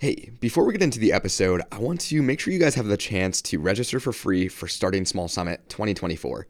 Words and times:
Hey, 0.00 0.30
before 0.40 0.64
we 0.64 0.72
get 0.72 0.80
into 0.80 0.98
the 0.98 1.12
episode, 1.12 1.60
I 1.70 1.76
want 1.76 2.00
to 2.00 2.22
make 2.22 2.40
sure 2.40 2.54
you 2.54 2.58
guys 2.58 2.74
have 2.74 2.86
the 2.86 2.96
chance 2.96 3.42
to 3.42 3.58
register 3.58 4.00
for 4.00 4.14
free 4.14 4.48
for 4.48 4.66
Starting 4.66 5.04
Small 5.04 5.28
Summit 5.28 5.68
2024. 5.68 6.46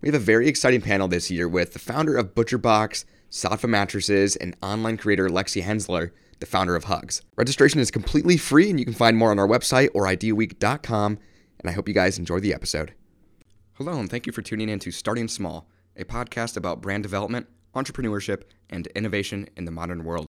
We 0.00 0.08
have 0.08 0.14
a 0.14 0.18
very 0.18 0.48
exciting 0.48 0.80
panel 0.80 1.06
this 1.06 1.30
year 1.30 1.46
with 1.46 1.74
the 1.74 1.78
founder 1.78 2.16
of 2.16 2.34
ButcherBox, 2.34 3.04
Saatva 3.30 3.68
Mattresses, 3.68 4.36
and 4.36 4.56
online 4.62 4.96
creator 4.96 5.28
Lexi 5.28 5.62
Hensler, 5.62 6.12
the 6.40 6.46
founder 6.46 6.74
of 6.76 6.84
Hugs. 6.84 7.20
Registration 7.36 7.78
is 7.78 7.90
completely 7.90 8.38
free, 8.38 8.70
and 8.70 8.78
you 8.78 8.86
can 8.86 8.94
find 8.94 9.18
more 9.18 9.30
on 9.30 9.38
our 9.38 9.46
website 9.46 9.90
or 9.92 10.04
ideaweek.com. 10.04 11.18
And 11.60 11.68
I 11.68 11.72
hope 11.72 11.88
you 11.88 11.94
guys 11.94 12.18
enjoy 12.18 12.40
the 12.40 12.54
episode. 12.54 12.94
Hello, 13.74 13.98
and 13.98 14.08
thank 14.08 14.26
you 14.26 14.32
for 14.32 14.40
tuning 14.40 14.70
in 14.70 14.78
to 14.78 14.90
Starting 14.90 15.28
Small, 15.28 15.68
a 15.94 16.04
podcast 16.04 16.56
about 16.56 16.80
brand 16.80 17.02
development, 17.02 17.48
entrepreneurship, 17.74 18.44
and 18.70 18.86
innovation 18.94 19.50
in 19.58 19.66
the 19.66 19.70
modern 19.70 20.04
world. 20.04 20.24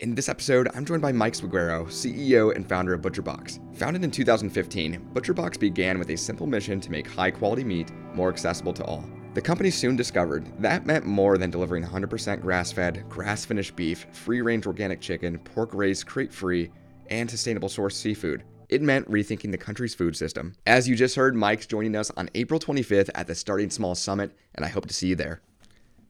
In 0.00 0.16
this 0.16 0.28
episode, 0.28 0.68
I'm 0.74 0.84
joined 0.84 1.02
by 1.02 1.12
Mike 1.12 1.34
Salguero, 1.34 1.86
CEO 1.86 2.54
and 2.54 2.68
founder 2.68 2.94
of 2.94 3.00
ButcherBox. 3.00 3.76
Founded 3.76 4.02
in 4.02 4.10
2015, 4.10 5.10
ButcherBox 5.12 5.58
began 5.58 6.00
with 6.00 6.10
a 6.10 6.16
simple 6.16 6.48
mission 6.48 6.80
to 6.80 6.90
make 6.90 7.06
high 7.06 7.30
quality 7.30 7.62
meat 7.62 7.92
more 8.12 8.28
accessible 8.28 8.72
to 8.72 8.84
all. 8.84 9.04
The 9.34 9.40
company 9.40 9.70
soon 9.70 9.94
discovered 9.94 10.52
that 10.60 10.84
meant 10.84 11.06
more 11.06 11.38
than 11.38 11.52
delivering 11.52 11.84
100% 11.84 12.40
grass 12.40 12.72
fed, 12.72 13.08
grass 13.08 13.44
finished 13.44 13.76
beef, 13.76 14.04
free 14.10 14.40
range 14.40 14.66
organic 14.66 15.00
chicken, 15.00 15.38
pork 15.38 15.72
raised 15.72 16.06
crate 16.06 16.32
free, 16.32 16.72
and 17.06 17.30
sustainable 17.30 17.68
source 17.68 17.96
seafood. 17.96 18.42
It 18.68 18.82
meant 18.82 19.08
rethinking 19.08 19.52
the 19.52 19.58
country's 19.58 19.94
food 19.94 20.16
system. 20.16 20.54
As 20.66 20.88
you 20.88 20.96
just 20.96 21.14
heard, 21.14 21.36
Mike's 21.36 21.66
joining 21.66 21.94
us 21.94 22.10
on 22.16 22.30
April 22.34 22.58
25th 22.58 23.10
at 23.14 23.28
the 23.28 23.34
Starting 23.36 23.70
Small 23.70 23.94
Summit, 23.94 24.36
and 24.56 24.64
I 24.64 24.68
hope 24.68 24.86
to 24.86 24.94
see 24.94 25.08
you 25.08 25.14
there. 25.14 25.40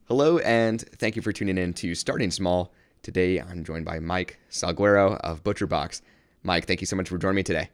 Hello, 0.07 0.39
and 0.39 0.81
thank 0.97 1.15
you 1.15 1.21
for 1.21 1.31
tuning 1.31 1.59
in 1.59 1.73
to 1.75 1.93
Starting 1.93 2.31
Small. 2.31 2.73
Today, 3.05 3.39
I'm 3.39 3.63
joined 3.63 3.85
by 3.85 3.99
Mike 3.99 4.39
Salguero 4.49 5.19
of 5.19 5.43
ButcherBox. 5.43 6.01
Mike, 6.41 6.65
thank 6.65 6.81
you 6.81 6.87
so 6.87 6.95
much 6.95 7.07
for 7.07 7.19
joining 7.19 7.35
me 7.35 7.43
today. 7.43 7.69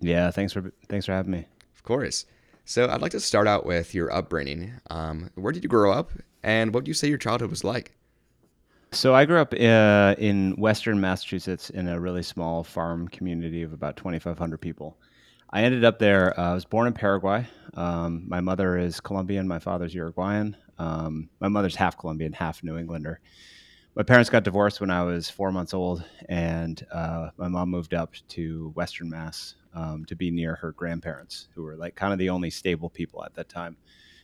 Yeah, 0.00 0.32
thanks 0.32 0.52
for 0.52 0.72
thanks 0.88 1.06
for 1.06 1.12
having 1.12 1.30
me. 1.30 1.46
Of 1.76 1.84
course. 1.84 2.26
So, 2.64 2.88
I'd 2.88 3.00
like 3.00 3.12
to 3.12 3.20
start 3.20 3.46
out 3.46 3.64
with 3.64 3.94
your 3.94 4.12
upbringing. 4.12 4.72
Um, 4.90 5.30
where 5.36 5.52
did 5.52 5.62
you 5.62 5.68
grow 5.68 5.92
up, 5.92 6.10
and 6.42 6.74
what 6.74 6.80
would 6.80 6.88
you 6.88 6.94
say 6.94 7.06
your 7.06 7.16
childhood 7.16 7.48
was 7.48 7.62
like? 7.62 7.92
So, 8.90 9.14
I 9.14 9.24
grew 9.24 9.38
up 9.38 9.54
uh, 9.54 10.16
in 10.18 10.56
Western 10.56 11.00
Massachusetts 11.00 11.70
in 11.70 11.86
a 11.86 12.00
really 12.00 12.24
small 12.24 12.64
farm 12.64 13.06
community 13.06 13.62
of 13.62 13.72
about 13.72 13.96
2,500 13.96 14.58
people. 14.58 14.98
I 15.50 15.62
ended 15.62 15.84
up 15.84 16.00
there. 16.00 16.36
Uh, 16.36 16.50
I 16.50 16.54
was 16.54 16.64
born 16.64 16.88
in 16.88 16.92
Paraguay. 16.92 17.46
Um, 17.74 18.24
my 18.26 18.40
mother 18.40 18.76
is 18.76 18.98
Colombian. 18.98 19.46
My 19.46 19.60
father's 19.60 19.94
Uruguayan. 19.94 20.56
Um, 20.76 21.28
my 21.38 21.46
mother's 21.46 21.76
half 21.76 21.96
Colombian, 21.96 22.32
half 22.32 22.64
New 22.64 22.76
Englander 22.76 23.20
my 23.94 24.02
parents 24.02 24.30
got 24.30 24.42
divorced 24.42 24.80
when 24.80 24.90
I 24.90 25.02
was 25.02 25.28
four 25.28 25.52
months 25.52 25.74
old, 25.74 26.02
and 26.28 26.84
uh, 26.90 27.28
my 27.36 27.48
mom 27.48 27.68
moved 27.68 27.92
up 27.92 28.14
to 28.28 28.72
Western 28.74 29.10
Mass 29.10 29.54
um, 29.74 30.04
to 30.06 30.16
be 30.16 30.30
near 30.30 30.54
her 30.54 30.72
grandparents, 30.72 31.48
who 31.54 31.62
were 31.62 31.76
like 31.76 31.94
kind 31.94 32.12
of 32.12 32.18
the 32.18 32.30
only 32.30 32.50
stable 32.50 32.88
people 32.88 33.22
at 33.24 33.34
that 33.34 33.48
time. 33.48 33.76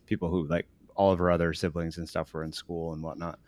People 0.07 0.31
who 0.31 0.47
like 0.47 0.67
all 0.95 1.13
of 1.13 1.19
her 1.19 1.31
other 1.31 1.53
siblings 1.53 1.99
and 1.99 2.09
stuff 2.09 2.33
were 2.33 2.45
in 2.45 2.53
school 2.53 2.95
and 2.95 3.03
whatnot. 3.03 3.39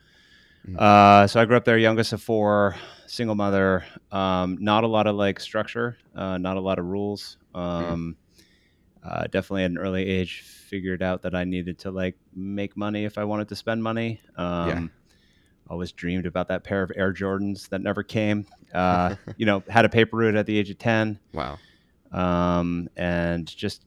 Mm-hmm. 0.67 0.77
Uh, 0.79 1.27
so 1.27 1.41
I 1.41 1.47
grew 1.47 1.57
up 1.57 1.65
there, 1.65 1.79
youngest 1.79 2.13
of 2.13 2.23
four, 2.23 2.77
single 3.07 3.35
mother. 3.35 3.85
Um, 4.13 4.59
not 4.61 4.85
a 4.85 4.89
lot 4.89 5.07
of 5.07 5.17
like 5.17 5.41
structure, 5.41 5.97
uh, 6.15 6.37
not 6.37 6.59
a 6.59 6.61
lot 6.61 6.79
of 6.79 6.85
rules. 6.85 7.39
Mm-hmm. 7.55 7.93
Um, 7.93 8.17
mm-hmm. 9.03 9.23
definitely 9.31 9.65
at 9.65 9.71
an 9.71 9.79
early 9.79 10.07
age, 10.07 10.43
figured 10.43 11.03
out 11.03 11.23
that 11.23 11.35
I 11.35 11.45
needed 11.45 11.79
to 11.81 11.91
like 11.91 12.17
make 12.35 12.77
money 12.77 13.07
if 13.07 13.17
I 13.17 13.25
wanted 13.25 13.49
to 13.49 13.57
spend 13.57 13.83
money. 13.83 14.21
Um, 14.37 14.69
yeah 14.69 14.87
always 15.71 15.93
dreamed 15.93 16.27
about 16.27 16.49
that 16.49 16.65
pair 16.65 16.83
of 16.83 16.91
Air 16.97 17.13
Jordans 17.13 17.69
that 17.69 17.81
never 17.81 18.03
came. 18.03 18.45
Uh, 18.75 19.15
you 19.37 19.47
know, 19.47 19.63
had 19.69 19.85
a 19.85 19.89
paper 19.89 20.17
route 20.17 20.35
at 20.35 20.47
the 20.47 20.59
age 20.59 20.69
of 20.69 20.79
10. 20.79 21.19
Wow. 21.33 21.59
Um, 22.13 22.89
and 22.97 23.47
just 23.47 23.85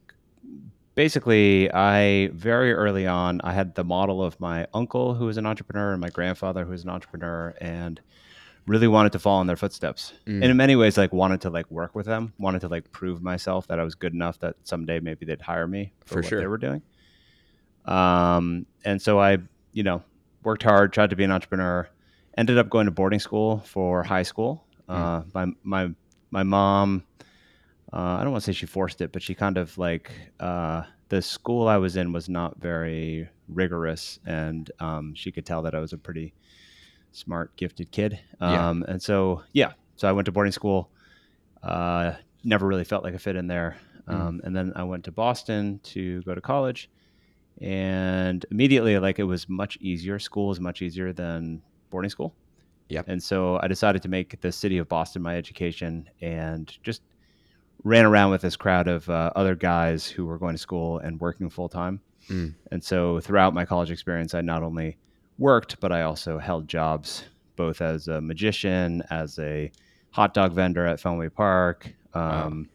basically, 0.96 1.72
I 1.72 2.30
very 2.34 2.74
early 2.74 3.06
on, 3.06 3.42
I 3.44 3.52
had 3.52 3.76
the 3.76 3.84
model 3.84 4.24
of 4.24 4.40
my 4.40 4.66
uncle 4.74 5.14
who 5.14 5.26
was 5.26 5.38
an 5.38 5.46
entrepreneur 5.46 5.92
and 5.92 6.00
my 6.00 6.10
grandfather 6.10 6.64
who 6.64 6.72
was 6.72 6.84
an 6.84 6.90
entrepreneur 6.90 7.54
and 7.60 8.00
really 8.66 8.88
wanted 8.88 9.12
to 9.12 9.20
follow 9.20 9.42
in 9.42 9.48
their 9.48 9.58
footsteps. 9.58 10.14
Mm. 10.26 10.36
And 10.36 10.44
in 10.46 10.58
many 10.58 10.78
ways, 10.78 10.98
like 10.98 11.12
wanted 11.12 11.42
to 11.42 11.50
like 11.50 11.70
work 11.70 11.96
with 11.96 12.06
them, 12.06 12.32
wanted 12.40 12.62
to 12.62 12.70
like 12.70 12.92
prove 12.94 13.22
myself 13.22 13.68
that 13.68 13.78
I 13.78 13.84
was 13.84 13.94
good 13.96 14.14
enough 14.14 14.40
that 14.40 14.56
someday 14.64 15.02
maybe 15.02 15.26
they'd 15.26 15.42
hire 15.42 15.68
me 15.68 15.92
for, 16.06 16.14
for 16.14 16.20
what 16.22 16.30
sure. 16.30 16.40
they 16.40 16.48
were 16.48 16.58
doing. 16.58 16.82
Um, 17.84 18.66
and 18.86 19.02
so 19.02 19.20
I, 19.20 19.40
you 19.74 19.84
know, 19.84 20.02
worked 20.44 20.64
hard, 20.64 20.94
tried 20.94 21.10
to 21.10 21.16
be 21.16 21.24
an 21.24 21.32
entrepreneur. 21.32 21.88
Ended 22.38 22.58
up 22.58 22.70
going 22.70 22.86
to 22.86 22.92
boarding 22.92 23.20
school 23.20 23.60
for 23.60 24.04
high 24.04 24.24
school. 24.24 24.66
Mm. 24.90 24.96
Uh, 24.96 25.24
my 25.34 25.46
my 25.64 25.94
my 26.32 26.44
mom, 26.44 27.04
uh, 27.92 27.98
I 27.98 28.24
don't 28.24 28.32
want 28.32 28.44
to 28.44 28.52
say 28.52 28.58
she 28.58 28.66
forced 28.66 29.02
it, 29.02 29.12
but 29.12 29.22
she 29.22 29.36
kind 29.36 29.58
of 29.58 29.78
like 29.78 30.12
uh, 30.40 30.84
the 31.10 31.22
school 31.22 31.68
I 31.68 31.78
was 31.78 31.96
in 31.96 32.12
was 32.12 32.28
not 32.30 32.60
very 32.60 33.30
rigorous, 33.48 34.20
and 34.26 34.70
um, 34.80 35.14
she 35.14 35.32
could 35.32 35.46
tell 35.46 35.62
that 35.64 35.76
I 35.76 35.80
was 35.80 35.94
a 35.94 35.98
pretty 35.98 36.34
smart, 37.12 37.56
gifted 37.56 37.92
kid. 37.92 38.20
Um, 38.42 38.84
yeah. 38.86 38.94
And 38.94 39.02
so 39.02 39.44
yeah, 39.54 39.74
so 39.96 40.08
I 40.08 40.12
went 40.12 40.26
to 40.26 40.32
boarding 40.32 40.52
school. 40.52 40.90
Uh, 41.62 42.14
never 42.44 42.68
really 42.68 42.84
felt 42.84 43.04
like 43.04 43.14
a 43.14 43.20
fit 43.20 43.36
in 43.36 43.48
there. 43.48 43.78
Mm. 44.08 44.14
Um, 44.14 44.38
mm. 44.38 44.44
And 44.44 44.56
then 44.56 44.74
I 44.76 44.84
went 44.84 45.06
to 45.06 45.12
Boston 45.12 45.80
to 45.84 46.22
go 46.24 46.36
to 46.36 46.42
college 46.42 46.90
and 47.62 48.46
immediately 48.52 48.98
like 49.00 49.20
it 49.20 49.24
was 49.24 49.48
much 49.48 49.78
easier 49.82 50.20
school 50.20 50.52
is 50.52 50.60
much 50.60 50.82
easier 50.82 51.14
than 51.14 51.62
boarding 51.90 52.10
school 52.10 52.34
yep 52.90 53.06
and 53.08 53.22
so 53.22 53.60
i 53.62 53.68
decided 53.68 54.02
to 54.02 54.10
make 54.10 54.40
the 54.42 54.52
city 54.52 54.78
of 54.78 54.88
boston 54.90 55.22
my 55.22 55.38
education 55.38 56.10
and 56.22 56.78
just 56.84 57.02
ran 57.84 58.06
around 58.06 58.32
with 58.32 58.42
this 58.42 58.56
crowd 58.56 58.88
of 58.88 59.10
uh, 59.10 59.30
other 59.36 59.56
guys 59.56 60.08
who 60.08 60.26
were 60.26 60.38
going 60.38 60.54
to 60.54 60.60
school 60.60 61.00
and 61.00 61.20
working 61.20 61.50
full 61.50 61.70
time 61.70 62.00
mm. 62.30 62.54
and 62.72 62.84
so 62.84 63.20
throughout 63.20 63.54
my 63.54 63.66
college 63.66 63.92
experience 63.92 64.34
i 64.34 64.42
not 64.42 64.64
only 64.64 64.98
worked 65.38 65.80
but 65.80 65.92
i 65.92 66.02
also 66.02 66.38
held 66.38 66.68
jobs 66.68 67.26
both 67.56 67.82
as 67.82 68.08
a 68.08 68.20
magician 68.20 69.04
as 69.10 69.38
a 69.40 69.72
hot 70.12 70.34
dog 70.34 70.54
vendor 70.54 70.86
at 70.86 71.00
fenway 71.00 71.30
park 71.30 71.94
um, 72.16 72.22
wow. 72.22 72.66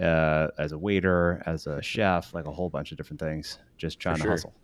Uh, 0.00 0.48
as 0.58 0.72
a 0.72 0.78
waiter 0.78 1.42
as 1.46 1.66
a 1.66 1.82
chef 1.82 2.32
like 2.34 2.46
a 2.46 2.50
whole 2.50 2.70
bunch 2.70 2.90
of 2.92 2.96
different 2.96 3.20
things 3.20 3.58
just 3.76 4.00
trying 4.00 4.16
to 4.16 4.28
hustle. 4.28 4.54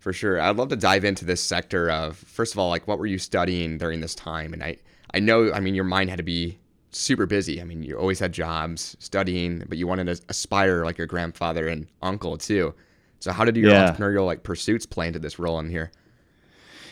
For 0.00 0.12
sure. 0.12 0.40
I'd 0.40 0.56
love 0.56 0.68
to 0.70 0.76
dive 0.76 1.04
into 1.04 1.24
this 1.24 1.42
sector 1.42 1.88
of 1.90 2.16
first 2.16 2.54
of 2.54 2.58
all, 2.58 2.68
like 2.68 2.88
what 2.88 2.98
were 2.98 3.06
you 3.06 3.18
studying 3.18 3.78
during 3.78 4.00
this 4.00 4.14
time? 4.14 4.52
And 4.52 4.62
I 4.62 4.76
I 5.14 5.20
know 5.20 5.52
I 5.52 5.60
mean 5.60 5.74
your 5.74 5.84
mind 5.84 6.10
had 6.10 6.16
to 6.16 6.24
be 6.24 6.58
super 6.90 7.26
busy. 7.26 7.60
I 7.60 7.64
mean, 7.64 7.82
you 7.82 7.96
always 7.96 8.18
had 8.18 8.32
jobs, 8.32 8.96
studying, 8.98 9.64
but 9.68 9.78
you 9.78 9.86
wanted 9.86 10.06
to 10.06 10.20
aspire 10.28 10.84
like 10.84 10.98
your 10.98 11.06
grandfather 11.06 11.68
and 11.68 11.86
uncle 12.02 12.36
too. 12.36 12.74
So 13.20 13.30
how 13.30 13.44
did 13.44 13.56
your 13.56 13.70
yeah. 13.70 13.92
entrepreneurial 13.92 14.26
like 14.26 14.42
pursuits 14.42 14.86
play 14.86 15.06
into 15.06 15.20
this 15.20 15.38
role 15.38 15.58
in 15.60 15.70
here? 15.70 15.92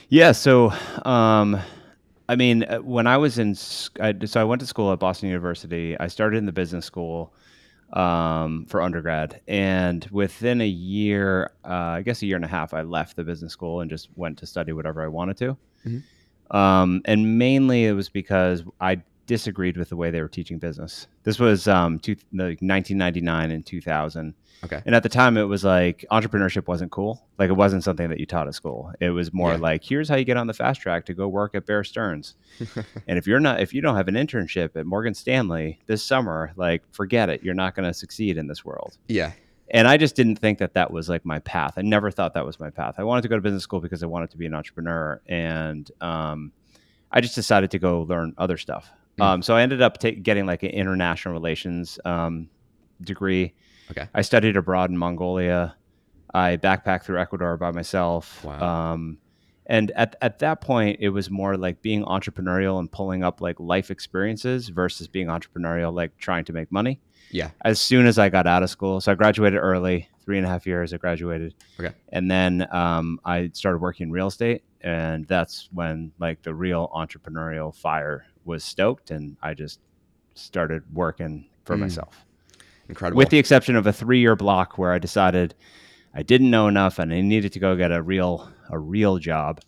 Yeah, 0.08 0.32
so 0.32 0.72
um 1.04 1.60
I 2.28 2.36
mean, 2.36 2.62
uh, 2.62 2.78
when 2.78 3.08
I 3.08 3.16
was 3.16 3.40
in, 3.40 3.56
I, 3.98 4.14
so 4.24 4.40
I 4.40 4.44
went 4.44 4.60
to 4.60 4.66
school 4.66 4.92
at 4.92 5.00
Boston 5.00 5.28
University. 5.28 5.98
I 5.98 6.06
started 6.06 6.36
in 6.36 6.46
the 6.46 6.52
business 6.52 6.86
school 6.86 7.34
um, 7.92 8.66
for 8.66 8.82
undergrad. 8.82 9.40
And 9.48 10.06
within 10.10 10.60
a 10.60 10.66
year, 10.66 11.52
uh, 11.64 11.68
I 11.98 12.02
guess 12.02 12.22
a 12.22 12.26
year 12.26 12.36
and 12.36 12.44
a 12.44 12.48
half, 12.48 12.74
I 12.74 12.82
left 12.82 13.16
the 13.16 13.24
business 13.24 13.52
school 13.52 13.80
and 13.80 13.90
just 13.90 14.08
went 14.16 14.38
to 14.38 14.46
study 14.46 14.72
whatever 14.72 15.02
I 15.02 15.08
wanted 15.08 15.36
to. 15.38 15.56
Mm-hmm. 15.86 16.56
Um, 16.56 17.02
and 17.04 17.38
mainly 17.38 17.86
it 17.86 17.92
was 17.92 18.08
because 18.08 18.64
I 18.80 19.02
disagreed 19.30 19.76
with 19.76 19.88
the 19.90 19.96
way 19.96 20.10
they 20.10 20.20
were 20.20 20.28
teaching 20.28 20.58
business. 20.58 21.06
This 21.22 21.38
was 21.38 21.68
um, 21.68 22.00
two, 22.00 22.16
like 22.32 22.58
1999 22.60 23.52
and 23.52 23.64
2000. 23.64 24.34
Okay. 24.64 24.82
And 24.84 24.92
at 24.92 25.04
the 25.04 25.08
time, 25.08 25.36
it 25.36 25.44
was 25.44 25.62
like 25.62 26.04
entrepreneurship 26.10 26.66
wasn't 26.66 26.90
cool. 26.90 27.24
Like 27.38 27.48
it 27.48 27.52
wasn't 27.52 27.84
something 27.84 28.10
that 28.10 28.18
you 28.18 28.26
taught 28.26 28.48
at 28.48 28.56
school. 28.56 28.92
It 28.98 29.10
was 29.10 29.32
more 29.32 29.52
yeah. 29.52 29.58
like, 29.58 29.84
here's 29.84 30.08
how 30.08 30.16
you 30.16 30.24
get 30.24 30.36
on 30.36 30.48
the 30.48 30.52
fast 30.52 30.80
track 30.80 31.06
to 31.06 31.14
go 31.14 31.28
work 31.28 31.54
at 31.54 31.64
Bear 31.64 31.84
Stearns. 31.84 32.34
and 33.06 33.18
if 33.18 33.28
you're 33.28 33.38
not, 33.38 33.60
if 33.60 33.72
you 33.72 33.80
don't 33.80 33.94
have 33.94 34.08
an 34.08 34.16
internship 34.16 34.74
at 34.74 34.84
Morgan 34.84 35.14
Stanley 35.14 35.78
this 35.86 36.02
summer, 36.02 36.50
like 36.56 36.82
forget 36.90 37.30
it. 37.30 37.44
You're 37.44 37.54
not 37.54 37.76
going 37.76 37.86
to 37.86 37.94
succeed 37.94 38.36
in 38.36 38.48
this 38.48 38.64
world. 38.64 38.98
Yeah. 39.06 39.30
And 39.70 39.86
I 39.86 39.96
just 39.96 40.16
didn't 40.16 40.40
think 40.40 40.58
that 40.58 40.74
that 40.74 40.90
was 40.90 41.08
like 41.08 41.24
my 41.24 41.38
path. 41.38 41.74
I 41.76 41.82
never 41.82 42.10
thought 42.10 42.34
that 42.34 42.44
was 42.44 42.58
my 42.58 42.70
path. 42.70 42.96
I 42.98 43.04
wanted 43.04 43.22
to 43.22 43.28
go 43.28 43.36
to 43.36 43.40
business 43.40 43.62
school 43.62 43.80
because 43.80 44.02
I 44.02 44.06
wanted 44.06 44.30
to 44.32 44.38
be 44.38 44.46
an 44.46 44.54
entrepreneur, 44.54 45.20
and 45.28 45.88
um, 46.00 46.50
I 47.12 47.20
just 47.20 47.36
decided 47.36 47.70
to 47.70 47.78
go 47.78 48.02
learn 48.02 48.34
other 48.36 48.56
stuff. 48.56 48.90
Mm. 49.20 49.22
Um, 49.22 49.42
so 49.42 49.54
I 49.54 49.62
ended 49.62 49.82
up 49.82 49.98
getting 50.00 50.46
like 50.46 50.62
an 50.62 50.70
international 50.70 51.34
relations 51.34 51.98
um, 52.04 52.48
degree 53.00 53.54
Okay. 53.90 54.08
I 54.14 54.22
studied 54.22 54.56
abroad 54.56 54.90
in 54.90 54.96
Mongolia. 54.96 55.74
I 56.32 56.56
backpacked 56.56 57.04
through 57.04 57.20
Ecuador 57.20 57.56
by 57.56 57.72
myself. 57.72 58.44
Wow. 58.44 58.92
Um, 58.92 59.18
and 59.66 59.90
at, 59.92 60.16
at 60.20 60.40
that 60.40 60.60
point, 60.60 60.98
it 61.00 61.10
was 61.10 61.30
more 61.30 61.56
like 61.56 61.82
being 61.82 62.04
entrepreneurial 62.04 62.78
and 62.78 62.90
pulling 62.90 63.22
up 63.22 63.40
like 63.40 63.58
life 63.58 63.90
experiences 63.90 64.68
versus 64.68 65.06
being 65.06 65.26
entrepreneurial, 65.26 65.92
like 65.92 66.16
trying 66.18 66.44
to 66.46 66.52
make 66.52 66.70
money. 66.72 67.00
Yeah. 67.30 67.50
As 67.64 67.80
soon 67.80 68.06
as 68.06 68.18
I 68.18 68.28
got 68.28 68.46
out 68.46 68.62
of 68.62 68.70
school, 68.70 69.00
so 69.00 69.12
I 69.12 69.14
graduated 69.14 69.60
early, 69.60 70.08
three 70.24 70.38
and 70.38 70.46
a 70.46 70.50
half 70.50 70.66
years. 70.66 70.92
I 70.92 70.96
graduated. 70.96 71.54
Okay. 71.78 71.94
And 72.08 72.30
then 72.30 72.66
um, 72.72 73.20
I 73.24 73.50
started 73.52 73.78
working 73.78 74.08
in 74.08 74.12
real 74.12 74.26
estate, 74.26 74.64
and 74.80 75.26
that's 75.26 75.68
when 75.72 76.10
like 76.18 76.42
the 76.42 76.54
real 76.54 76.90
entrepreneurial 76.92 77.72
fire 77.74 78.26
was 78.44 78.64
stoked, 78.64 79.10
and 79.10 79.36
I 79.42 79.54
just 79.54 79.80
started 80.34 80.82
working 80.92 81.46
for 81.64 81.76
Mm. 81.76 81.80
myself. 81.80 82.24
Incredible. 82.88 83.18
With 83.18 83.28
the 83.30 83.38
exception 83.38 83.76
of 83.76 83.86
a 83.86 83.92
three-year 83.92 84.34
block 84.36 84.78
where 84.78 84.92
I 84.92 84.98
decided 84.98 85.54
I 86.14 86.22
didn't 86.24 86.50
know 86.50 86.66
enough 86.66 86.98
and 86.98 87.12
I 87.12 87.20
needed 87.20 87.52
to 87.52 87.58
go 87.60 87.76
get 87.76 87.92
a 87.92 88.02
real 88.02 88.50
a 88.68 88.78
real 88.78 89.18
job, 89.18 89.60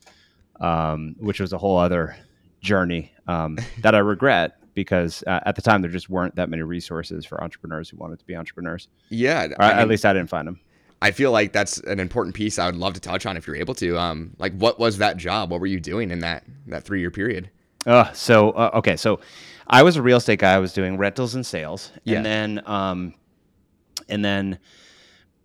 um, 0.61 1.17
which 1.21 1.41
was 1.41 1.53
a 1.53 1.59
whole 1.59 1.79
other 1.79 2.17
journey 2.61 3.13
um, 3.27 3.59
that 3.81 3.95
I 3.95 3.99
regret 3.99 4.57
because 4.75 5.23
uh, 5.27 5.41
at 5.45 5.55
the 5.57 5.63
time 5.63 5.83
there 5.83 5.91
just 5.91 6.09
weren't 6.09 6.35
that 6.37 6.49
many 6.49 6.63
resources 6.63 7.25
for 7.27 7.43
entrepreneurs 7.43 7.89
who 7.91 7.97
wanted 7.99 8.19
to 8.21 8.25
be 8.25 8.35
entrepreneurs. 8.35 8.89
yeah, 9.11 9.49
I 9.59 9.73
at 9.73 9.89
least 9.89 10.05
I 10.07 10.13
didn't 10.13 10.31
find 10.31 10.49
them. 10.49 10.61
I 11.03 11.11
feel 11.11 11.33
like 11.33 11.53
that's 11.53 11.79
an 11.79 11.99
important 11.99 12.35
piece. 12.37 12.59
I 12.61 12.67
would 12.67 12.77
love 12.77 12.95
to 12.95 13.01
touch 13.01 13.27
on 13.27 13.37
if 13.37 13.47
you're 13.47 13.57
able 13.57 13.75
to. 13.75 13.99
Um, 13.99 14.35
like, 14.39 14.53
what 14.57 14.79
was 14.79 14.99
that 14.99 15.17
job? 15.17 15.51
What 15.51 15.61
were 15.61 15.67
you 15.67 15.81
doing 15.81 16.11
in 16.13 16.21
that 16.21 16.45
that 16.69 16.85
three 16.85 17.01
year 17.01 17.11
period? 17.11 17.51
Uh, 17.87 18.13
so 18.13 18.51
uh, 18.53 18.71
okay, 18.75 18.97
so 18.97 19.21
I 19.67 19.83
was 19.83 19.97
a 19.97 20.03
real 20.03 20.19
estate 20.19 20.39
guy. 20.39 20.53
I 20.55 20.59
was 20.59 20.73
doing 20.73 20.97
rentals 20.99 21.35
and 21.35 21.45
sales, 21.45 21.91
Yeah. 22.05 22.17
and 22.19 22.27
then 22.27 22.63
um, 22.67 23.15
and 24.09 24.25
then 24.25 24.59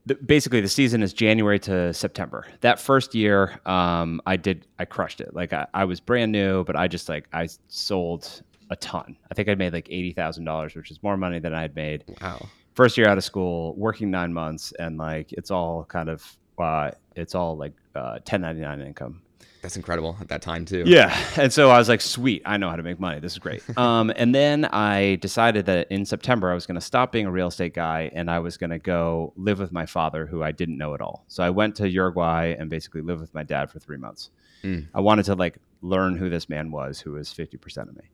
the, 0.06 0.16
basically 0.16 0.62
the 0.62 0.68
season 0.70 1.02
is 1.04 1.14
January 1.14 1.60
to 1.60 1.94
September. 1.94 2.46
That 2.62 2.80
first 2.80 3.16
year, 3.16 3.60
um, 3.66 4.22
I 4.26 4.38
did 4.38 4.68
I 4.80 4.86
crushed 4.86 5.20
it. 5.22 5.34
Like 5.34 5.54
I, 5.54 5.68
I 5.74 5.86
was 5.86 6.00
brand 6.00 6.32
new, 6.32 6.64
but 6.64 6.76
I 6.76 6.88
just 6.88 7.10
like 7.10 7.28
I 7.34 7.48
sold 7.68 8.42
a 8.70 8.76
ton. 8.76 9.18
I 9.32 9.34
think 9.34 9.50
I 9.50 9.56
made 9.56 9.74
like 9.74 9.88
eighty 9.90 10.14
thousand 10.14 10.46
dollars, 10.46 10.76
which 10.76 10.92
is 10.92 11.02
more 11.02 11.18
money 11.18 11.40
than 11.40 11.54
I 11.54 11.62
had 11.62 11.76
made 11.76 12.04
Wow. 12.22 12.46
first 12.76 12.98
year 12.98 13.08
out 13.08 13.18
of 13.18 13.24
school, 13.24 13.74
working 13.76 14.12
nine 14.12 14.32
months, 14.34 14.74
and 14.78 14.98
like 14.98 15.34
it's 15.34 15.52
all 15.52 15.86
kind 15.86 16.10
of 16.10 16.38
uh, 16.60 16.92
it's 17.16 17.34
all 17.36 17.58
like 17.58 17.74
uh, 17.96 18.20
ten 18.26 18.42
ninety 18.42 18.62
nine 18.62 18.82
income. 18.82 19.22
That's 19.68 19.76
incredible 19.76 20.16
at 20.22 20.30
that 20.30 20.42
time 20.42 20.64
too. 20.64 20.84
Yeah. 20.86 21.14
And 21.36 21.52
so 21.52 21.70
I 21.70 21.78
was 21.78 21.90
like, 21.90 22.00
sweet, 22.00 22.42
I 22.46 22.56
know 22.56 22.70
how 22.70 22.78
to 22.78 22.84
make 22.84 23.02
money. 23.02 23.20
This 23.20 23.34
is 23.34 23.38
great. 23.38 23.62
um, 23.78 24.14
and 24.16 24.34
then 24.34 24.64
I 24.64 25.16
decided 25.16 25.66
that 25.66 25.92
in 25.92 26.06
September, 26.06 26.50
I 26.50 26.54
was 26.54 26.66
going 26.66 26.76
to 26.76 26.82
stop 26.82 27.12
being 27.12 27.26
a 27.26 27.32
real 27.32 27.48
estate 27.48 27.74
guy 27.74 28.10
and 28.14 28.32
I 28.32 28.40
was 28.40 28.56
going 28.56 28.70
to 28.70 28.80
go 28.80 29.34
live 29.36 29.60
with 29.60 29.74
my 29.74 29.86
father, 29.86 30.26
who 30.26 30.42
I 30.42 30.54
didn't 30.54 30.78
know 30.78 30.94
at 30.94 31.02
all. 31.02 31.26
So 31.28 31.44
I 31.44 31.50
went 31.50 31.76
to 31.76 31.90
Uruguay 31.90 32.56
and 32.58 32.70
basically 32.70 33.02
lived 33.02 33.20
with 33.20 33.34
my 33.34 33.44
dad 33.44 33.70
for 33.70 33.80
three 33.80 33.98
months. 33.98 34.30
Mm. 34.64 34.88
I 34.94 35.02
wanted 35.02 35.26
to 35.26 35.36
like 35.36 35.58
learn 35.82 36.16
who 36.16 36.30
this 36.30 36.48
man 36.48 36.72
was, 36.72 37.02
who 37.02 37.12
was 37.12 37.28
50% 37.34 37.90
of 37.90 37.98
me. 37.98 38.06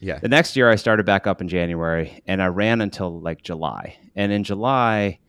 Yeah. 0.00 0.18
The 0.18 0.26
next 0.26 0.56
year, 0.56 0.68
I 0.68 0.74
started 0.74 1.06
back 1.06 1.28
up 1.28 1.40
in 1.40 1.46
January 1.46 2.20
and 2.26 2.42
I 2.42 2.46
ran 2.46 2.80
until 2.80 3.20
like 3.20 3.42
July. 3.44 3.96
And 4.16 4.32
in 4.32 4.42
July, 4.42 5.20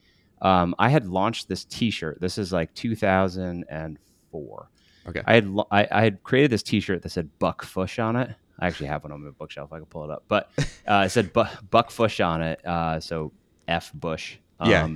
um, 0.41 0.73
I 0.79 0.89
had 0.89 1.05
launched 1.07 1.49
this 1.49 1.65
t 1.65 1.91
shirt. 1.91 2.19
This 2.19 2.39
is 2.39 2.51
like 2.51 2.73
2004. 2.73 4.69
Okay. 5.07 5.21
I 5.25 5.35
had 5.35 5.55
I, 5.71 5.87
I 5.91 6.03
had 6.03 6.23
created 6.23 6.51
this 6.51 6.63
T-shirt 6.63 7.01
that 7.03 7.09
said 7.09 7.29
Buck 7.39 7.63
Fush 7.63 7.99
on 7.99 8.15
it. 8.15 8.29
I 8.59 8.67
actually 8.67 8.87
have 8.87 9.03
one 9.03 9.11
on 9.11 9.23
my 9.23 9.31
bookshelf. 9.31 9.71
I 9.71 9.77
can 9.77 9.85
pull 9.85 10.03
it 10.03 10.11
up, 10.11 10.23
but 10.27 10.49
uh, 10.87 11.03
it 11.05 11.09
said 11.09 11.31
Bu- 11.33 11.43
Buck 11.69 11.91
Fush 11.91 12.19
on 12.19 12.41
it. 12.41 12.65
Uh, 12.65 12.99
so 12.99 13.31
F 13.67 13.91
Bush. 13.93 14.37
Yeah. 14.65 14.89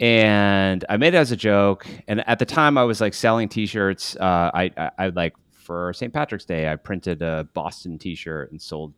And 0.00 0.84
I 0.88 0.96
made 0.96 1.14
it 1.14 1.18
as 1.18 1.32
a 1.32 1.36
joke. 1.36 1.86
And 2.08 2.26
at 2.28 2.38
the 2.38 2.44
time, 2.44 2.76
I 2.78 2.84
was 2.84 3.00
like 3.00 3.14
selling 3.14 3.48
T-shirts. 3.48 4.16
Uh, 4.16 4.50
I, 4.52 4.70
I 4.76 4.90
I 4.98 5.08
like 5.08 5.34
for 5.64 5.92
St. 5.92 6.12
Patrick's 6.12 6.44
Day, 6.44 6.70
I 6.70 6.76
printed 6.76 7.22
a 7.22 7.48
Boston 7.54 7.98
T-shirt 7.98 8.50
and 8.50 8.60
sold 8.60 8.92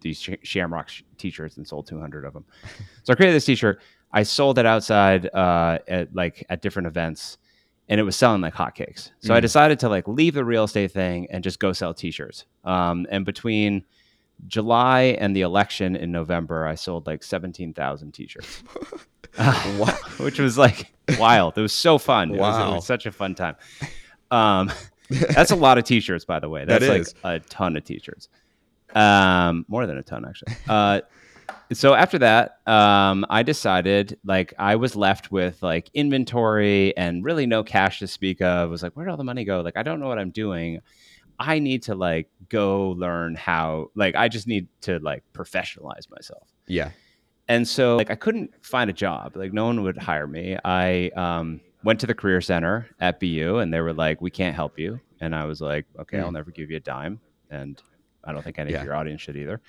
these 0.00 0.20
sh- 0.20 0.30
Shamrock 0.42 0.88
sh- 0.88 1.02
T-shirts 1.18 1.56
and 1.56 1.66
sold 1.66 1.86
200 1.86 2.24
of 2.24 2.32
them. 2.32 2.44
so 3.02 3.12
I 3.12 3.16
created 3.16 3.34
this 3.34 3.44
T-shirt. 3.44 3.80
I 4.12 4.22
sold 4.22 4.58
it 4.58 4.66
outside 4.66 5.26
uh, 5.34 5.78
at 5.88 6.14
like 6.14 6.44
at 6.48 6.62
different 6.62 6.86
events 6.86 7.38
and 7.92 8.00
it 8.00 8.04
was 8.04 8.16
selling 8.16 8.40
like 8.40 8.54
hotcakes. 8.54 9.10
So 9.20 9.34
I 9.34 9.38
Mm. 9.38 9.42
decided 9.42 9.78
to 9.80 9.90
like 9.90 10.08
leave 10.08 10.32
the 10.32 10.46
real 10.46 10.64
estate 10.64 10.92
thing 10.92 11.26
and 11.30 11.44
just 11.44 11.58
go 11.60 11.74
sell 11.74 11.92
T-shirts. 11.92 12.46
Um, 12.64 13.06
and 13.10 13.26
between 13.26 13.84
July 14.48 15.16
and 15.20 15.36
the 15.36 15.42
election 15.42 15.94
in 15.94 16.10
November, 16.10 16.66
I 16.66 16.74
sold 16.74 17.06
like 17.06 17.22
seventeen 17.22 17.74
thousand 17.74 18.12
T-shirts, 18.12 18.62
Wow. 19.38 19.86
which 20.20 20.38
was 20.38 20.56
like 20.56 20.90
wild. 21.18 21.58
It 21.58 21.60
was 21.60 21.74
so 21.74 21.98
fun. 21.98 22.34
It, 22.34 22.38
was, 22.40 22.56
it 22.58 22.74
was 22.74 22.86
such 22.86 23.04
a 23.04 23.12
fun 23.12 23.34
time. 23.34 23.56
Um, 24.30 24.72
that's 25.10 25.50
a 25.50 25.56
lot 25.56 25.76
of 25.76 25.84
T-shirts, 25.84 26.24
by 26.24 26.38
the 26.40 26.48
way. 26.48 26.64
That 26.66 26.80
That's 26.80 27.14
like 27.24 27.42
a 27.42 27.44
ton 27.48 27.76
of 27.76 27.84
T-shirts. 27.84 28.28
Um, 28.94 29.64
more 29.68 29.86
than 29.86 29.98
a 29.98 30.02
ton, 30.02 30.24
actually. 30.26 30.54
Uh, 30.68 31.00
so 31.74 31.94
after 31.94 32.18
that, 32.18 32.58
um, 32.66 33.24
I 33.30 33.42
decided 33.42 34.18
like 34.24 34.54
I 34.58 34.76
was 34.76 34.96
left 34.96 35.30
with 35.32 35.62
like 35.62 35.90
inventory 35.94 36.96
and 36.96 37.24
really 37.24 37.46
no 37.46 37.62
cash 37.62 37.98
to 38.00 38.06
speak 38.06 38.40
of. 38.40 38.68
I 38.68 38.70
was 38.70 38.82
like, 38.82 38.92
where 38.96 39.04
did 39.06 39.10
all 39.10 39.16
the 39.16 39.24
money 39.24 39.44
go? 39.44 39.60
Like, 39.60 39.76
I 39.76 39.82
don't 39.82 40.00
know 40.00 40.08
what 40.08 40.18
I'm 40.18 40.30
doing. 40.30 40.80
I 41.38 41.58
need 41.58 41.82
to 41.84 41.94
like 41.94 42.28
go 42.48 42.90
learn 42.90 43.34
how. 43.34 43.90
Like, 43.94 44.14
I 44.14 44.28
just 44.28 44.46
need 44.46 44.68
to 44.82 44.98
like 45.00 45.24
professionalize 45.32 46.08
myself. 46.10 46.48
Yeah. 46.66 46.90
And 47.48 47.66
so 47.66 47.96
like 47.96 48.10
I 48.10 48.14
couldn't 48.14 48.52
find 48.64 48.88
a 48.88 48.92
job. 48.92 49.36
Like 49.36 49.52
no 49.52 49.66
one 49.66 49.82
would 49.82 49.98
hire 49.98 50.26
me. 50.26 50.56
I 50.64 51.10
um, 51.16 51.60
went 51.82 52.00
to 52.00 52.06
the 52.06 52.14
career 52.14 52.40
center 52.40 52.86
at 53.00 53.18
BU 53.20 53.58
and 53.58 53.72
they 53.74 53.80
were 53.80 53.92
like, 53.92 54.20
"We 54.20 54.30
can't 54.30 54.54
help 54.54 54.78
you." 54.78 55.00
And 55.20 55.34
I 55.34 55.44
was 55.44 55.60
like, 55.60 55.84
"Okay, 55.98 56.18
I'll 56.20 56.30
Mm. 56.30 56.34
never 56.34 56.50
give 56.52 56.70
you 56.70 56.76
a 56.76 56.80
dime." 56.80 57.20
And 57.50 57.82
I 58.24 58.32
don't 58.32 58.42
think 58.42 58.58
any 58.60 58.70
Yeah. 58.70 58.78
of 58.78 58.84
your 58.84 58.94
audience 58.94 59.20
should 59.20 59.36
either. 59.36 59.60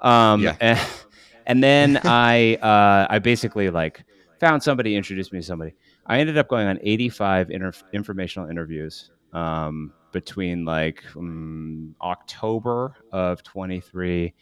Um, 0.00 0.42
Yeah. 0.42 0.56
and, 0.60 0.78
and 1.46 1.62
then 1.62 2.00
I 2.04 2.56
uh, 2.56 3.06
I 3.08 3.18
basically 3.18 3.70
like 3.70 4.04
found 4.40 4.62
somebody, 4.62 4.96
introduced 4.96 5.32
me 5.32 5.40
to 5.40 5.46
somebody. 5.46 5.74
I 6.06 6.18
ended 6.20 6.36
up 6.38 6.48
going 6.48 6.66
on 6.68 6.78
85 6.82 7.50
inter- 7.50 7.72
informational 7.92 8.48
interviews 8.50 9.10
um, 9.32 9.92
between 10.12 10.64
like 10.64 11.02
um, 11.16 11.94
October 12.00 12.94
of 13.12 13.42
23 13.42 14.32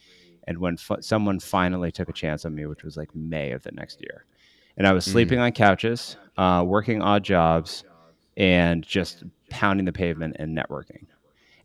and 0.46 0.58
when 0.58 0.74
f- 0.74 0.98
someone 1.02 1.40
finally 1.40 1.90
took 1.90 2.08
a 2.08 2.12
chance 2.12 2.44
on 2.44 2.54
me, 2.54 2.66
which 2.66 2.82
was 2.84 2.96
like 2.96 3.14
May 3.14 3.52
of 3.52 3.62
the 3.62 3.72
next 3.72 4.00
year. 4.00 4.26
And 4.76 4.86
I 4.86 4.92
was 4.92 5.06
Mm. 5.06 5.12
sleeping 5.12 5.38
on 5.38 5.52
couches, 5.52 6.16
uh, 6.36 6.64
working 6.66 7.00
odd 7.00 7.22
jobs, 7.24 7.84
and 8.36 8.84
just 8.84 9.22
pounding 9.50 9.86
the 9.86 9.92
pavement 9.92 10.36
and 10.38 10.56
networking. 10.56 11.06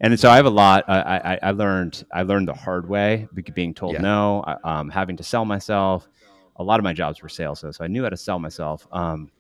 And 0.02 0.18
so 0.20 0.30
I 0.30 0.38
have 0.38 0.46
a 0.46 0.50
lot. 0.50 0.86
I, 0.88 1.00
I, 1.34 1.40
I 1.44 1.52
learned 1.52 2.06
I 2.14 2.22
learned 2.24 2.48
the 2.48 2.54
hard 2.54 2.88
way, 2.88 3.28
being 3.54 3.74
told 3.74 3.94
Yeah. 3.96 4.02
no, 4.02 4.44
I- 4.48 4.80
um, 4.80 4.90
having 4.90 5.18
to 5.18 5.24
sell 5.24 5.46
myself. 5.46 6.08
A 6.56 6.64
lot 6.64 6.80
of 6.80 6.84
my 6.84 6.94
jobs 6.94 7.22
were 7.22 7.30
sales, 7.30 7.60
so, 7.62 7.72
so 7.72 7.84
I 7.84 7.88
knew 7.88 8.04
how 8.04 8.10
to 8.10 8.18
sell 8.18 8.38
myself. 8.40 8.86
Um, 8.92 9.32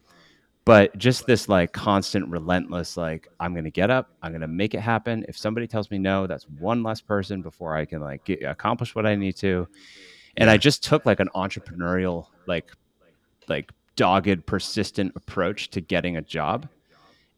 but 0.65 0.95
just 0.97 1.25
this 1.25 1.49
like 1.49 1.71
constant, 1.73 2.27
relentless, 2.29 2.95
like 2.97 3.27
I'm 3.39 3.53
gonna 3.55 3.69
get 3.71 3.89
up, 3.89 4.11
I'm 4.21 4.31
gonna 4.31 4.47
make 4.47 4.73
it 4.73 4.79
happen. 4.81 5.25
If 5.27 5.37
somebody 5.37 5.67
tells 5.67 5.89
me 5.91 5.97
no, 5.97 6.27
that's 6.27 6.45
one 6.47 6.83
less 6.83 7.01
person 7.01 7.41
before 7.41 7.75
I 7.75 7.85
can 7.85 8.01
like 8.01 8.23
get, 8.25 8.43
accomplish 8.43 8.95
what 8.95 9.05
I 9.05 9.15
need 9.15 9.35
to. 9.37 9.67
And 10.37 10.49
I 10.49 10.57
just 10.57 10.83
took 10.83 11.05
like 11.05 11.19
an 11.19 11.29
entrepreneurial, 11.35 12.27
like, 12.45 12.71
like 13.47 13.71
dogged, 13.95 14.45
persistent 14.45 15.11
approach 15.15 15.69
to 15.71 15.81
getting 15.81 16.15
a 16.17 16.21
job. 16.21 16.69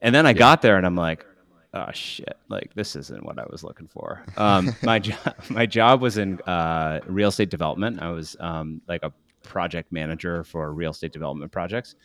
And 0.02 0.14
then 0.14 0.26
I 0.26 0.32
Yeah. 0.32 0.38
got 0.40 0.62
there, 0.62 0.78
and 0.78 0.86
I'm 0.86 0.96
like, 0.96 1.26
oh 1.74 1.92
shit, 1.94 2.38
like 2.50 2.74
this 2.74 2.96
isn't 2.96 3.24
what 3.26 3.40
I 3.40 3.46
was 3.50 3.64
looking 3.64 3.88
for. 3.88 4.24
Um, 4.38 4.76
my 4.84 5.00
job, 5.00 5.36
my 5.50 5.66
job 5.66 6.02
was 6.02 6.18
in 6.18 6.40
uh, 6.42 7.00
real 7.06 7.30
estate 7.30 7.50
development. 7.50 8.02
I 8.02 8.10
was 8.10 8.36
um, 8.40 8.82
like 8.88 9.04
a 9.04 9.12
project 9.44 9.92
manager 9.92 10.44
for 10.44 10.72
real 10.74 10.92
estate 10.92 11.12
development 11.14 11.52
projects. 11.52 11.96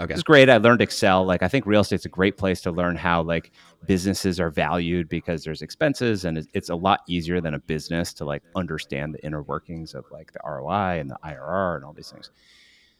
Okay. 0.00 0.12
It 0.12 0.16
was 0.16 0.22
great. 0.22 0.48
I 0.48 0.58
learned 0.58 0.80
Excel. 0.80 1.24
Like 1.24 1.42
I 1.42 1.48
think 1.48 1.66
real 1.66 1.80
estate's 1.80 2.04
a 2.04 2.08
great 2.08 2.36
place 2.36 2.60
to 2.60 2.70
learn 2.70 2.94
how 2.94 3.20
like 3.22 3.50
businesses 3.86 4.38
are 4.38 4.48
valued 4.48 5.08
because 5.08 5.42
there's 5.42 5.60
expenses 5.60 6.24
and 6.24 6.38
it's- 6.38 6.50
it's 6.54 6.68
a 6.68 6.74
lot 6.76 7.00
easier 7.08 7.40
than 7.40 7.54
a 7.54 7.58
business 7.58 8.12
to 8.14 8.24
like 8.24 8.44
understand 8.54 9.12
the 9.12 9.24
inner 9.26 9.42
workings 9.42 9.94
of 9.94 10.04
like 10.12 10.32
the 10.32 10.38
ROI 10.44 11.00
and 11.00 11.10
the 11.10 11.18
IRR 11.24 11.76
and 11.76 11.84
all 11.84 11.92
these 11.92 12.12
things. 12.12 12.30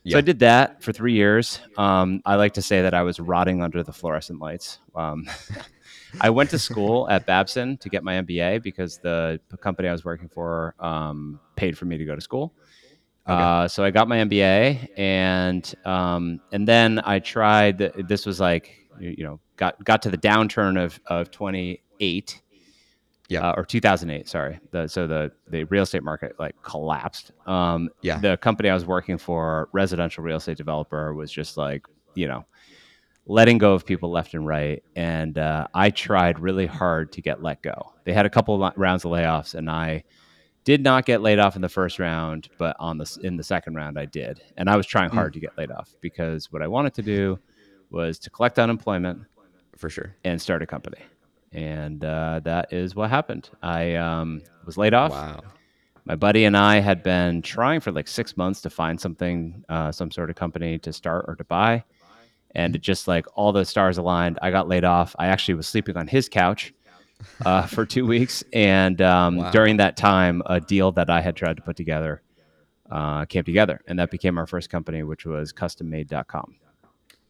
Yeah. 0.03 0.15
So 0.15 0.19
I 0.19 0.23
did 0.23 0.41
that 0.41 0.83
for 0.83 0.93
three 0.93 1.13
years. 1.13 1.61
Um, 1.77 2.21
I 2.27 2.35
like 2.35 2.55
to 2.55 2.63
say 2.63 2.83
that 2.83 2.95
I 2.95 3.03
was 3.03 3.21
rotting 3.21 3.63
under 3.63 3.85
the 3.85 3.93
fluorescent 3.93 4.41
lights. 4.41 4.81
Um, 4.97 5.29
I 6.21 6.31
went 6.31 6.51
to 6.51 6.59
school 6.59 7.09
at 7.11 7.27
Babson 7.27 7.77
to 7.79 7.89
get 7.89 8.03
my 8.05 8.15
MBA 8.15 8.63
because 8.63 8.99
the 8.99 9.41
company 9.61 9.89
I 9.89 9.93
was 9.93 10.05
working 10.05 10.29
for 10.29 10.75
um, 10.81 11.39
paid 11.57 11.77
for 11.77 11.85
me 11.85 11.99
to 11.99 12.05
go 12.05 12.15
to 12.15 12.21
school. 12.21 12.55
Okay. 13.29 13.43
Uh, 13.43 13.69
so 13.69 13.85
I 13.85 13.91
got 13.91 14.09
my 14.09 14.19
MBA, 14.19 14.89
and 14.99 15.75
um, 15.85 16.41
and 16.51 16.67
then 16.67 16.99
I 17.05 17.19
tried. 17.19 17.79
th- 17.79 17.93
This 18.09 18.25
was 18.25 18.41
like 18.41 18.75
you 18.99 19.23
know 19.25 19.39
got 19.57 19.83
got 19.85 20.03
to 20.03 20.11
the 20.11 20.17
downturn 20.19 20.83
of 20.83 20.99
of 21.07 21.31
28 21.31 22.41
Yeah. 23.29 23.49
uh, 23.51 23.55
or 23.57 23.65
2008 23.65 24.27
sorry 24.29 24.59
the, 24.73 24.89
so 24.89 25.07
the 25.07 25.31
the 25.49 25.65
real 25.65 25.83
estate 25.85 26.03
market 26.03 26.33
like 26.39 26.55
collapsed 26.63 27.31
um 27.47 27.91
Yeah. 28.03 28.19
the 28.19 28.37
company 28.39 28.71
i 28.71 28.75
was 28.75 28.87
working 28.87 29.19
for 29.19 29.69
residential 29.73 30.25
real 30.25 30.39
estate 30.39 30.57
developer 30.57 31.13
was 31.15 31.31
just 31.31 31.57
like 31.57 31.87
you 32.15 32.27
know 32.27 32.45
letting 33.29 33.59
go 33.59 33.75
of 33.75 33.87
people 33.87 34.11
left 34.11 34.35
and 34.35 34.47
right 34.47 34.83
and 34.97 35.39
uh, 35.39 35.67
i 35.75 35.91
tried 35.91 36.41
really 36.41 36.67
hard 36.67 37.13
to 37.13 37.23
get 37.23 37.43
let 37.43 37.63
go 37.63 37.93
they 38.05 38.13
had 38.13 38.27
a 38.27 38.31
couple 38.31 38.63
of 38.63 38.73
rounds 38.77 39.05
of 39.05 39.11
layoffs 39.13 39.55
and 39.55 39.71
i 39.71 40.03
did 40.65 40.83
not 40.83 41.07
get 41.07 41.23
laid 41.23 41.39
off 41.39 41.55
in 41.57 41.63
the 41.63 41.69
first 41.69 41.99
round 41.99 42.49
but 42.59 42.75
on 42.81 42.99
the 42.99 43.19
in 43.23 43.37
the 43.37 43.45
second 43.45 43.75
round 43.75 43.99
i 43.99 44.05
did 44.07 44.41
and 44.57 44.69
i 44.69 44.77
was 44.77 44.87
trying 44.87 45.11
hard 45.11 45.33
to 45.33 45.41
get 45.41 45.57
laid 45.57 45.71
off 45.71 45.95
because 46.01 46.51
what 46.51 46.63
i 46.63 46.67
wanted 46.67 46.95
to 46.95 47.03
do 47.03 47.39
was 47.91 48.19
to 48.19 48.31
collect 48.31 48.59
unemployment 48.59 49.23
For 49.77 49.89
sure. 49.89 50.15
and 50.25 50.41
start 50.41 50.63
a 50.63 50.67
company. 50.67 50.99
And 51.53 52.05
uh, 52.05 52.41
that 52.45 52.73
is 52.73 52.95
what 52.95 53.11
happened. 53.11 53.49
I 53.63 53.95
um, 53.95 54.43
was 54.67 54.77
laid 54.77 54.93
off. 54.95 55.13
Wow. 55.13 55.43
my 56.05 56.15
buddy 56.15 56.45
and 56.45 56.57
I 56.57 56.81
had 56.81 57.03
been 57.03 57.41
trying 57.43 57.81
for 57.81 57.93
like 57.93 58.09
six 58.09 58.37
months 58.37 58.61
to 58.63 58.71
find 58.71 59.01
something, 59.01 59.65
uh, 59.69 59.91
some 59.93 60.11
sort 60.11 60.31
of 60.31 60.37
company 60.37 60.79
to 60.81 60.93
start 60.93 61.25
or 61.29 61.37
to 61.37 61.45
buy. 61.45 61.85
And 62.59 62.75
it 62.75 62.83
just 62.83 63.07
like 63.07 63.25
all 63.35 63.53
the 63.53 63.65
stars 63.65 63.99
aligned. 63.99 64.37
I 64.43 64.51
got 64.51 64.67
laid 64.67 64.85
off. 64.85 65.15
I 65.17 65.29
actually 65.29 65.55
was 65.55 65.69
sleeping 65.69 65.97
on 65.97 66.09
his 66.09 66.29
couch 66.29 66.75
uh, 67.47 67.63
for 67.67 67.87
two 67.87 68.05
weeks. 68.05 68.43
And 68.53 69.01
um, 69.01 69.37
wow. 69.37 69.51
during 69.53 69.77
that 69.77 69.97
time, 69.97 70.43
a 70.47 70.61
deal 70.61 70.91
that 70.93 71.09
I 71.09 71.21
had 71.21 71.37
tried 71.37 71.57
to 71.57 71.63
put 71.63 71.77
together 71.77 72.21
uh, 72.91 73.27
came 73.27 73.45
together. 73.45 73.81
And 73.87 73.97
that 74.01 74.11
became 74.11 74.39
our 74.39 74.47
first 74.49 74.71
company, 74.71 75.05
which 75.05 75.25
was 75.25 75.53
custommade.com. 75.53 76.57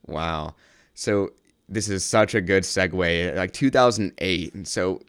Wow. 0.07 0.55
So 0.95 1.33
this 1.69 1.91
is 1.91 2.03
such 2.05 2.35
a 2.35 2.41
good 2.41 2.63
segue. 2.63 3.37
Like 3.37 3.53
2008. 3.53 4.55
And 4.55 4.67
so 4.67 5.03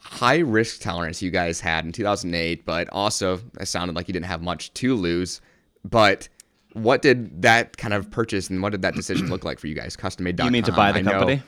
high 0.00 0.38
risk 0.38 0.80
tolerance 0.80 1.22
you 1.22 1.30
guys 1.30 1.60
had 1.60 1.84
in 1.84 1.92
2008, 1.92 2.66
but 2.66 2.88
also 2.90 3.40
it 3.60 3.66
sounded 3.66 3.94
like 3.94 4.08
you 4.08 4.12
didn't 4.12 4.26
have 4.26 4.42
much 4.42 4.74
to 4.74 4.96
lose. 4.96 5.40
But 5.84 6.28
what 6.74 7.02
did 7.02 7.42
that 7.42 7.76
kind 7.76 7.94
of 7.94 8.10
purchase 8.10 8.50
and 8.50 8.62
what 8.62 8.70
did 8.70 8.82
that 8.82 8.94
decision 8.94 9.28
look 9.30 9.44
like 9.44 9.58
for 9.58 9.66
you 9.66 9.74
guys? 9.74 9.96
Custommade.com. 9.96 10.46
You 10.46 10.52
mean 10.52 10.64
to 10.64 10.72
buy 10.72 10.92
the 10.92 11.02
company? 11.02 11.42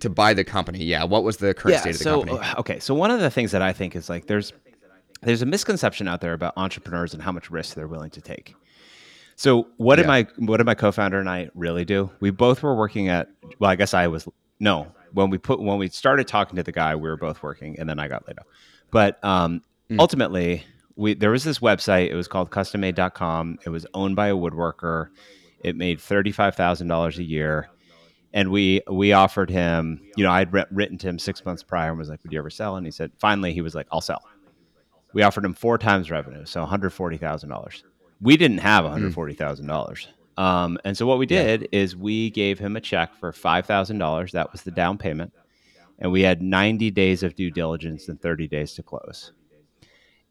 To 0.00 0.10
buy 0.10 0.34
the 0.34 0.44
company, 0.44 0.84
yeah. 0.84 1.04
What 1.04 1.22
was 1.22 1.36
the 1.38 1.54
current 1.54 1.74
yeah, 1.74 1.80
state 1.80 1.90
of 1.90 1.98
the 1.98 2.04
so, 2.04 2.18
company? 2.24 2.38
Uh, 2.40 2.60
okay, 2.60 2.78
so 2.80 2.92
one 2.92 3.10
of 3.10 3.20
the 3.20 3.30
things 3.30 3.52
that 3.52 3.62
I 3.62 3.72
think 3.72 3.94
is 3.94 4.08
like 4.08 4.26
there's 4.26 4.52
there's 5.22 5.42
a 5.42 5.46
misconception 5.46 6.08
out 6.08 6.20
there 6.20 6.32
about 6.32 6.54
entrepreneurs 6.56 7.14
and 7.14 7.22
how 7.22 7.30
much 7.30 7.50
risk 7.50 7.76
they're 7.76 7.86
willing 7.86 8.10
to 8.10 8.20
take. 8.20 8.56
So 9.36 9.68
what 9.76 9.98
yeah. 9.98 10.02
did 10.02 10.08
my 10.08 10.46
what 10.46 10.56
did 10.56 10.66
my 10.66 10.74
co-founder 10.74 11.20
and 11.20 11.30
I 11.30 11.50
really 11.54 11.84
do? 11.84 12.10
We 12.18 12.30
both 12.30 12.62
were 12.64 12.74
working 12.74 13.08
at 13.08 13.28
well, 13.60 13.70
I 13.70 13.76
guess 13.76 13.94
I 13.94 14.08
was 14.08 14.26
no 14.58 14.92
when 15.12 15.30
we 15.30 15.38
put 15.38 15.60
when 15.60 15.78
we 15.78 15.88
started 15.88 16.26
talking 16.26 16.56
to 16.56 16.62
the 16.62 16.72
guy, 16.72 16.94
we 16.94 17.08
were 17.08 17.16
both 17.16 17.42
working, 17.42 17.78
and 17.78 17.88
then 17.88 17.98
I 17.98 18.08
got 18.08 18.26
laid 18.26 18.38
off. 18.38 18.46
But 18.90 19.22
um, 19.24 19.62
mm. 19.90 20.00
ultimately, 20.00 20.64
we 20.96 21.14
there 21.14 21.30
was 21.30 21.44
this 21.44 21.58
website. 21.58 22.10
It 22.10 22.14
was 22.14 22.28
called 22.28 22.50
CustomMade.com. 22.50 23.58
It 23.64 23.70
was 23.70 23.86
owned 23.94 24.16
by 24.16 24.28
a 24.28 24.36
woodworker. 24.36 25.08
It 25.60 25.76
made 25.76 26.00
thirty 26.00 26.32
five 26.32 26.54
thousand 26.54 26.88
dollars 26.88 27.18
a 27.18 27.22
year, 27.22 27.68
and 28.32 28.50
we 28.50 28.82
we 28.90 29.12
offered 29.12 29.50
him. 29.50 30.02
You 30.16 30.24
know, 30.24 30.30
I'd 30.30 30.52
written 30.52 30.98
to 30.98 31.08
him 31.08 31.18
six 31.18 31.44
months 31.44 31.62
prior 31.62 31.90
and 31.90 31.98
was 31.98 32.08
like, 32.08 32.22
"Would 32.22 32.32
you 32.32 32.38
ever 32.38 32.50
sell?" 32.50 32.76
And 32.76 32.86
he 32.86 32.90
said, 32.90 33.12
"Finally," 33.18 33.52
he 33.52 33.60
was 33.60 33.74
like, 33.74 33.86
"I'll 33.92 34.00
sell." 34.00 34.22
We 35.12 35.22
offered 35.22 35.44
him 35.44 35.54
four 35.54 35.78
times 35.78 36.10
revenue, 36.10 36.44
so 36.44 36.60
one 36.60 36.70
hundred 36.70 36.90
forty 36.90 37.16
thousand 37.16 37.50
dollars. 37.50 37.84
We 38.20 38.36
didn't 38.36 38.58
have 38.58 38.84
one 38.84 38.92
hundred 38.92 39.14
forty 39.14 39.34
thousand 39.34 39.66
dollars. 39.66 40.08
Um, 40.36 40.78
and 40.84 40.96
so 40.96 41.06
what 41.06 41.18
we 41.18 41.26
did 41.26 41.62
yeah. 41.62 41.80
is 41.80 41.94
we 41.94 42.30
gave 42.30 42.58
him 42.58 42.76
a 42.76 42.80
check 42.80 43.14
for 43.14 43.32
five 43.32 43.66
thousand 43.66 43.98
dollars. 43.98 44.32
That 44.32 44.50
was 44.50 44.62
the 44.62 44.70
down 44.70 44.98
payment, 44.98 45.32
and 45.98 46.10
we 46.10 46.22
had 46.22 46.42
ninety 46.42 46.90
days 46.90 47.22
of 47.22 47.34
due 47.34 47.50
diligence 47.50 48.08
and 48.08 48.20
thirty 48.20 48.48
days 48.48 48.72
to 48.74 48.82
close. 48.82 49.32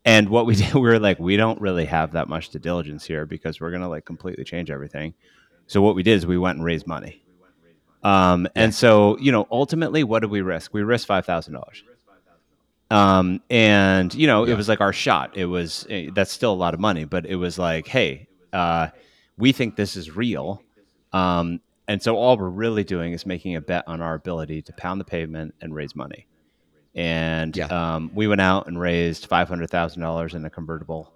And 0.05 0.29
what 0.29 0.45
we 0.45 0.55
did, 0.55 0.73
we 0.73 0.81
were 0.81 0.99
like, 0.99 1.19
we 1.19 1.37
don't 1.37 1.59
really 1.61 1.85
have 1.85 2.13
that 2.13 2.27
much 2.27 2.49
to 2.49 2.59
diligence 2.59 3.05
here 3.05 3.25
because 3.25 3.59
we're 3.59 3.71
gonna 3.71 3.89
like 3.89 4.05
completely 4.05 4.43
change 4.43 4.71
everything. 4.71 5.13
So 5.67 5.81
what 5.81 5.95
we 5.95 6.03
did 6.03 6.13
is 6.13 6.25
we 6.25 6.37
went 6.37 6.57
and 6.57 6.65
raised 6.65 6.87
money. 6.87 7.23
Um, 8.03 8.47
and 8.55 8.73
so 8.73 9.17
you 9.19 9.31
know, 9.31 9.47
ultimately, 9.51 10.03
what 10.03 10.19
did 10.21 10.31
we 10.31 10.41
risk? 10.41 10.73
We 10.73 10.81
risked 10.81 11.07
five 11.07 11.25
thousand 11.25 11.53
dollars. 11.53 11.83
Um, 12.89 13.41
and 13.49 14.13
you 14.13 14.27
know, 14.27 14.45
yeah. 14.45 14.53
it 14.53 14.57
was 14.57 14.67
like 14.67 14.81
our 14.81 14.91
shot. 14.91 15.37
It 15.37 15.45
was 15.45 15.87
eh, 15.89 16.09
that's 16.13 16.31
still 16.31 16.51
a 16.51 16.55
lot 16.55 16.73
of 16.73 16.79
money, 16.79 17.05
but 17.05 17.25
it 17.25 17.35
was 17.35 17.57
like, 17.57 17.87
hey, 17.87 18.27
uh, 18.51 18.87
we 19.37 19.53
think 19.53 19.75
this 19.75 19.95
is 19.95 20.13
real. 20.15 20.61
Um, 21.13 21.61
and 21.87 22.01
so 22.01 22.15
all 22.17 22.37
we're 22.37 22.49
really 22.49 22.83
doing 22.83 23.13
is 23.13 23.25
making 23.25 23.55
a 23.55 23.61
bet 23.61 23.85
on 23.87 24.01
our 24.01 24.13
ability 24.13 24.61
to 24.63 24.73
pound 24.73 24.99
the 24.99 25.05
pavement 25.05 25.55
and 25.61 25.73
raise 25.73 25.95
money. 25.95 26.27
And 26.93 27.55
yeah. 27.55 27.67
um, 27.67 28.11
we 28.13 28.27
went 28.27 28.41
out 28.41 28.67
and 28.67 28.79
raised 28.79 29.27
five 29.27 29.47
hundred 29.47 29.69
thousand 29.69 30.01
dollars 30.01 30.33
in 30.33 30.43
a 30.45 30.49
convertible. 30.49 31.13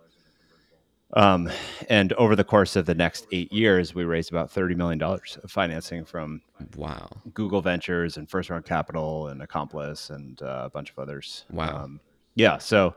Um, 1.13 1.49
and 1.89 2.11
over 2.13 2.35
the 2.35 2.43
course 2.43 2.75
of 2.75 2.85
the 2.85 2.95
next 2.95 3.27
eight 3.31 3.51
years, 3.53 3.93
we 3.93 4.03
raised 4.03 4.31
about 4.31 4.51
thirty 4.51 4.75
million 4.75 4.97
dollars 4.97 5.37
of 5.43 5.51
financing 5.51 6.05
from 6.05 6.41
wow 6.75 7.09
Google 7.33 7.61
Ventures 7.61 8.17
and 8.17 8.29
First 8.29 8.49
Round 8.49 8.65
Capital 8.65 9.27
and 9.27 9.41
Accomplice 9.41 10.09
and 10.09 10.41
uh, 10.41 10.63
a 10.65 10.69
bunch 10.69 10.91
of 10.91 10.99
others. 10.99 11.45
Wow, 11.51 11.83
um, 11.83 11.99
yeah, 12.35 12.57
so 12.57 12.95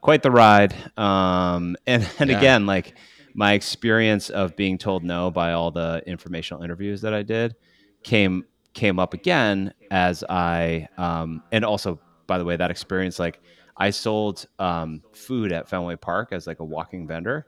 quite 0.00 0.22
the 0.22 0.30
ride. 0.30 0.74
Um, 0.96 1.76
and 1.86 2.08
and 2.18 2.30
yeah. 2.30 2.38
again, 2.38 2.66
like 2.66 2.94
my 3.34 3.54
experience 3.54 4.30
of 4.30 4.56
being 4.56 4.78
told 4.78 5.04
no 5.04 5.30
by 5.30 5.52
all 5.52 5.70
the 5.70 6.02
informational 6.06 6.62
interviews 6.62 7.00
that 7.02 7.14
I 7.14 7.22
did 7.22 7.54
came 8.02 8.44
came 8.74 8.98
up 8.98 9.14
again 9.14 9.72
as 9.90 10.24
I 10.28 10.88
um, 10.96 11.42
and 11.52 11.64
also 11.64 12.00
by 12.32 12.38
the 12.38 12.46
way 12.46 12.56
that 12.56 12.70
experience 12.70 13.18
like 13.18 13.42
I 13.76 13.90
sold 13.90 14.46
um, 14.58 15.02
food 15.12 15.52
at 15.52 15.68
Fenway 15.68 15.96
Park 15.96 16.30
as 16.32 16.46
like 16.46 16.60
a 16.60 16.64
walking 16.64 17.06
vendor 17.06 17.46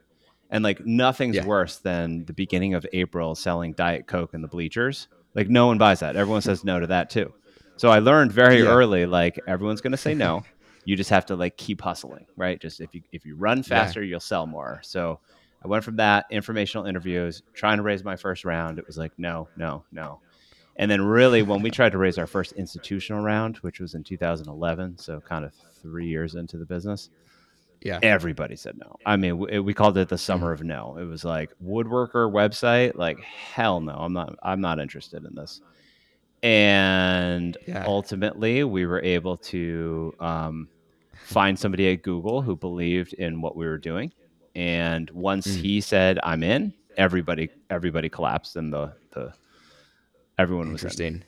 and 0.50 0.62
like 0.62 0.84
nothing's 0.84 1.36
yeah. 1.36 1.46
worse 1.46 1.78
than 1.78 2.26
the 2.26 2.34
beginning 2.34 2.74
of 2.74 2.84
April 2.92 3.34
selling 3.34 3.72
Diet 3.72 4.06
Coke 4.06 4.34
in 4.34 4.42
the 4.42 4.48
bleachers 4.48 5.08
like 5.34 5.48
no 5.48 5.66
one 5.66 5.78
buys 5.78 6.00
that 6.00 6.16
everyone 6.16 6.42
says 6.42 6.64
no 6.64 6.78
to 6.78 6.86
that 6.88 7.08
too 7.08 7.32
so 7.76 7.88
I 7.88 8.00
learned 8.00 8.30
very 8.30 8.62
yeah. 8.62 8.68
early 8.68 9.06
like 9.06 9.40
everyone's 9.46 9.80
gonna 9.80 9.96
say 9.96 10.12
no 10.12 10.42
you 10.84 10.96
just 10.96 11.08
have 11.08 11.24
to 11.26 11.34
like 11.34 11.56
keep 11.56 11.80
hustling 11.80 12.26
right 12.36 12.60
just 12.60 12.82
if 12.82 12.94
you 12.94 13.00
if 13.10 13.24
you 13.24 13.36
run 13.36 13.62
faster 13.62 14.02
yeah. 14.02 14.10
you'll 14.10 14.20
sell 14.20 14.46
more 14.46 14.80
so 14.82 15.18
I 15.64 15.66
went 15.66 15.82
from 15.82 15.96
that 15.96 16.26
informational 16.30 16.84
interviews, 16.86 17.42
trying 17.54 17.78
to 17.78 17.82
raise 17.82 18.04
my 18.04 18.16
first 18.16 18.44
round. 18.44 18.78
It 18.78 18.86
was 18.86 18.98
like, 18.98 19.12
no, 19.16 19.48
no, 19.56 19.82
no. 19.90 20.20
And 20.76 20.90
then, 20.90 21.02
really, 21.02 21.42
when 21.42 21.62
we 21.62 21.70
tried 21.70 21.92
to 21.92 21.98
raise 21.98 22.18
our 22.18 22.26
first 22.26 22.52
institutional 22.52 23.22
round, 23.22 23.58
which 23.58 23.80
was 23.80 23.94
in 23.94 24.02
2011, 24.02 24.98
so 24.98 25.20
kind 25.20 25.44
of 25.44 25.52
three 25.80 26.06
years 26.06 26.34
into 26.34 26.56
the 26.56 26.64
business, 26.64 27.10
yeah, 27.80 28.00
everybody 28.02 28.56
said 28.56 28.76
no. 28.78 28.96
I 29.06 29.16
mean, 29.16 29.38
we, 29.38 29.58
we 29.60 29.74
called 29.74 29.96
it 29.98 30.08
the 30.08 30.18
summer 30.18 30.52
of 30.52 30.62
no. 30.62 30.96
It 30.98 31.04
was 31.04 31.24
like 31.24 31.52
woodworker 31.62 32.30
website, 32.30 32.96
like 32.96 33.20
hell 33.20 33.80
no, 33.80 33.92
I'm 33.92 34.12
not, 34.12 34.36
I'm 34.42 34.60
not 34.60 34.80
interested 34.80 35.24
in 35.24 35.34
this. 35.34 35.60
And 36.42 37.56
yeah. 37.66 37.84
ultimately, 37.86 38.64
we 38.64 38.84
were 38.84 39.00
able 39.02 39.36
to 39.36 40.14
um, 40.18 40.68
find 41.14 41.58
somebody 41.58 41.92
at 41.92 42.02
Google 42.02 42.42
who 42.42 42.56
believed 42.56 43.12
in 43.14 43.40
what 43.40 43.56
we 43.56 43.66
were 43.66 43.78
doing 43.78 44.12
and 44.54 45.10
once 45.10 45.46
mm. 45.46 45.60
he 45.60 45.80
said 45.80 46.18
I'm 46.22 46.42
in, 46.42 46.72
everybody 46.96 47.50
everybody 47.70 48.08
collapsed 48.08 48.56
and 48.56 48.72
the 48.72 48.92
the 49.10 49.32
everyone 50.38 50.72
was 50.72 50.82
interesting. 50.82 51.06
In. 51.06 51.24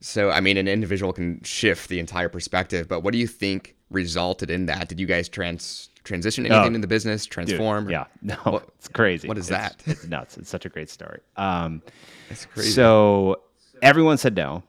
So 0.00 0.30
I 0.30 0.40
mean, 0.40 0.56
an 0.56 0.68
individual 0.68 1.12
can 1.12 1.42
shift 1.42 1.88
the 1.88 1.98
entire 1.98 2.28
perspective, 2.28 2.88
but 2.88 3.00
what 3.00 3.12
do 3.12 3.18
you 3.18 3.26
think 3.26 3.76
resulted 3.90 4.50
in 4.50 4.66
that? 4.66 4.88
Did 4.88 5.00
you 5.00 5.06
guys 5.06 5.28
trans 5.28 5.90
transition 6.04 6.46
anything 6.46 6.72
oh, 6.72 6.74
in 6.74 6.80
the 6.80 6.86
business, 6.86 7.26
transform? 7.26 7.84
Dude, 7.84 7.92
yeah, 7.92 8.04
no, 8.22 8.34
what, 8.44 8.68
it's 8.78 8.88
crazy. 8.88 9.28
What 9.28 9.38
is 9.38 9.50
it's, 9.50 9.58
that? 9.58 9.82
It's 9.86 10.06
nuts. 10.06 10.38
It's 10.38 10.48
such 10.48 10.64
a 10.64 10.68
great 10.68 10.90
story. 10.90 11.20
Um, 11.36 11.82
it's 12.30 12.46
crazy. 12.46 12.70
So 12.70 13.42
everyone 13.82 14.16
said 14.16 14.34
no. 14.36 14.62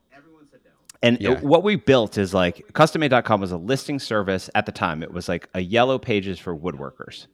And 1.03 1.19
yeah. 1.19 1.31
it, 1.31 1.43
what 1.43 1.63
we 1.63 1.77
built 1.77 2.17
is 2.17 2.33
like 2.33 2.67
custommade.com 2.73 3.41
was 3.41 3.51
a 3.51 3.57
listing 3.57 3.97
service 3.99 4.49
at 4.53 4.65
the 4.65 4.71
time. 4.71 5.01
It 5.01 5.11
was 5.11 5.27
like 5.27 5.49
a 5.53 5.59
yellow 5.59 5.97
pages 5.97 6.37
for 6.37 6.55
woodworkers 6.55 7.27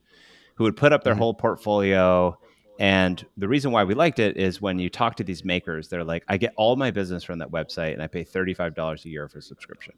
who 0.56 0.64
would 0.64 0.78
put 0.78 0.94
up 0.94 1.04
their 1.04 1.14
mm-hmm. 1.14 1.22
whole 1.22 1.34
portfolio. 1.34 2.38
And 2.80 3.26
the 3.38 3.48
reason 3.48 3.72
why 3.72 3.84
we 3.84 3.94
liked 3.94 4.20
it 4.20 4.38
is 4.38 4.62
when 4.62 4.78
you 4.80 4.90
talk 4.90 5.16
to 5.16 5.24
these 5.24 5.44
makers, 5.44 5.88
they're 5.88 6.04
like, 6.04 6.24
I 6.28 6.38
get 6.38 6.54
all 6.56 6.76
my 6.76 6.92
business 6.92 7.24
from 7.24 7.40
that 7.40 7.50
website 7.50 7.94
and 7.94 8.04
I 8.04 8.08
pay 8.08 8.24
$35 8.24 9.06
a 9.06 9.10
year 9.10 9.28
for 9.28 9.40
a 9.40 9.42
subscription. 9.42 9.94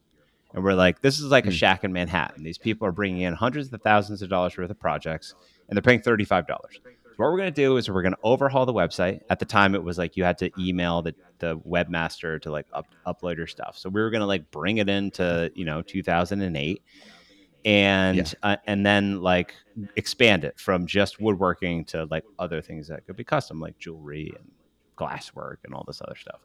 And 0.53 0.63
we're 0.63 0.73
like, 0.73 1.01
this 1.01 1.19
is 1.19 1.25
like 1.25 1.43
mm-hmm. 1.43 1.51
a 1.51 1.53
mm. 1.53 1.57
shack 1.57 1.83
in 1.83 1.93
Manhattan. 1.93 2.43
These 2.43 2.57
people 2.57 2.87
are 2.87 2.91
bringing 2.91 3.21
in 3.21 3.33
hundreds 3.33 3.71
of 3.71 3.81
thousands 3.81 4.21
of 4.21 4.29
dollars 4.29 4.57
worth 4.57 4.69
of 4.69 4.79
projects 4.79 5.35
and 5.67 5.75
they're 5.75 5.83
paying 5.83 6.01
$35 6.01 6.47
So 6.47 6.55
what 7.17 7.31
we're 7.31 7.37
going 7.37 7.53
to 7.53 7.61
do 7.61 7.77
is 7.77 7.89
we're 7.89 8.01
going 8.01 8.13
to 8.13 8.19
overhaul 8.23 8.65
the 8.65 8.73
website. 8.73 9.21
At 9.29 9.39
the 9.39 9.45
time, 9.45 9.75
it 9.75 9.83
was 9.83 9.97
like 9.97 10.15
you 10.15 10.23
had 10.23 10.37
to 10.39 10.49
email 10.57 11.01
the, 11.01 11.13
the 11.39 11.57
webmaster 11.59 12.41
to 12.41 12.51
like 12.51 12.65
up, 12.73 12.87
upload 13.05 13.37
your 13.37 13.47
stuff. 13.47 13.77
So 13.77 13.89
we 13.89 14.01
were 14.01 14.09
going 14.09 14.21
to 14.21 14.25
like 14.25 14.49
bring 14.51 14.77
it 14.77 14.89
into, 14.89 15.51
you 15.53 15.65
know, 15.65 15.81
2008 15.81 16.81
and 17.65 18.17
yeah. 18.17 18.23
uh, 18.43 18.55
and 18.65 18.85
then 18.85 19.21
like 19.21 19.53
expand 19.95 20.43
it 20.43 20.59
from 20.59 20.85
just 20.85 21.19
woodworking 21.19 21.85
to 21.85 22.05
like 22.09 22.23
other 22.37 22.61
things 22.61 22.87
that 22.87 23.05
could 23.05 23.15
be 23.15 23.23
custom 23.23 23.59
like 23.59 23.77
jewelry 23.77 24.33
and 24.37 24.51
glasswork 24.97 25.57
and 25.65 25.73
all 25.73 25.83
this 25.87 26.01
other 26.01 26.15
stuff 26.15 26.39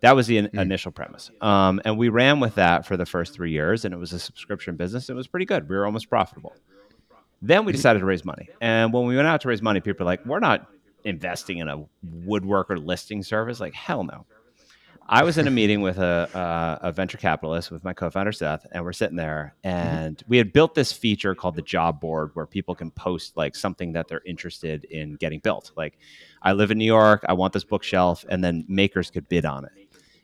that 0.00 0.14
was 0.16 0.26
the 0.26 0.38
in- 0.38 0.48
mm. 0.48 0.60
initial 0.60 0.92
premise 0.92 1.30
um, 1.40 1.80
and 1.84 1.98
we 1.98 2.08
ran 2.08 2.40
with 2.40 2.54
that 2.56 2.86
for 2.86 2.96
the 2.96 3.06
first 3.06 3.32
three 3.32 3.50
years 3.50 3.84
and 3.84 3.94
it 3.94 3.98
was 3.98 4.12
a 4.12 4.18
subscription 4.18 4.76
business 4.76 5.08
it 5.08 5.14
was 5.14 5.26
pretty 5.26 5.46
good 5.46 5.68
we 5.68 5.76
were 5.76 5.86
almost 5.86 6.08
profitable 6.08 6.54
then 7.42 7.64
we 7.64 7.72
decided 7.72 8.00
to 8.00 8.04
raise 8.04 8.24
money. 8.24 8.48
And 8.60 8.92
when 8.92 9.06
we 9.06 9.16
went 9.16 9.28
out 9.28 9.40
to 9.42 9.48
raise 9.48 9.62
money, 9.62 9.80
people 9.80 10.04
were 10.04 10.10
like, 10.10 10.24
we're 10.26 10.40
not 10.40 10.68
investing 11.04 11.58
in 11.58 11.68
a 11.68 11.84
woodworker 12.26 12.84
listing 12.84 13.22
service. 13.22 13.60
Like, 13.60 13.72
hell 13.72 14.04
no. 14.04 14.26
I 15.12 15.24
was 15.24 15.38
in 15.38 15.48
a 15.48 15.50
meeting 15.50 15.80
with 15.80 15.98
a, 15.98 16.78
a 16.82 16.92
venture 16.92 17.18
capitalist 17.18 17.72
with 17.72 17.82
my 17.82 17.92
co-founder 17.92 18.30
Seth, 18.30 18.64
and 18.70 18.84
we're 18.84 18.92
sitting 18.92 19.16
there, 19.16 19.56
and 19.64 20.22
we 20.28 20.38
had 20.38 20.52
built 20.52 20.76
this 20.76 20.92
feature 20.92 21.34
called 21.34 21.56
the 21.56 21.62
job 21.62 22.00
board, 22.00 22.30
where 22.34 22.46
people 22.46 22.76
can 22.76 22.92
post 22.92 23.36
like 23.36 23.56
something 23.56 23.92
that 23.94 24.06
they're 24.06 24.22
interested 24.24 24.84
in 24.84 25.16
getting 25.16 25.40
built. 25.40 25.72
Like, 25.76 25.98
I 26.42 26.52
live 26.52 26.70
in 26.70 26.78
New 26.78 26.84
York, 26.84 27.24
I 27.28 27.32
want 27.32 27.52
this 27.52 27.64
bookshelf, 27.64 28.24
and 28.28 28.44
then 28.44 28.64
makers 28.68 29.10
could 29.10 29.28
bid 29.28 29.44
on 29.44 29.64
it. 29.64 29.72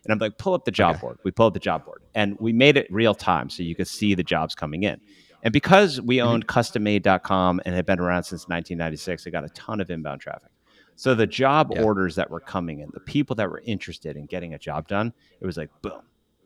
And 0.04 0.12
I'm 0.12 0.20
like, 0.20 0.38
pull 0.38 0.54
up 0.54 0.64
the 0.64 0.70
job 0.70 0.94
okay. 0.94 1.00
board. 1.00 1.18
We 1.24 1.32
pulled 1.32 1.48
up 1.48 1.54
the 1.54 1.60
job 1.60 1.84
board, 1.84 2.02
and 2.14 2.38
we 2.38 2.52
made 2.52 2.76
it 2.76 2.86
real 2.88 3.12
time, 3.12 3.50
so 3.50 3.64
you 3.64 3.74
could 3.74 3.88
see 3.88 4.14
the 4.14 4.22
jobs 4.22 4.54
coming 4.54 4.84
in. 4.84 5.00
And 5.42 5.52
because 5.52 6.00
we 6.00 6.18
mm-hmm. 6.18 6.28
owned 6.28 6.46
custommade.com 6.46 7.60
and 7.64 7.74
had 7.74 7.86
been 7.86 7.98
around 7.98 8.22
since 8.22 8.42
1996, 8.42 9.26
it 9.26 9.32
got 9.32 9.42
a 9.42 9.48
ton 9.48 9.80
of 9.80 9.90
inbound 9.90 10.20
traffic. 10.20 10.52
So 10.96 11.14
the 11.14 11.26
job 11.26 11.72
yeah. 11.72 11.82
orders 11.82 12.16
that 12.16 12.30
were 12.30 12.40
coming 12.40 12.80
in, 12.80 12.90
the 12.92 13.00
people 13.00 13.36
that 13.36 13.50
were 13.50 13.62
interested 13.64 14.16
in 14.16 14.26
getting 14.26 14.54
a 14.54 14.58
job 14.58 14.88
done, 14.88 15.12
it 15.40 15.46
was 15.46 15.56
like 15.56 15.70
boom, 15.82 16.02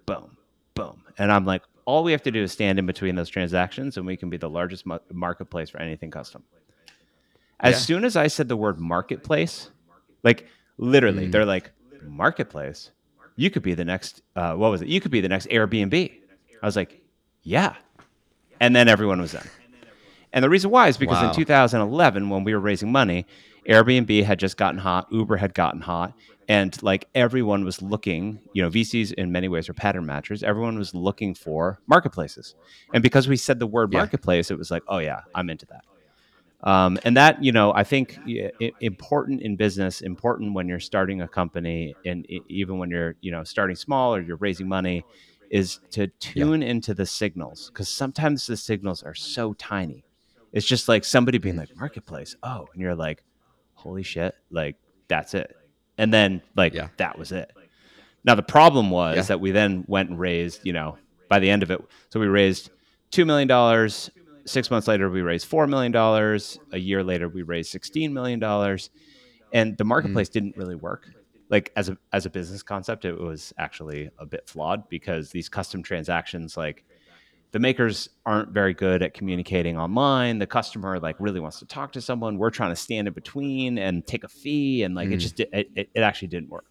boom, 0.07 0.37
boom. 0.75 1.03
And 1.19 1.31
I'm 1.31 1.47
like, 1.47 1.63
all 1.85 2.03
we 2.05 2.13
have 2.13 2.23
to 2.25 2.31
do 2.31 2.43
is 2.43 2.53
stand 2.53 2.79
in 2.79 2.87
between 2.87 3.15
those 3.15 3.29
transactions 3.29 3.97
and 3.97 4.05
we 4.05 4.17
can 4.17 4.29
be 4.29 4.37
the 4.37 4.51
largest 4.51 4.85
marketplace 5.13 5.71
for 5.71 5.79
anything 5.79 6.11
custom. 6.11 6.43
As 7.61 7.75
yeah. 7.75 7.79
soon 7.79 8.05
as 8.05 8.17
I 8.17 8.27
said 8.27 8.49
the 8.49 8.57
word 8.57 8.81
marketplace, 8.81 9.71
like 10.25 10.47
literally, 10.79 11.29
mm. 11.29 11.33
they're 11.33 11.45
like, 11.45 11.71
marketplace? 12.03 12.91
You 13.37 13.51
could 13.51 13.63
be 13.63 13.75
the 13.75 13.85
next, 13.85 14.23
uh, 14.37 14.55
what 14.55 14.71
was 14.71 14.83
it? 14.83 14.89
You 14.89 15.01
could 15.01 15.11
be 15.11 15.21
the 15.21 15.29
next 15.29 15.49
Airbnb. 15.49 16.13
I 16.63 16.67
was 16.67 16.77
like, 16.77 17.01
yeah. 17.43 17.75
And 18.61 18.75
then 18.75 18.89
everyone 18.89 19.21
was 19.21 19.35
in. 19.35 19.43
And 20.33 20.45
the 20.45 20.51
reason 20.51 20.71
why 20.71 20.89
is 20.89 20.97
because 20.97 21.23
wow. 21.23 21.31
in 21.31 21.35
2011, 21.35 22.29
when 22.29 22.45
we 22.45 22.55
were 22.55 22.61
raising 22.61 22.93
money, 22.93 23.27
Airbnb 23.69 24.25
had 24.25 24.39
just 24.39 24.57
gotten 24.57 24.79
hot, 24.79 25.09
Uber 25.11 25.37
had 25.37 25.55
gotten 25.55 25.81
hot, 25.81 26.15
and 26.49 26.81
like 26.83 27.09
everyone 27.15 27.65
was 27.65 27.83
looking, 27.83 28.41
you 28.53 28.63
know, 28.63 28.71
VCs 28.71 29.13
in 29.13 29.33
many 29.33 29.49
ways 29.49 29.69
are 29.69 29.75
pattern 29.75 30.05
matchers. 30.07 30.43
Everyone 30.43 30.79
was 30.79 30.95
looking 30.95 31.35
for 31.35 31.81
marketplaces. 31.87 32.55
And 32.93 33.03
because 33.03 33.29
we 33.29 33.37
said 33.37 33.59
the 33.59 33.67
word 33.67 33.93
yeah. 33.93 33.99
marketplace, 33.99 34.51
it 34.51 34.59
was 34.59 34.71
like, 34.71 34.83
oh 34.89 34.99
yeah, 34.99 35.21
I'm 35.35 35.51
into 35.51 35.67
that. 35.67 35.85
Um, 36.63 36.99
and 37.05 37.17
that, 37.17 37.43
you 37.43 37.53
know, 37.53 37.73
I 37.73 37.85
think 37.85 38.19
important 38.81 39.43
in 39.43 39.57
business, 39.57 40.03
important 40.03 40.53
when 40.55 40.69
you're 40.69 40.81
starting 40.81 41.23
a 41.23 41.29
company, 41.29 41.95
and 42.05 42.27
even 42.49 42.79
when 42.79 42.91
you're, 42.91 43.17
you 43.21 43.31
know, 43.31 43.45
starting 43.45 43.77
small 43.77 44.15
or 44.15 44.21
you're 44.21 44.37
raising 44.37 44.69
money, 44.69 45.05
is 45.51 45.81
to 45.91 46.07
tune 46.21 46.63
yeah. 46.63 46.69
into 46.69 46.95
the 46.95 47.07
signals 47.07 47.71
because 47.71 47.89
sometimes 47.89 48.47
the 48.47 48.57
signals 48.57 49.03
are 49.03 49.15
so 49.15 49.53
tiny. 49.55 50.05
It's 50.53 50.67
just 50.67 50.89
like 50.89 51.05
somebody 51.05 51.39
being 51.39 51.57
like 51.57 51.75
marketplace, 51.77 52.37
oh, 52.43 52.67
and 52.73 52.83
you're 52.83 52.95
like, 52.95 53.23
holy 53.75 54.03
shit, 54.03 54.35
like 54.51 54.77
that's 55.09 55.35
it. 55.35 55.55
And 55.97 56.13
then 56.13 56.43
like 56.57 56.75
yeah. 56.75 56.89
that 56.97 57.19
was 57.19 57.33
it. 57.33 57.53
Now 58.25 58.35
the 58.35 58.43
problem 58.43 58.91
was 58.91 59.17
yeah. 59.17 59.23
that 59.23 59.41
we 59.41 59.51
then 59.51 59.85
went 59.87 60.11
and 60.11 60.19
raised, 60.19 60.61
you 60.65 60.73
know, 60.73 60.99
by 61.29 61.39
the 61.39 61.49
end 61.49 61.63
of 61.63 61.71
it, 61.71 61.81
so 62.09 62.21
we 62.21 62.27
raised 62.27 62.71
two 63.11 63.25
million 63.25 63.49
dollars. 63.49 64.11
Six 64.47 64.71
months 64.71 64.89
later, 64.89 65.09
we 65.09 65.23
raised 65.23 65.47
four 65.47 65.67
million 65.67 65.93
dollars. 65.93 66.59
A 66.73 66.79
year 66.79 67.05
later, 67.05 67.29
we 67.29 67.43
raised 67.43 67.71
sixteen 67.71 68.13
million 68.13 68.41
dollars, 68.41 68.91
and 69.53 69.79
the 69.79 69.85
marketplace 69.85 70.29
mm. 70.31 70.33
didn't 70.33 70.57
really 70.57 70.75
work. 70.75 71.09
Like 71.49 71.73
as 71.77 71.89
a 71.89 71.99
as 72.13 72.27
a 72.27 72.31
business 72.31 72.63
concept, 72.63 73.05
it 73.05 73.19
was 73.19 73.53
actually 73.59 74.11
a 74.19 74.27
bit 74.27 74.49
flawed 74.49 74.89
because 74.89 75.31
these 75.31 75.49
custom 75.49 75.83
transactions, 75.83 76.57
like 76.57 76.85
the 77.53 77.59
makers 77.59 78.09
aren't 78.25 78.51
very 78.51 78.75
good 78.75 79.03
at 79.03 79.15
communicating 79.15 79.77
online. 79.77 80.39
The 80.39 80.47
customer 80.47 80.99
like 81.01 81.17
really 81.19 81.41
wants 81.41 81.59
to 81.59 81.67
talk 81.67 81.93
to 81.93 82.01
someone. 82.01 82.39
We're 82.39 82.51
trying 82.51 82.71
to 82.71 82.77
stand 82.77 83.09
in 83.09 83.15
between 83.15 83.79
and 83.79 84.07
take 84.07 84.25
a 84.25 84.29
fee, 84.29 84.83
and 84.83 84.95
like 84.95 85.09
mm. 85.09 85.15
it 85.15 85.17
just 85.17 85.41
it, 85.41 85.49
it, 85.53 85.91
it, 85.95 86.01
actually 86.01 86.29
didn't 86.29 86.49
work. 86.49 86.67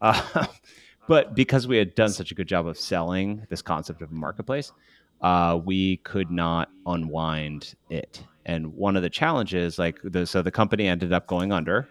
Uh, 0.00 0.46
but 1.08 1.34
because 1.34 1.68
we 1.68 1.76
had 1.76 1.94
done 1.94 2.10
such 2.10 2.32
a 2.32 2.34
good 2.34 2.48
job 2.48 2.66
of 2.66 2.78
selling 2.78 3.46
this 3.48 3.62
concept 3.62 4.02
of 4.02 4.10
a 4.10 4.14
marketplace, 4.14 4.72
uh, 5.20 5.60
we 5.64 5.98
could 5.98 6.30
not 6.30 6.70
unwind 6.86 7.74
it. 7.88 8.24
And 8.44 8.74
one 8.74 8.96
of 8.96 9.02
the 9.02 9.10
challenges, 9.10 9.78
like 9.78 10.00
the, 10.02 10.26
so 10.26 10.42
the 10.42 10.50
company 10.50 10.88
ended 10.88 11.12
up 11.12 11.28
going 11.28 11.52
under 11.52 11.88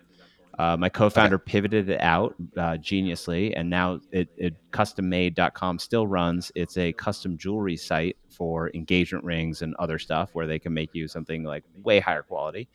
uh, 0.59 0.75
my 0.77 0.89
co-founder 0.89 1.35
okay. 1.37 1.51
pivoted 1.51 1.89
it 1.89 2.01
out 2.01 2.35
uh, 2.57 2.77
geniusly, 2.77 3.53
and 3.55 3.69
now 3.69 3.99
it, 4.11 4.29
it 4.37 4.55
custommade.com 4.71 5.79
still 5.79 6.05
runs. 6.05 6.51
It's 6.55 6.77
a 6.77 6.91
custom 6.93 7.37
jewelry 7.37 7.77
site 7.77 8.17
for 8.29 8.69
engagement 8.73 9.23
rings 9.23 9.61
and 9.61 9.75
other 9.75 9.97
stuff 9.97 10.31
where 10.33 10.47
they 10.47 10.59
can 10.59 10.73
make 10.73 10.89
you 10.93 11.07
something 11.07 11.43
like 11.43 11.63
way 11.83 11.99
higher 11.99 12.23
quality, 12.23 12.67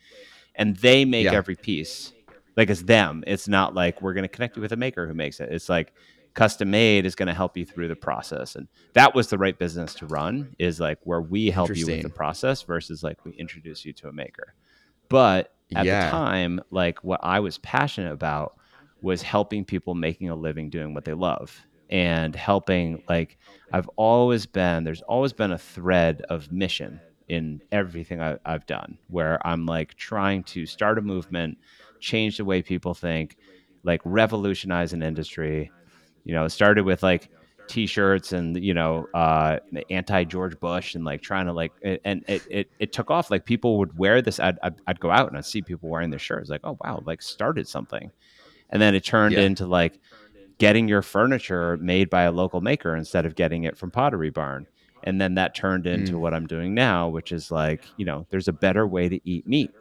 and 0.55 0.75
they 0.77 1.05
make 1.05 1.25
yeah. 1.25 1.33
every 1.33 1.55
piece. 1.55 2.13
Like 2.55 2.71
it's 2.71 2.81
them. 2.81 3.23
It's 3.27 3.47
not 3.47 3.75
like 3.75 4.01
we're 4.01 4.13
going 4.13 4.23
to 4.23 4.29
connect 4.29 4.55
you 4.55 4.63
with 4.63 4.71
a 4.71 4.77
maker 4.77 5.07
who 5.07 5.13
makes 5.13 5.39
it. 5.39 5.51
It's 5.51 5.69
like 5.69 5.93
custom 6.33 6.71
made 6.71 7.05
is 7.05 7.13
going 7.13 7.27
to 7.27 7.33
help 7.33 7.55
you 7.55 7.65
through 7.65 7.89
the 7.89 7.95
process, 7.95 8.55
and 8.55 8.67
that 8.93 9.13
was 9.13 9.27
the 9.27 9.37
right 9.37 9.57
business 9.57 9.93
to 9.95 10.07
run. 10.07 10.55
Is 10.57 10.79
like 10.79 10.97
where 11.03 11.21
we 11.21 11.51
help 11.51 11.75
you 11.75 11.85
with 11.85 12.01
the 12.01 12.09
process 12.09 12.63
versus 12.63 13.03
like 13.03 13.23
we 13.23 13.33
introduce 13.33 13.85
you 13.85 13.93
to 13.93 14.07
a 14.07 14.11
maker. 14.11 14.55
But 15.09 15.53
at 15.75 15.85
yeah. 15.85 16.05
the 16.05 16.11
time, 16.11 16.61
like 16.71 17.03
what 17.03 17.19
I 17.23 17.39
was 17.39 17.57
passionate 17.57 18.11
about 18.11 18.55
was 19.01 19.21
helping 19.21 19.65
people 19.65 19.95
making 19.95 20.29
a 20.29 20.35
living 20.35 20.69
doing 20.69 20.93
what 20.93 21.05
they 21.05 21.13
love 21.13 21.65
and 21.89 22.35
helping 22.35 23.01
like 23.07 23.37
I've 23.71 23.89
always 23.95 24.45
been 24.45 24.83
there's 24.83 25.01
always 25.03 25.33
been 25.33 25.51
a 25.51 25.57
thread 25.57 26.23
of 26.29 26.51
mission 26.51 26.99
in 27.27 27.61
everything 27.71 28.21
I, 28.21 28.37
have 28.45 28.65
done 28.65 28.97
where 29.07 29.45
I'm 29.45 29.65
like 29.65 29.95
trying 29.95 30.43
to 30.45 30.65
start 30.65 30.97
a 30.97 31.01
movement, 31.01 31.57
change 31.99 32.37
the 32.37 32.45
way 32.45 32.61
people 32.61 32.93
think, 32.93 33.37
like 33.83 34.01
revolutionize 34.05 34.93
an 34.93 35.03
industry. 35.03 35.71
You 36.23 36.33
know, 36.33 36.45
it 36.45 36.49
started 36.51 36.85
with 36.85 37.03
like 37.03 37.29
t-shirts 37.67 38.33
and 38.33 38.63
you 38.63 38.73
know 38.73 39.07
uh 39.13 39.57
anti 39.89 40.23
george 40.23 40.59
bush 40.59 40.95
and 40.95 41.05
like 41.05 41.21
trying 41.21 41.45
to 41.45 41.53
like 41.53 41.71
and 42.05 42.23
it, 42.27 42.41
it, 42.49 42.71
it 42.79 42.93
took 42.93 43.11
off 43.11 43.29
like 43.29 43.45
people 43.45 43.77
would 43.77 43.97
wear 43.97 44.21
this 44.21 44.39
I'd, 44.39 44.57
I'd, 44.63 44.75
I'd 44.87 44.99
go 44.99 45.11
out 45.11 45.27
and 45.27 45.37
i'd 45.37 45.45
see 45.45 45.61
people 45.61 45.89
wearing 45.89 46.09
their 46.09 46.19
shirts 46.19 46.49
like 46.49 46.61
oh 46.63 46.77
wow 46.83 47.03
like 47.05 47.21
started 47.21 47.67
something 47.67 48.11
and 48.69 48.81
then 48.81 48.95
it 48.95 49.03
turned 49.03 49.33
yeah. 49.33 49.41
into 49.41 49.65
like 49.65 49.99
getting 50.57 50.87
your 50.87 51.01
furniture 51.01 51.77
made 51.77 52.09
by 52.09 52.23
a 52.23 52.31
local 52.31 52.61
maker 52.61 52.95
instead 52.95 53.25
of 53.25 53.35
getting 53.35 53.63
it 53.63 53.77
from 53.77 53.91
pottery 53.91 54.29
barn 54.29 54.67
and 55.03 55.21
then 55.21 55.35
that 55.35 55.55
turned 55.55 55.85
into 55.85 56.13
mm. 56.13 56.19
what 56.19 56.33
i'm 56.33 56.47
doing 56.47 56.73
now 56.73 57.07
which 57.07 57.31
is 57.31 57.51
like 57.51 57.83
you 57.97 58.05
know 58.05 58.25
there's 58.29 58.47
a 58.47 58.53
better 58.53 58.87
way 58.87 59.07
to 59.07 59.19
eat 59.23 59.47
meat 59.47 59.71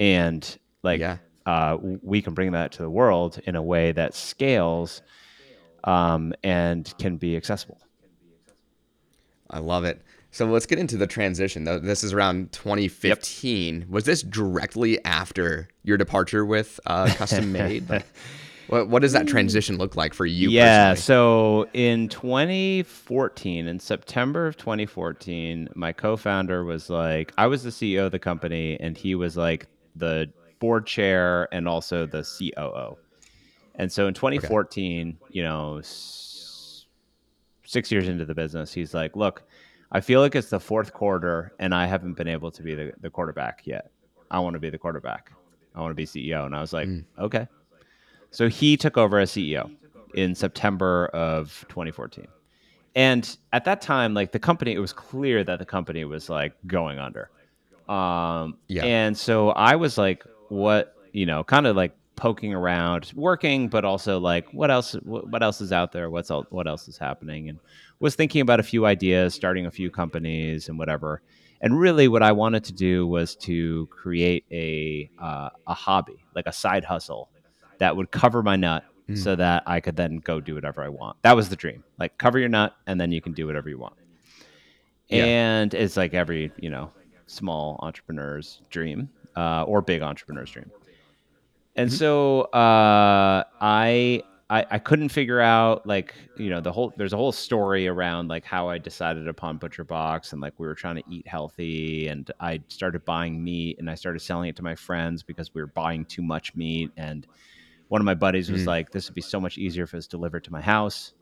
and 0.00 0.58
like 0.82 1.00
yeah. 1.00 1.18
uh, 1.46 1.76
we 1.80 2.20
can 2.22 2.34
bring 2.34 2.52
that 2.52 2.72
to 2.72 2.82
the 2.82 2.90
world 2.90 3.40
in 3.44 3.56
a 3.56 3.62
way 3.62 3.92
that 3.92 4.14
scales 4.14 5.02
um, 5.84 6.32
and 6.42 6.92
can 6.98 7.16
be 7.16 7.36
accessible. 7.36 7.78
I 9.50 9.60
love 9.60 9.84
it. 9.84 10.02
So 10.30 10.46
let's 10.46 10.66
get 10.66 10.80
into 10.80 10.96
the 10.96 11.06
transition. 11.06 11.62
This 11.62 12.02
is 12.02 12.12
around 12.12 12.50
2015. 12.50 13.80
Yep. 13.80 13.88
Was 13.88 14.04
this 14.04 14.22
directly 14.22 15.02
after 15.04 15.68
your 15.84 15.96
departure 15.96 16.44
with 16.44 16.80
uh, 16.86 17.06
Custom 17.14 17.52
Made? 17.52 17.88
what, 18.66 18.88
what 18.88 19.02
does 19.02 19.12
that 19.12 19.28
transition 19.28 19.78
look 19.78 19.94
like 19.94 20.12
for 20.12 20.26
you? 20.26 20.50
Yeah. 20.50 20.90
Personally? 20.90 21.02
So 21.02 21.68
in 21.72 22.08
2014, 22.08 23.68
in 23.68 23.78
September 23.78 24.48
of 24.48 24.56
2014, 24.56 25.68
my 25.76 25.92
co-founder 25.92 26.64
was 26.64 26.90
like, 26.90 27.32
I 27.38 27.46
was 27.46 27.62
the 27.62 27.70
CEO 27.70 28.06
of 28.06 28.10
the 28.10 28.18
company, 28.18 28.76
and 28.80 28.98
he 28.98 29.14
was 29.14 29.36
like 29.36 29.68
the 29.94 30.32
board 30.58 30.84
chair 30.86 31.46
and 31.54 31.68
also 31.68 32.06
the 32.06 32.22
COO. 32.22 32.96
And 33.76 33.90
so 33.90 34.06
in 34.06 34.14
2014, 34.14 35.18
okay. 35.20 35.30
you 35.30 35.42
know, 35.42 35.78
s- 35.78 36.86
six 37.64 37.90
years 37.90 38.08
into 38.08 38.24
the 38.24 38.34
business, 38.34 38.72
he's 38.72 38.94
like, 38.94 39.16
look, 39.16 39.42
I 39.90 40.00
feel 40.00 40.20
like 40.20 40.34
it's 40.34 40.50
the 40.50 40.60
fourth 40.60 40.92
quarter 40.92 41.52
and 41.58 41.74
I 41.74 41.86
haven't 41.86 42.14
been 42.14 42.28
able 42.28 42.50
to 42.52 42.62
be 42.62 42.74
the, 42.74 42.92
the 43.00 43.10
quarterback 43.10 43.62
yet. 43.64 43.90
I 44.30 44.38
want 44.40 44.54
to 44.54 44.60
be 44.60 44.70
the 44.70 44.78
quarterback. 44.78 45.32
I 45.74 45.80
want 45.80 45.90
to 45.90 45.94
be 45.94 46.06
CEO. 46.06 46.46
And 46.46 46.54
I 46.54 46.60
was 46.60 46.72
like, 46.72 46.88
mm. 46.88 47.04
okay. 47.18 47.48
So 48.30 48.48
he 48.48 48.76
took 48.76 48.96
over 48.96 49.18
as 49.18 49.30
CEO 49.30 49.70
in 50.14 50.34
September 50.34 51.06
of 51.06 51.64
2014. 51.68 52.26
And 52.96 53.36
at 53.52 53.64
that 53.64 53.80
time, 53.80 54.14
like 54.14 54.32
the 54.32 54.38
company, 54.38 54.72
it 54.72 54.78
was 54.78 54.92
clear 54.92 55.42
that 55.44 55.58
the 55.58 55.64
company 55.64 56.04
was 56.04 56.28
like 56.28 56.54
going 56.66 56.98
under. 56.98 57.30
Um, 57.88 58.56
yeah. 58.68 58.84
And 58.84 59.16
so 59.16 59.50
I 59.50 59.76
was 59.76 59.98
like, 59.98 60.24
what, 60.48 60.96
you 61.12 61.26
know, 61.26 61.44
kind 61.44 61.66
of 61.66 61.76
like 61.76 61.96
poking 62.16 62.54
around, 62.54 63.12
working, 63.14 63.68
but 63.68 63.84
also 63.84 64.18
like 64.18 64.46
what 64.52 64.70
else 64.70 64.92
what 65.04 65.42
else 65.42 65.60
is 65.60 65.72
out 65.72 65.92
there? 65.92 66.10
What's 66.10 66.30
all, 66.30 66.46
what 66.50 66.66
else 66.66 66.88
is 66.88 66.98
happening? 66.98 67.48
And 67.48 67.58
was 67.98 68.14
thinking 68.14 68.40
about 68.40 68.60
a 68.60 68.64
few 68.64 68.86
ideas, 68.86 69.34
starting 69.34 69.66
a 69.66 69.70
few 69.70 69.90
companies 69.90 70.68
and 70.68 70.78
whatever. 70.78 71.22
And 71.60 71.78
really, 71.78 72.08
what 72.08 72.22
I 72.22 72.32
wanted 72.32 72.64
to 72.64 72.72
do 72.72 73.06
was 73.06 73.36
to 73.36 73.86
create 73.86 74.44
a 74.50 75.10
uh, 75.18 75.50
a 75.66 75.74
hobby, 75.74 76.24
like 76.34 76.46
a 76.46 76.52
side 76.52 76.84
hustle, 76.84 77.30
that 77.78 77.96
would 77.96 78.10
cover 78.10 78.42
my 78.42 78.56
nut, 78.56 78.84
mm. 79.08 79.16
so 79.16 79.34
that 79.36 79.62
I 79.66 79.80
could 79.80 79.96
then 79.96 80.18
go 80.18 80.40
do 80.40 80.54
whatever 80.54 80.82
I 80.82 80.88
want. 80.88 81.16
That 81.22 81.36
was 81.36 81.48
the 81.48 81.56
dream. 81.56 81.82
Like 81.98 82.18
cover 82.18 82.38
your 82.38 82.48
nut, 82.48 82.76
and 82.86 83.00
then 83.00 83.12
you 83.12 83.20
can 83.20 83.32
do 83.32 83.46
whatever 83.46 83.68
you 83.68 83.78
want. 83.78 83.94
Yeah. 85.08 85.24
And 85.24 85.74
it's 85.74 85.96
like 85.96 86.12
every 86.12 86.52
you 86.58 86.70
know 86.70 86.90
small 87.26 87.78
entrepreneur's 87.82 88.60
dream 88.70 89.08
uh, 89.36 89.64
or 89.64 89.80
big 89.80 90.02
entrepreneur's 90.02 90.50
dream. 90.50 90.70
And 91.76 91.90
mm-hmm. 91.90 91.96
so 91.96 92.42
uh, 92.42 93.44
I, 93.60 94.22
I 94.50 94.66
I 94.70 94.78
couldn't 94.78 95.08
figure 95.10 95.40
out 95.40 95.86
like 95.86 96.14
you 96.36 96.50
know 96.50 96.60
the 96.60 96.72
whole 96.72 96.92
there's 96.96 97.12
a 97.12 97.16
whole 97.16 97.32
story 97.32 97.88
around 97.88 98.28
like 98.28 98.44
how 98.44 98.68
I 98.68 98.78
decided 98.78 99.28
upon 99.28 99.58
ButcherBox 99.58 100.32
and 100.32 100.40
like 100.42 100.54
we 100.58 100.66
were 100.66 100.74
trying 100.74 100.96
to 100.96 101.04
eat 101.10 101.26
healthy 101.26 102.08
and 102.08 102.30
I 102.40 102.60
started 102.68 103.04
buying 103.04 103.42
meat 103.42 103.78
and 103.78 103.90
I 103.90 103.94
started 103.96 104.20
selling 104.20 104.50
it 104.50 104.56
to 104.56 104.62
my 104.62 104.74
friends 104.76 105.22
because 105.22 105.54
we 105.54 105.60
were 105.62 105.68
buying 105.68 106.04
too 106.04 106.22
much 106.22 106.54
meat 106.54 106.90
and 106.96 107.26
one 107.88 108.00
of 108.00 108.04
my 108.04 108.14
buddies 108.14 108.50
was 108.50 108.62
mm. 108.64 108.66
like 108.66 108.90
this 108.92 109.08
would 109.08 109.14
be 109.14 109.22
so 109.22 109.40
much 109.40 109.58
easier 109.58 109.84
if 109.84 109.94
it 109.94 109.96
was 109.96 110.08
delivered 110.08 110.44
to 110.44 110.52
my 110.52 110.60
house 110.62 111.12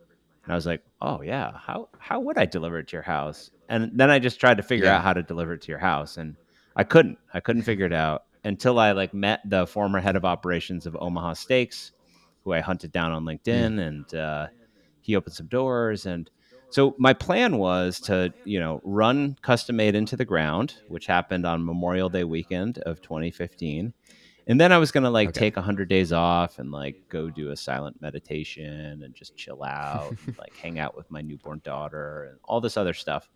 And 0.45 0.53
I 0.53 0.57
was 0.57 0.67
like, 0.67 0.83
oh 1.01 1.23
yeah, 1.23 1.53
how 1.57 1.89
how 1.99 2.21
would 2.21 2.39
I 2.39 2.47
deliver 2.47 2.79
it 2.79 2.89
to 2.89 2.97
your 2.97 3.03
house? 3.03 3.51
And 3.69 3.93
then 3.95 4.11
I 4.11 4.19
just 4.19 4.41
tried 4.41 4.59
to 4.59 4.63
figure 4.63 4.87
Yeah. 4.87 4.97
out 4.99 5.05
how 5.05 5.13
to 5.15 5.23
deliver 5.23 5.55
it 5.55 5.63
to 5.63 5.69
your 5.73 5.79
house, 5.79 6.17
and 6.17 6.37
I 6.77 6.85
couldn't. 6.85 7.19
I 7.35 7.41
couldn't 7.41 7.63
figure 7.63 7.87
it 7.87 7.93
out 7.93 8.25
until 8.45 8.79
I 8.79 8.93
like 8.93 9.15
met 9.15 9.41
the 9.49 9.67
former 9.67 10.01
head 10.01 10.17
of 10.17 10.25
operations 10.25 10.87
of 10.87 10.97
Omaha 11.01 11.35
Steaks, 11.35 11.93
who 12.45 12.53
I 12.53 12.61
hunted 12.61 12.93
down 12.93 13.13
on 13.13 13.25
LinkedIn, 13.25 13.79
and 13.81 14.15
uh, 14.15 14.49
he 15.01 15.15
opened 15.17 15.35
some 15.35 15.47
doors. 15.47 16.07
And 16.07 16.29
so 16.71 16.95
my 16.99 17.13
plan 17.13 17.59
was 17.59 18.01
to, 18.03 18.33
you 18.45 18.59
know, 18.59 18.81
run 18.85 19.37
custom 19.43 19.77
made 19.77 19.95
into 19.95 20.17
the 20.17 20.25
ground, 20.25 20.75
which 20.89 21.07
happened 21.07 21.47
on 21.47 21.65
Memorial 21.65 22.09
Day 22.09 22.25
weekend 22.25 22.79
of 22.79 23.01
2015. 23.03 23.93
And 24.49 24.61
then 24.61 24.73
I 24.73 24.79
was 24.79 24.91
gonna 24.91 25.11
like 25.11 25.29
Okay. 25.29 25.39
take 25.39 25.57
hundred 25.57 25.89
days 25.89 26.13
off 26.13 26.59
and 26.59 26.73
like 26.73 26.97
go 27.09 27.31
do 27.31 27.51
a 27.51 27.57
silent 27.57 28.01
meditation 28.01 29.03
and 29.05 29.15
just 29.15 29.37
chill 29.37 29.63
out, 29.63 30.17
and, 30.27 30.35
like 30.39 30.57
hang 30.57 30.81
out 30.81 30.97
with 30.97 31.09
my 31.13 31.21
newborn 31.23 31.61
daughter 31.63 32.25
and 32.25 32.41
all 32.43 32.61
this 32.61 32.77
other 32.77 32.93
stuff. 32.95 33.29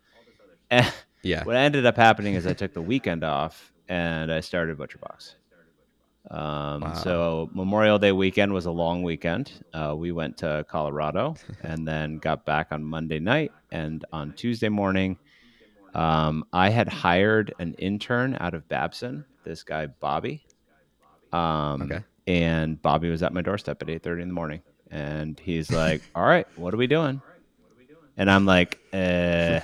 And 0.69 0.85
Yeah. 1.23 1.43
what 1.45 1.55
ended 1.55 1.85
up 1.85 1.95
happening 1.95 2.35
is 2.35 2.45
I 2.45 2.53
took 2.53 2.73
the 2.73 2.81
weekend 2.81 3.23
off 3.23 3.71
and 3.89 4.31
I 4.31 4.39
started 4.41 4.77
ButcherBox. 4.77 5.35
Um, 6.29 6.81
Wow. 6.81 6.93
So 6.95 7.49
Memorial 7.53 7.97
Day 7.99 8.11
weekend 8.11 8.51
was 8.53 8.65
a 8.65 8.71
long 8.71 9.01
weekend. 9.03 9.51
Uh, 9.73 9.95
we 9.97 10.11
went 10.11 10.37
to 10.39 10.65
Colorado 10.69 11.35
and 11.63 11.87
then 11.87 12.17
got 12.17 12.45
back 12.45 12.67
on 12.71 12.83
Monday 12.83 13.19
night. 13.19 13.51
And 13.71 14.03
on 14.11 14.33
Tuesday 14.33 14.69
morning, 14.69 15.17
um, 15.93 16.43
I 16.51 16.69
had 16.69 16.89
hired 16.89 17.53
an 17.59 17.73
intern 17.75 18.35
out 18.41 18.53
of 18.53 18.67
Babson. 18.67 19.23
This 19.45 19.63
guy 19.63 19.85
Bobby. 19.87 20.43
Um, 21.31 21.83
Okay. 21.83 22.03
And 22.27 22.81
Bobby 22.81 23.09
was 23.09 23.23
at 23.23 23.33
my 23.33 23.41
doorstep 23.41 23.81
at 23.81 23.89
eight 23.89 24.03
thirty 24.03 24.21
in 24.21 24.27
the 24.27 24.33
morning, 24.33 24.61
and 24.91 25.39
he's 25.39 25.71
like, 25.71 26.01
"All 26.13 26.25
right, 26.25 26.45
what 26.57 26.73
are 26.73 26.77
we 26.77 26.85
doing?" 26.87 27.21
And 28.17 28.29
I'm 28.29 28.45
like, 28.45 28.79
uh, 28.93 29.61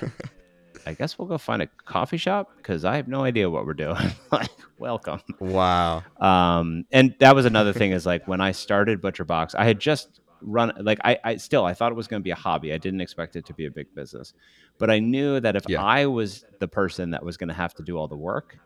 "I 0.86 0.94
guess 0.94 1.18
we'll 1.18 1.28
go 1.28 1.38
find 1.38 1.62
a 1.62 1.66
coffee 1.84 2.16
shop 2.16 2.50
because 2.56 2.84
I 2.84 2.96
have 2.96 3.08
no 3.08 3.22
idea 3.24 3.48
what 3.50 3.66
we're 3.66 3.74
doing." 3.74 3.96
like, 4.32 4.50
welcome. 4.78 5.20
Wow. 5.38 6.02
Um, 6.18 6.84
and 6.92 7.14
that 7.20 7.34
was 7.34 7.44
another 7.46 7.72
thing 7.72 7.92
is 7.92 8.06
like 8.06 8.26
when 8.28 8.40
I 8.40 8.52
started 8.52 9.00
ButcherBox, 9.02 9.54
I 9.54 9.64
had 9.64 9.78
just 9.80 10.20
run 10.46 10.72
like 10.80 10.98
I, 11.04 11.18
I 11.24 11.36
still 11.36 11.64
I 11.64 11.72
thought 11.72 11.90
it 11.90 11.94
was 11.94 12.06
going 12.06 12.20
to 12.20 12.24
be 12.24 12.30
a 12.30 12.34
hobby. 12.36 12.72
I 12.72 12.78
didn't 12.78 13.00
expect 13.00 13.34
it 13.36 13.46
to 13.46 13.54
be 13.54 13.66
a 13.66 13.70
big 13.70 13.94
business, 13.94 14.34
but 14.78 14.90
I 14.90 14.98
knew 14.98 15.40
that 15.40 15.56
if 15.56 15.64
Yeah. 15.68 15.82
I 15.82 16.06
was 16.06 16.44
the 16.60 16.68
person 16.68 17.10
that 17.12 17.24
was 17.24 17.36
going 17.36 17.48
to 17.48 17.54
have 17.54 17.72
to 17.74 17.82
do 17.82 17.96
all 17.96 18.08
the 18.08 18.16
work, 18.16 18.58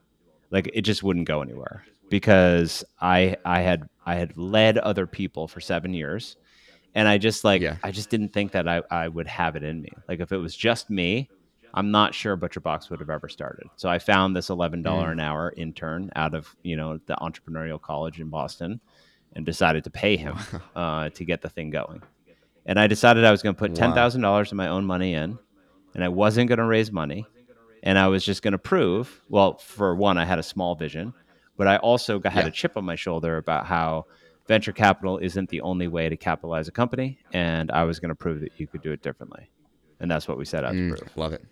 like 0.51 0.69
it 0.75 0.83
just 0.83 1.03
wouldn't 1.03 1.29
go 1.29 1.41
anywhere 1.43 1.85
because 2.11 2.85
I 3.01 3.37
I 3.45 3.61
had 3.61 3.89
I 4.05 4.17
had 4.17 4.37
led 4.37 4.79
other 4.79 5.07
people 5.07 5.47
for 5.47 5.61
seven 5.61 5.95
years, 5.95 6.37
and 6.97 7.07
I 7.07 7.19
just 7.19 7.45
like 7.45 7.63
Yeah. 7.63 7.77
I 7.85 7.93
just 7.93 8.11
didn't 8.11 8.33
think 8.33 8.53
that 8.53 8.67
I 8.67 8.83
I 8.91 9.07
would 9.07 9.29
have 9.29 9.55
it 9.55 9.63
in 9.63 9.81
me. 9.83 9.91
Like 10.09 10.19
if 10.21 10.33
it 10.33 10.39
was 10.39 10.57
just 10.57 10.91
me, 10.91 11.29
I'm 11.75 11.91
not 11.91 12.15
sure 12.15 12.37
ButcherBox 12.37 12.91
would 12.91 13.01
have 13.01 13.11
ever 13.11 13.29
started. 13.29 13.69
So 13.77 13.89
I 13.89 13.99
found 13.99 14.35
this 14.35 14.51
eleven 14.51 14.83
dollar 14.83 15.13
an 15.13 15.21
hour 15.21 15.53
intern 15.57 16.11
out 16.17 16.35
of 16.35 16.55
you 16.63 16.77
know 16.77 16.99
the 17.07 17.15
entrepreneurial 17.17 17.81
college 17.81 18.21
in 18.21 18.29
Boston, 18.31 18.81
and 19.35 19.45
decided 19.47 19.85
to 19.85 19.91
pay 19.91 20.17
him 20.17 20.37
uh, 20.75 21.11
to 21.11 21.25
get 21.25 21.43
the 21.43 21.49
thing 21.51 21.71
going. 21.71 22.03
And 22.67 22.79
I 22.79 22.87
decided 22.87 23.25
I 23.25 23.31
was 23.31 23.43
going 23.43 23.55
to 23.55 23.59
put 23.59 23.71
Wow. 23.73 23.77
ten 23.77 23.95
thousand 23.95 24.23
dollars 24.23 24.51
of 24.53 24.57
my 24.57 24.69
own 24.69 24.85
money 24.85 25.15
in, 25.15 25.39
and 25.95 26.05
I 26.05 26.09
wasn't 26.09 26.49
going 26.49 26.59
to 26.59 26.65
raise 26.65 26.91
money, 26.91 27.27
and 27.83 27.99
I 27.99 28.09
was 28.09 28.25
just 28.25 28.43
going 28.43 28.53
to 28.53 28.59
prove. 28.59 29.23
Well, 29.29 29.59
for 29.59 29.95
one, 29.95 30.19
I 30.19 30.25
had 30.25 30.39
a 30.39 30.43
small 30.43 30.75
vision, 30.75 31.13
but 31.57 31.67
I 31.69 31.77
also 31.77 32.19
got, 32.19 32.33
had 32.33 32.45
Yeah. 32.45 32.49
a 32.49 32.53
chip 32.53 32.77
on 32.77 32.85
my 32.85 32.97
shoulder 32.97 33.37
about 33.37 33.67
how 33.67 34.07
venture 34.49 34.73
capital 34.73 35.19
isn't 35.19 35.51
the 35.51 35.61
only 35.61 35.89
way 35.89 36.09
to 36.09 36.17
capitalize 36.17 36.69
a 36.69 36.73
company, 36.73 37.19
and 37.33 37.71
I 37.71 37.85
was 37.85 38.01
going 38.01 38.09
to 38.11 38.15
prove 38.15 38.41
that 38.41 38.53
you 38.59 38.67
could 38.67 38.83
do 38.83 38.93
it 38.93 39.03
differently, 39.03 39.51
and 40.01 40.11
that's 40.11 40.27
what 40.27 40.39
we 40.39 40.45
set 40.47 40.65
out 40.65 40.73
Mm, 40.75 40.91
to 40.91 40.97
prove. 40.97 41.17
love 41.17 41.33
it. 41.35 41.45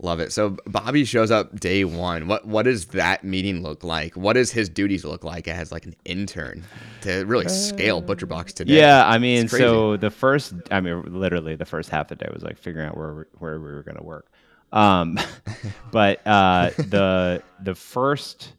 Love 0.00 0.20
it. 0.20 0.32
So 0.32 0.56
Bobby 0.64 1.04
shows 1.04 1.32
up 1.32 1.58
day 1.58 1.84
one. 1.84 2.28
What 2.28 2.46
what 2.46 2.62
does 2.64 2.86
that 2.86 3.24
meeting 3.24 3.62
look 3.62 3.82
like? 3.82 4.16
What 4.16 4.34
does 4.34 4.52
his 4.52 4.68
duties 4.68 5.04
look 5.04 5.24
like 5.24 5.48
as 5.48 5.72
like 5.72 5.86
an 5.86 5.96
intern 6.04 6.64
to 7.00 7.24
really 7.24 7.48
scale 7.48 8.00
ButcherBox 8.00 8.52
today? 8.52 8.74
Yeah, 8.74 9.04
I 9.08 9.18
mean, 9.18 9.48
so 9.48 9.96
the 9.96 10.10
first, 10.10 10.54
I 10.70 10.80
mean, 10.80 11.02
literally 11.06 11.56
the 11.56 11.64
first 11.64 11.90
half 11.90 12.12
of 12.12 12.18
the 12.18 12.24
day 12.24 12.30
was 12.32 12.44
like 12.44 12.58
figuring 12.58 12.86
out 12.86 12.96
where 12.96 13.12
we, 13.12 13.22
where 13.38 13.58
we 13.58 13.72
were 13.72 13.82
going 13.82 13.96
to 13.96 14.04
work. 14.04 14.30
Um, 14.72 15.18
but 15.90 16.24
uh, 16.24 16.70
the 16.76 17.42
the 17.60 17.74
first 17.74 18.52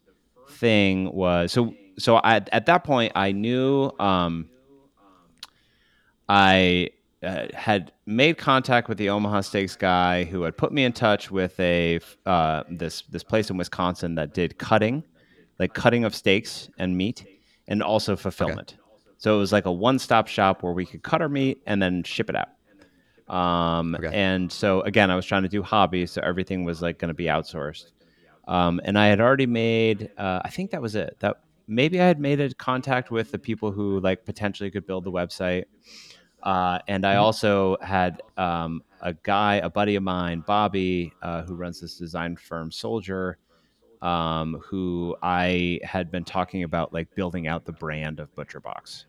thing 0.50 1.10
was 1.10 1.52
so 1.52 1.74
so 1.98 2.16
I, 2.16 2.36
at 2.52 2.66
that 2.66 2.84
point 2.84 3.12
I 3.14 3.32
knew 3.32 3.92
um, 3.98 4.50
I 6.28 6.90
uh, 7.22 7.46
had 7.54 7.92
made 8.06 8.38
contact 8.38 8.88
with 8.88 8.98
the 8.98 9.10
Omaha 9.10 9.42
Steaks 9.42 9.76
guy 9.76 10.24
who 10.24 10.42
had 10.42 10.56
put 10.56 10.72
me 10.72 10.84
in 10.84 10.92
touch 10.92 11.30
with 11.30 11.58
a 11.60 12.00
uh, 12.26 12.62
this 12.70 13.02
this 13.02 13.22
place 13.22 13.50
in 13.50 13.56
Wisconsin 13.56 14.14
that 14.14 14.32
did 14.32 14.58
cutting, 14.58 15.04
like 15.58 15.74
cutting 15.74 16.04
of 16.04 16.14
steaks 16.14 16.70
and 16.78 16.96
meat, 16.96 17.24
and 17.68 17.82
also 17.82 18.16
fulfillment. 18.16 18.76
So 19.18 19.36
it 19.36 19.38
was 19.38 19.52
like 19.52 19.66
a 19.66 19.72
one 19.72 19.98
stop 19.98 20.28
shop 20.28 20.62
where 20.62 20.72
we 20.72 20.86
could 20.86 21.02
cut 21.02 21.20
our 21.20 21.28
meat 21.28 21.62
and 21.66 21.82
then 21.82 22.02
ship 22.04 22.30
it 22.30 22.36
out. 22.36 22.48
Um, 23.34 23.94
Okay. 23.94 24.10
And 24.12 24.50
so 24.50 24.80
again, 24.80 25.10
I 25.10 25.16
was 25.16 25.26
trying 25.26 25.42
to 25.42 25.48
do 25.48 25.62
hobbies, 25.62 26.12
so 26.12 26.22
everything 26.22 26.64
was 26.64 26.80
like 26.80 26.98
going 26.98 27.10
to 27.10 27.14
be 27.14 27.26
outsourced. 27.26 27.92
Um, 28.48 28.80
and 28.82 28.98
I 28.98 29.06
had 29.08 29.20
already 29.20 29.46
made, 29.46 30.10
uh, 30.16 30.40
I 30.42 30.48
think 30.48 30.70
that 30.70 30.80
was 30.80 30.94
it. 30.96 31.16
That 31.20 31.36
maybe 31.68 32.00
I 32.00 32.06
had 32.06 32.18
made 32.18 32.40
a 32.40 32.52
contact 32.54 33.10
with 33.10 33.30
the 33.30 33.38
people 33.38 33.70
who 33.70 34.00
like 34.00 34.24
potentially 34.24 34.70
could 34.70 34.86
build 34.86 35.04
the 35.04 35.12
website. 35.12 35.64
Uh, 36.42 36.78
and 36.88 37.06
I 37.06 37.14
Mhm. 37.14 37.20
also 37.20 37.76
had 37.82 38.22
um, 38.36 38.82
a 39.00 39.12
guy, 39.12 39.56
a 39.56 39.68
buddy 39.70 39.96
of 39.96 40.02
mine, 40.02 40.42
Bobby, 40.46 41.12
uh, 41.22 41.42
who 41.42 41.54
runs 41.54 41.80
this 41.80 41.98
design 41.98 42.36
firm, 42.36 42.70
Soldier, 42.70 43.38
um, 44.00 44.62
who 44.64 45.16
I 45.22 45.80
had 45.82 46.10
been 46.10 46.24
talking 46.24 46.62
about 46.62 46.92
like 46.92 47.14
building 47.14 47.46
out 47.46 47.66
the 47.66 47.72
brand 47.72 48.20
of 48.20 48.34
ButcherBox. 48.34 49.04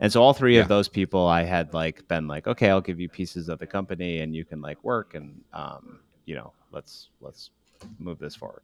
And 0.00 0.12
so 0.12 0.20
all 0.20 0.34
three 0.34 0.56
Yeah. 0.56 0.62
of 0.62 0.68
those 0.68 0.88
people, 0.88 1.28
I 1.28 1.44
had 1.44 1.72
like 1.72 2.06
been 2.08 2.26
like, 2.26 2.48
okay, 2.48 2.68
I'll 2.68 2.80
give 2.80 2.98
you 2.98 3.08
pieces 3.08 3.48
of 3.48 3.60
the 3.60 3.66
company, 3.66 4.20
and 4.20 4.34
you 4.34 4.44
can 4.44 4.60
like 4.60 4.82
work, 4.82 5.14
and 5.14 5.40
um, 5.52 6.00
you 6.26 6.34
know, 6.34 6.52
let's 6.72 7.10
let's 7.20 7.50
move 7.98 8.18
this 8.18 8.34
forward. 8.34 8.62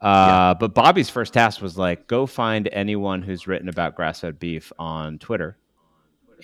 Uh, 0.00 0.54
But 0.54 0.72
Bobby's 0.74 1.10
first 1.10 1.34
task 1.34 1.60
was 1.60 1.76
like, 1.76 2.06
go 2.06 2.26
find 2.26 2.68
anyone 2.72 3.22
who's 3.22 3.46
written 3.48 3.68
about 3.68 3.96
grass-fed 3.96 4.38
beef 4.38 4.72
on 4.78 5.18
Twitter, 5.18 5.58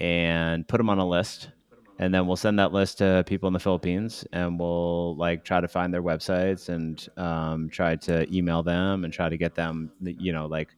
and 0.01 0.67
put 0.67 0.79
them 0.79 0.91
on 0.91 0.99
a 0.99 1.07
list, 1.07 1.51
and 1.99 2.15
then 2.15 2.27
we'll 2.27 2.37
send 2.37 2.59
that 2.59 2.73
list 2.73 2.99
to 2.99 3.25
people 3.27 3.47
in 3.47 3.53
the 3.53 3.61
Philippines, 3.61 4.25
and 4.33 4.59
we'll 4.59 5.17
like 5.17 5.45
try 5.45 5.61
to 5.61 5.69
find 5.69 5.93
their 5.93 6.03
websites 6.03 6.69
and 6.69 7.09
um, 7.17 7.69
try 7.71 7.97
to 7.97 8.27
email 8.35 8.63
them 8.63 9.05
and 9.05 9.13
try 9.13 9.29
to 9.29 9.37
get 9.37 9.55
them, 9.55 9.91
you 10.03 10.33
know, 10.33 10.47
like, 10.47 10.69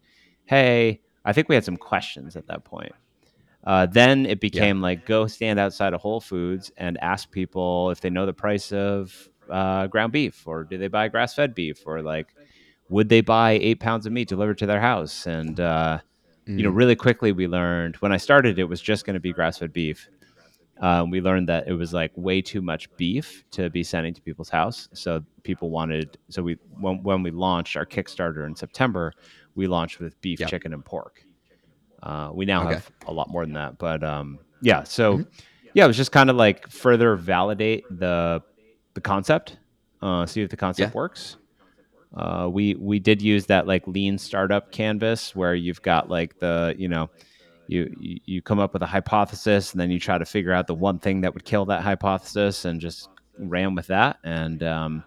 hey, 0.45 1.01
I 1.25 1.33
think 1.33 1.49
we 1.49 1.55
had 1.55 1.65
some 1.65 1.77
questions 1.77 2.37
at 2.37 2.47
that 2.47 2.65
point. 2.65 2.93
Uh, 3.65 3.87
then 3.87 4.25
it 4.25 4.41
became 4.41 4.81
like 4.81 5.05
go 5.05 5.27
stand 5.27 5.59
outside 5.59 5.93
of 5.93 6.01
Whole 6.01 6.21
Foods 6.21 6.71
and 6.77 6.97
ask 6.99 7.31
people 7.31 7.91
if 7.91 8.01
they 8.01 8.09
know 8.09 8.25
the 8.25 8.33
price 8.33 8.73
of 8.73 9.29
uh, 9.51 9.87
ground 9.89 10.13
beef 10.13 10.47
or 10.47 10.65
do 10.65 10.79
they 10.79 10.89
buy 10.89 11.09
grass 11.09 11.35
fed 11.35 11.55
beef 11.55 11.83
or 11.87 12.03
like 12.03 12.29
would 12.89 13.09
they 13.09 13.21
buy 13.21 13.53
eight 13.53 13.81
pounds 13.81 14.07
of 14.07 14.13
meat 14.13 14.29
delivered 14.29 14.59
to 14.59 14.67
their 14.67 14.81
house? 14.81 15.27
And 15.27 15.59
uh, 15.61 15.99
you 16.49 16.63
know 16.63 16.71
Mm. 16.73 16.77
really 16.77 16.97
quickly 16.97 17.33
we 17.33 17.47
learned 17.47 17.97
when 17.97 18.11
I 18.13 18.17
started 18.17 18.59
it 18.59 18.65
was 18.65 18.81
just 18.81 19.05
going 19.07 19.15
to 19.15 19.21
be 19.21 19.33
grass 19.33 19.59
fed 19.59 19.73
beef. 19.73 20.09
Um, 20.81 21.11
we 21.11 21.21
learned 21.21 21.49
that 21.49 21.67
it 21.67 21.73
was 21.73 21.93
like 21.93 22.13
way 22.17 22.41
too 22.41 22.63
much 22.63 22.89
beef 22.97 23.45
to 23.51 23.69
be 23.69 23.83
sending 23.83 24.15
to 24.15 24.23
people's 24.23 24.49
house, 24.49 24.89
so 24.95 25.25
people 25.43 25.71
wanted. 25.71 26.17
So 26.31 26.43
we 26.43 26.57
when, 26.81 27.03
when 27.03 27.23
we 27.25 27.31
launched 27.33 27.77
our 27.77 27.85
Kickstarter 27.85 28.47
in 28.47 28.55
September, 28.55 29.13
we 29.57 29.67
launched 29.67 29.99
with 29.99 30.21
beef, 30.21 30.39
Yep. 30.41 30.49
chicken, 30.51 30.73
and 30.73 30.85
pork. 30.85 31.25
Uh, 32.03 32.31
we 32.33 32.45
now 32.45 32.63
Okay. 32.63 32.75
have 32.75 32.91
a 33.09 33.13
lot 33.13 33.29
more 33.29 33.45
than 33.45 33.55
that, 33.55 33.77
but 33.79 34.05
um, 34.05 34.39
yeah. 34.63 34.85
So 34.85 35.19
Mhm. 35.19 35.27
yeah, 35.75 35.85
it 35.85 35.89
was 35.89 35.97
just 35.97 36.13
kind 36.13 36.31
of 36.31 36.37
like 36.37 36.69
further 36.69 37.17
validate 37.17 37.85
the 37.91 38.41
the 38.95 39.01
concept, 39.01 39.59
uh, 40.01 40.27
see 40.27 40.43
if 40.43 40.49
the 40.51 40.57
concept 40.57 40.93
Yeah. 40.95 40.97
works. 40.97 41.38
Uh, 42.17 42.49
we 42.51 42.75
we 42.77 42.99
did 42.99 43.21
use 43.21 43.47
that 43.47 43.67
like 43.67 43.87
lean 43.87 44.17
startup 44.19 44.73
canvas 44.73 45.37
where 45.37 45.55
you've 45.55 45.83
got 45.83 46.09
like 46.09 46.39
the 46.39 46.75
you 46.79 46.89
know 46.89 47.11
you 47.67 47.95
you 48.01 48.41
come 48.41 48.59
up 48.59 48.73
with 48.73 48.83
a 48.83 48.87
hypothesis 48.87 49.73
and 49.73 49.81
then 49.81 49.91
you 49.91 50.01
try 50.01 50.17
to 50.17 50.25
figure 50.25 50.53
out 50.53 50.67
the 50.67 50.75
one 50.75 50.99
thing 50.99 51.21
that 51.21 51.35
would 51.35 51.45
kill 51.45 51.67
that 51.67 51.83
hypothesis 51.83 52.65
and 52.65 52.81
just 52.81 53.11
ran 53.39 53.75
with 53.75 53.87
that 53.89 54.19
and 54.25 54.63
um, 54.63 55.05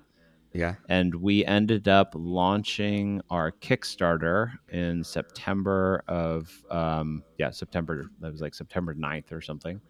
Yeah. 0.54 0.76
and 0.90 1.16
we 1.16 1.44
ended 1.44 1.88
up 1.88 2.14
launching 2.16 3.20
our 3.32 3.52
Kickstarter 3.52 4.52
in 4.70 5.04
September 5.04 6.04
of 6.08 6.52
um, 6.70 7.24
yeah 7.40 7.50
September 7.50 8.12
that 8.20 8.32
was 8.32 8.42
like 8.42 8.54
September 8.54 8.94
9th 8.94 9.32
or 9.32 9.42
something. 9.42 9.82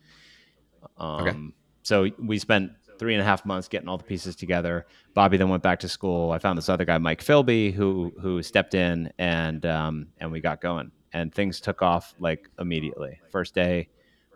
Um, 0.97 1.53
So 1.83 2.07
we 2.19 2.37
spent 2.39 2.71
three 3.01 3.15
and 3.15 3.21
a 3.21 3.25
half 3.25 3.43
months 3.47 3.67
getting 3.67 3.89
all 3.89 3.97
the 3.97 4.03
pieces 4.03 4.35
together. 4.35 4.85
Bobby 5.15 5.35
then 5.35 5.49
went 5.49 5.63
back 5.63 5.79
to 5.79 5.89
school. 5.89 6.31
I 6.31 6.37
found 6.37 6.55
this 6.55 6.69
other 6.69 6.85
guy, 6.85 6.99
Mike 6.99 7.25
Philby, 7.25 7.73
who 7.73 8.13
who 8.21 8.43
stepped 8.43 8.75
in 8.75 9.11
and 9.17 9.65
um, 9.65 10.09
and 10.19 10.31
we 10.31 10.39
got 10.39 10.61
going. 10.61 10.91
And 11.11 11.33
things 11.33 11.59
took 11.59 11.81
off 11.81 12.13
like 12.19 12.47
immediately. 12.59 13.19
First 13.31 13.55
day, 13.55 13.89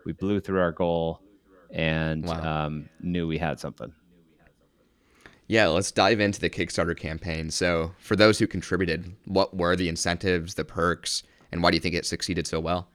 we 0.04 0.12
blew 0.12 0.40
through 0.40 0.58
our 0.60 0.72
goal. 0.72 1.20
and 1.70 2.26
wow. 2.26 2.66
um, 2.66 2.88
knew 3.00 3.28
we 3.28 3.38
had 3.38 3.60
something. 3.60 3.92
Yeah, 5.46 5.68
let's 5.68 5.92
dive 5.92 6.18
into 6.18 6.40
the 6.40 6.50
Kickstarter 6.50 6.98
campaign. 6.98 7.50
So, 7.50 7.92
for 8.00 8.16
those 8.16 8.36
who 8.40 8.48
contributed, 8.48 9.14
what 9.26 9.56
were 9.56 9.76
the 9.76 9.88
incentives, 9.88 10.54
the 10.54 10.64
perks, 10.64 11.22
and 11.52 11.62
why 11.62 11.70
do 11.70 11.76
you 11.76 11.80
think 11.80 11.94
it 11.94 12.04
succeeded 12.04 12.48
so 12.48 12.58
well? 12.58 12.88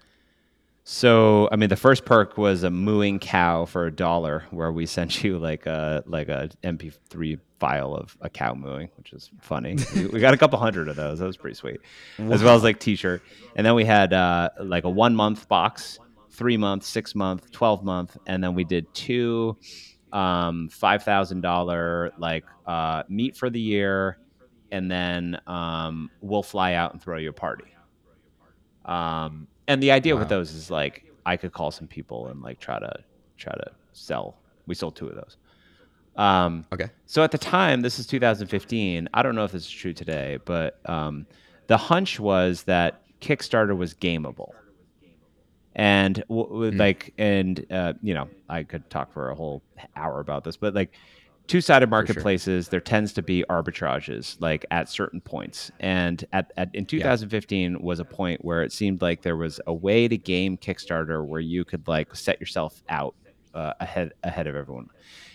So, 0.83 1.47
I 1.51 1.57
mean, 1.57 1.69
the 1.69 1.75
first 1.75 2.05
perk 2.05 2.37
was 2.37 2.63
a 2.63 2.71
mooing 2.71 3.19
cow 3.19 3.65
for 3.65 3.85
a 3.85 3.91
dollar, 3.91 4.45
where 4.49 4.71
we 4.71 4.85
sent 4.97 5.23
you 5.23 5.37
like 5.37 5.65
a 5.65 6.03
like 6.05 6.29
a 6.29 6.49
MP3 6.63 7.39
file 7.59 7.93
of 7.93 8.17
a 8.21 8.29
cow 8.29 8.53
mooing, 8.53 8.89
which 8.97 9.13
is 9.13 9.29
funny. 9.39 9.77
we, 9.95 10.19
got 10.19 10.33
a 10.33 10.37
couple 10.37 10.57
hundred 10.57 10.87
of 10.87 10.95
those. 10.95 11.19
That 11.19 11.27
was 11.27 11.37
pretty 11.37 11.55
sweet, 11.55 11.79
wow. 12.17 12.31
as 12.31 12.43
well 12.43 12.55
as 12.55 12.63
like 12.63 12.79
T-shirt. 12.79 13.21
And 13.55 13.65
then 13.65 13.75
we 13.75 13.85
had 13.85 14.13
uh, 14.13 14.49
like 14.59 14.83
a 14.83 14.89
one 14.89 15.15
month 15.15 15.47
box, 15.47 15.99
three 16.31 16.57
month, 16.57 16.83
six 16.83 17.13
month, 17.13 17.51
twelve 17.51 17.83
month, 17.83 18.17
and 18.25 18.43
then 18.43 18.55
we 18.55 18.63
did 18.63 18.91
two 18.93 19.57
um, 20.11 20.69
five 20.69 21.03
thousand 21.03 21.41
dollar 21.41 22.11
like 22.17 22.45
uh, 22.65 23.03
meet 23.07 23.37
for 23.37 23.51
the 23.51 23.61
year, 23.61 24.17
and 24.71 24.89
then 24.89 25.39
um, 25.45 26.09
we'll 26.21 26.43
fly 26.43 26.73
out 26.73 26.93
and 26.93 27.01
throw 27.01 27.17
you 27.17 27.29
a 27.29 27.33
party. 27.33 27.65
Um, 28.85 29.47
and 29.71 29.83
the 29.83 29.91
idea 29.91 30.15
wow. 30.15 30.19
with 30.19 30.29
those 30.29 30.53
is 30.53 30.69
like 30.69 31.05
I 31.25 31.37
could 31.37 31.53
call 31.53 31.71
some 31.71 31.87
people 31.87 32.27
and 32.27 32.41
like 32.41 32.59
try 32.59 32.79
to 32.79 33.03
try 33.37 33.53
to 33.53 33.71
sell. 33.93 34.37
We 34.67 34.75
sold 34.75 34.95
two 34.95 35.07
of 35.07 35.15
those. 35.15 35.37
Um, 36.15 36.65
okay. 36.73 36.89
So 37.05 37.23
at 37.23 37.31
the 37.31 37.37
time, 37.37 37.81
this 37.81 37.97
is 37.97 38.05
2015. 38.05 39.09
I 39.13 39.23
don't 39.23 39.35
know 39.35 39.45
if 39.45 39.51
this 39.51 39.63
is 39.63 39.71
true 39.71 39.93
today, 39.93 40.39
but 40.45 40.79
um, 40.89 41.25
the 41.67 41.77
hunch 41.77 42.19
was 42.19 42.63
that 42.63 43.01
Kickstarter 43.21 43.75
was 43.75 43.93
gameable 43.93 44.51
and 45.75 46.23
w- 46.27 46.71
mm. 46.71 46.79
like 46.79 47.13
and 47.17 47.65
uh, 47.71 47.93
you 48.01 48.13
know 48.13 48.27
i 48.49 48.63
could 48.63 48.87
talk 48.89 49.11
for 49.13 49.29
a 49.29 49.35
whole 49.35 49.61
hour 49.95 50.19
about 50.19 50.43
this 50.43 50.57
but 50.57 50.73
like 50.73 50.91
two-sided 51.51 51.89
marketplaces 51.89 52.65
sure. 52.65 52.69
there 52.71 52.79
tends 52.79 53.11
to 53.11 53.21
be 53.21 53.43
arbitrages 53.49 54.37
like 54.39 54.65
at 54.71 54.87
certain 54.87 55.19
points 55.19 55.69
and 55.81 56.23
at, 56.31 56.49
at 56.55 56.73
in 56.73 56.85
2015 56.85 57.71
yeah. 57.71 57.77
was 57.81 57.99
a 57.99 58.05
point 58.05 58.43
where 58.45 58.63
it 58.63 58.71
seemed 58.71 59.01
like 59.01 59.21
there 59.21 59.35
was 59.35 59.59
a 59.67 59.73
way 59.73 60.07
to 60.07 60.17
game 60.17 60.57
kickstarter 60.57 61.25
where 61.25 61.41
you 61.41 61.65
could 61.65 61.85
like 61.89 62.15
set 62.15 62.39
yourself 62.39 62.81
out 62.87 63.15
uh, 63.53 63.73
ahead 63.81 64.13
ahead 64.23 64.47
of 64.47 64.55
everyone 64.55 64.87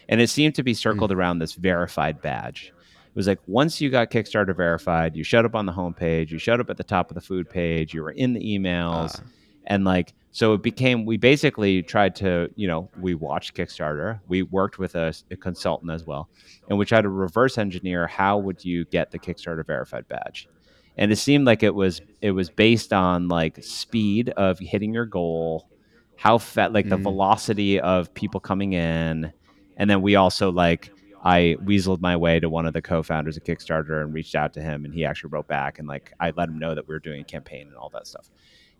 and 0.08 0.22
it 0.22 0.30
seemed 0.30 0.54
to 0.54 0.62
be 0.62 0.72
circled 0.72 1.10
mm. 1.10 1.16
around 1.16 1.38
this 1.38 1.52
verified 1.52 2.22
badge 2.22 2.72
it 3.08 3.14
was 3.14 3.26
like 3.26 3.40
once 3.46 3.80
you 3.80 3.88
got 3.88 4.10
Kickstarter 4.10 4.54
verified, 4.54 5.16
you 5.16 5.24
showed 5.24 5.46
up 5.46 5.54
on 5.54 5.64
the 5.64 5.72
homepage, 5.72 6.30
you 6.30 6.38
showed 6.38 6.60
up 6.60 6.68
at 6.68 6.76
the 6.76 6.84
top 6.84 7.10
of 7.10 7.14
the 7.14 7.22
food 7.22 7.48
page, 7.48 7.94
you 7.94 8.02
were 8.02 8.10
in 8.10 8.34
the 8.34 8.40
emails, 8.40 9.18
uh. 9.18 9.22
And 9.66 9.84
like 9.84 10.14
so 10.30 10.52
it 10.52 10.62
became 10.62 11.04
we 11.04 11.16
basically 11.16 11.82
tried 11.82 12.14
to 12.14 12.48
you 12.56 12.66
know 12.66 12.88
we 13.00 13.14
watched 13.14 13.54
kickstarter 13.54 14.20
we 14.28 14.42
worked 14.42 14.78
with 14.78 14.94
a, 14.94 15.12
a, 15.30 15.36
consultant 15.36 15.90
as 15.90 16.06
well 16.06 16.28
and 16.68 16.78
we 16.78 16.84
tried 16.84 17.02
to 17.02 17.08
reverse 17.08 17.58
engineer 17.58 18.06
how 18.06 18.38
would 18.38 18.64
you 18.64 18.84
get 18.86 19.10
the 19.10 19.18
kickstarter 19.18 19.66
verified 19.66 20.06
badge 20.08 20.48
and 20.96 21.12
it 21.12 21.16
seemed 21.16 21.46
like 21.46 21.62
it 21.62 21.74
was 21.74 22.00
it 22.22 22.32
was 22.32 22.50
based 22.50 22.92
on 22.92 23.28
like 23.28 23.62
speed 23.62 24.30
of 24.30 24.58
hitting 24.58 24.92
your 24.92 25.06
goal 25.06 25.68
how 26.16 26.38
fat 26.38 26.72
like 26.72 26.86
mm. 26.86 26.90
the 26.90 26.96
velocity 26.96 27.80
of 27.80 28.12
people 28.14 28.40
coming 28.40 28.72
in 28.72 29.32
and 29.76 29.90
then 29.90 30.02
we 30.02 30.16
also 30.16 30.50
like 30.50 30.90
I 31.26 31.56
weaseled 31.60 32.00
my 32.00 32.16
way 32.16 32.38
to 32.38 32.48
one 32.48 32.66
of 32.66 32.72
the 32.72 32.80
co-founders 32.80 33.36
of 33.36 33.42
Kickstarter 33.42 34.00
and 34.00 34.14
reached 34.14 34.36
out 34.36 34.52
to 34.52 34.60
him, 34.60 34.84
and 34.84 34.94
he 34.94 35.04
actually 35.04 35.30
wrote 35.30 35.48
back 35.48 35.80
and 35.80 35.88
like 35.88 36.12
I 36.20 36.30
let 36.36 36.48
him 36.48 36.60
know 36.60 36.72
that 36.72 36.86
we 36.86 36.94
were 36.94 37.00
doing 37.00 37.22
a 37.22 37.24
campaign 37.24 37.66
and 37.66 37.76
all 37.76 37.90
that 37.94 38.06
stuff. 38.06 38.30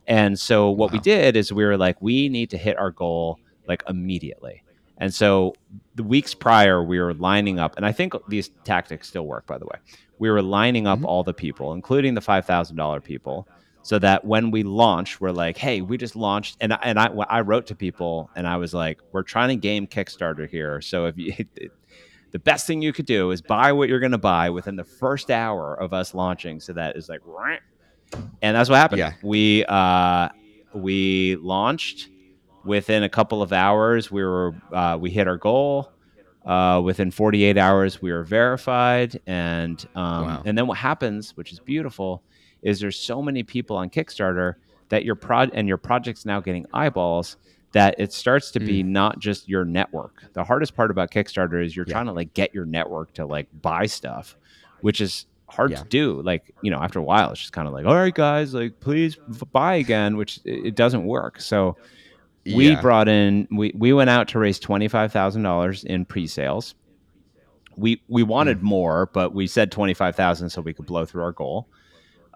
And 0.07 0.39
so 0.39 0.71
what 0.71 0.91
wow. 0.91 0.95
we 0.95 1.01
did 1.01 1.37
is 1.37 1.53
we 1.53 1.65
were 1.65 1.77
like, 1.77 2.01
we 2.01 2.29
need 2.29 2.51
to 2.51 2.59
hit 2.59 2.79
our 2.79 2.91
goal 2.91 3.41
like 3.67 3.83
immediately. 3.89 4.63
And 4.99 5.13
so 5.13 5.55
the 5.95 6.03
weeks 6.03 6.35
prior, 6.35 6.83
we 6.83 6.99
were 6.99 7.13
lining 7.15 7.59
up, 7.59 7.77
and 7.77 7.85
I 7.85 7.93
think 7.93 8.15
these 8.29 8.51
tactics 8.65 9.09
still 9.09 9.27
work, 9.27 9.47
by 9.47 9.59
the 9.59 9.67
way. 9.67 9.79
We 10.19 10.31
were 10.31 10.43
lining 10.43 10.87
up 10.87 10.99
mm-hmm. 10.99 11.07
all 11.07 11.23
the 11.23 11.35
people, 11.35 11.75
including 11.75 12.15
the 12.15 12.23
five 12.23 12.47
thousand 12.47 12.77
dollar 12.77 13.01
people, 13.01 13.47
so 13.83 13.99
that 13.99 14.25
when 14.25 14.51
we 14.51 14.63
launched, 14.63 15.21
we're 15.21 15.33
like, 15.33 15.59
"Hey, 15.59 15.83
we 15.83 15.99
just 15.99 16.17
launched," 16.17 16.57
and 16.63 16.77
and 16.83 16.99
I 16.99 17.09
I 17.09 17.43
wrote 17.43 17.67
to 17.67 17.75
people, 17.75 18.31
and 18.35 18.47
I 18.47 18.57
was 18.57 18.73
like, 18.73 19.01
"We're 19.13 19.23
trying 19.23 19.51
to 19.51 19.57
game 19.57 19.87
Kickstarter 19.87 20.49
here, 20.49 20.81
so 20.81 21.07
if 21.07 21.19
you." 21.19 21.35
the 22.33 22.39
best 22.39 22.67
thing 22.67 22.83
you 22.83 22.93
could 22.93 23.07
do 23.07 23.31
is 23.31 23.41
buy 23.41 23.73
what 23.73 23.89
you're 23.89 24.01
going 24.01 24.13
to 24.13 24.19
buy 24.19 24.51
within 24.51 24.77
the 24.77 24.85
first 24.85 25.31
hour 25.31 25.75
of 25.75 25.93
us 25.93 26.15
launching, 26.15 26.59
so 26.59 26.73
that 26.73 26.97
is 26.97 27.09
like 27.09 27.21
and 28.43 28.57
that's 28.57 28.69
what 28.69 28.77
happened. 28.77 29.01
Yeah. 29.01 29.13
We 29.23 29.65
uh, 29.65 30.29
we 30.75 31.37
launched 31.37 32.09
within 32.65 33.03
a 33.03 33.09
couple 33.09 33.43
of 33.43 33.53
hours. 33.53 34.11
We 34.11 34.25
were 34.25 34.55
uh, 34.73 34.99
we 35.01 35.11
hit 35.11 35.29
our 35.29 35.39
goal. 35.39 35.91
Uh, 36.45 36.81
within 36.81 37.11
48 37.11 37.59
hours, 37.59 38.01
we 38.01 38.13
were 38.13 38.23
verified, 38.23 39.21
and 39.27 39.85
um, 39.97 40.27
wow. 40.27 40.43
and 40.45 40.57
then 40.57 40.69
what 40.69 40.79
happens, 40.79 41.37
which 41.37 41.53
is 41.53 41.59
beautiful, 41.59 42.23
is 42.63 42.79
there's 42.79 42.97
so 42.97 43.21
many 43.21 43.43
people 43.43 43.77
on 43.77 43.91
Kickstarter 43.91 44.55
that 44.89 45.05
your 45.05 45.17
prod 45.17 45.51
and 45.55 45.67
your 45.67 45.77
project's 45.77 46.25
now 46.25 46.41
getting 46.41 46.65
eyeballs 46.73 47.37
that 47.73 47.97
it 47.99 48.13
starts 48.13 48.53
to 48.53 48.61
mm. 48.61 48.67
be 48.67 48.83
not 48.83 49.19
just 49.19 49.49
your 49.49 49.65
network. 49.65 50.23
The 50.33 50.45
hardest 50.45 50.77
part 50.77 50.91
about 50.91 51.11
Kickstarter 51.11 51.65
is 51.65 51.75
you're 51.75 51.85
yeah. 51.87 51.95
trying 51.95 52.07
to 52.07 52.13
like 52.13 52.33
get 52.33 52.55
your 52.55 52.65
network 52.65 53.13
to 53.15 53.27
like 53.27 53.49
buy 53.61 53.87
stuff, 53.87 54.37
which 54.81 55.01
is 55.01 55.27
hard 55.49 55.71
yeah. 55.71 55.79
to 55.79 55.85
do. 55.85 56.23
Like, 56.23 56.55
you 56.63 56.71
know, 56.71 56.79
after 56.79 56.99
a 56.99 57.03
while, 57.03 57.31
it's 57.31 57.41
just 57.41 57.53
kind 57.53 57.69
of 57.69 57.75
like, 57.75 57.87
all 57.87 57.95
right, 57.95 58.15
guys, 58.15 58.55
like, 58.55 58.81
please 58.81 59.17
buy 59.53 59.77
again, 59.77 60.17
which 60.17 60.41
it 60.45 60.75
doesn't 60.75 61.05
work. 61.05 61.41
So 61.41 61.77
we 62.45 62.71
yeah. 62.71 62.81
brought 62.81 63.09
in, 63.09 63.49
we, 63.51 63.73
we 63.77 63.93
went 63.93 64.11
out 64.11 64.29
to 64.29 64.39
raise 64.39 64.59
$25,000 64.61 65.85
in 65.85 66.05
pre 66.05 66.27
sales. 66.27 66.75
We, 67.77 68.03
we 68.09 68.23
wanted 68.23 68.59
mm. 68.59 68.63
more, 68.63 69.11
but 69.13 69.35
we 69.35 69.47
said 69.47 69.71
25,000 69.71 70.51
so 70.51 70.63
we 70.63 70.73
could 70.73 70.87
blow 70.87 71.05
through 71.05 71.23
our 71.23 71.33
goal. 71.33 71.69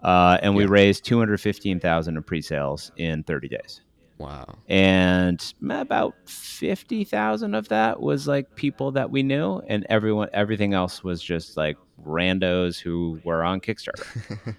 Uh, 0.03 0.37
and 0.41 0.55
we 0.55 0.65
raised 0.65 1.05
215,000 1.05 2.17
in 2.17 2.23
pre 2.23 2.41
sales 2.41 2.91
in 2.97 3.23
30 3.23 3.47
days. 3.47 3.81
Wow. 4.21 4.59
And 4.69 5.53
about 5.63 6.13
50,000 6.25 7.55
of 7.55 7.69
that 7.69 7.99
was 7.99 8.27
like 8.27 8.55
people 8.55 8.91
that 8.91 9.09
we 9.09 9.23
knew 9.23 9.61
and 9.67 9.85
everyone 9.89 10.29
everything 10.31 10.75
else 10.75 11.03
was 11.03 11.23
just 11.23 11.57
like 11.57 11.75
randos 12.05 12.79
who 12.79 13.19
were 13.23 13.43
on 13.43 13.61
Kickstarter. 13.61 14.55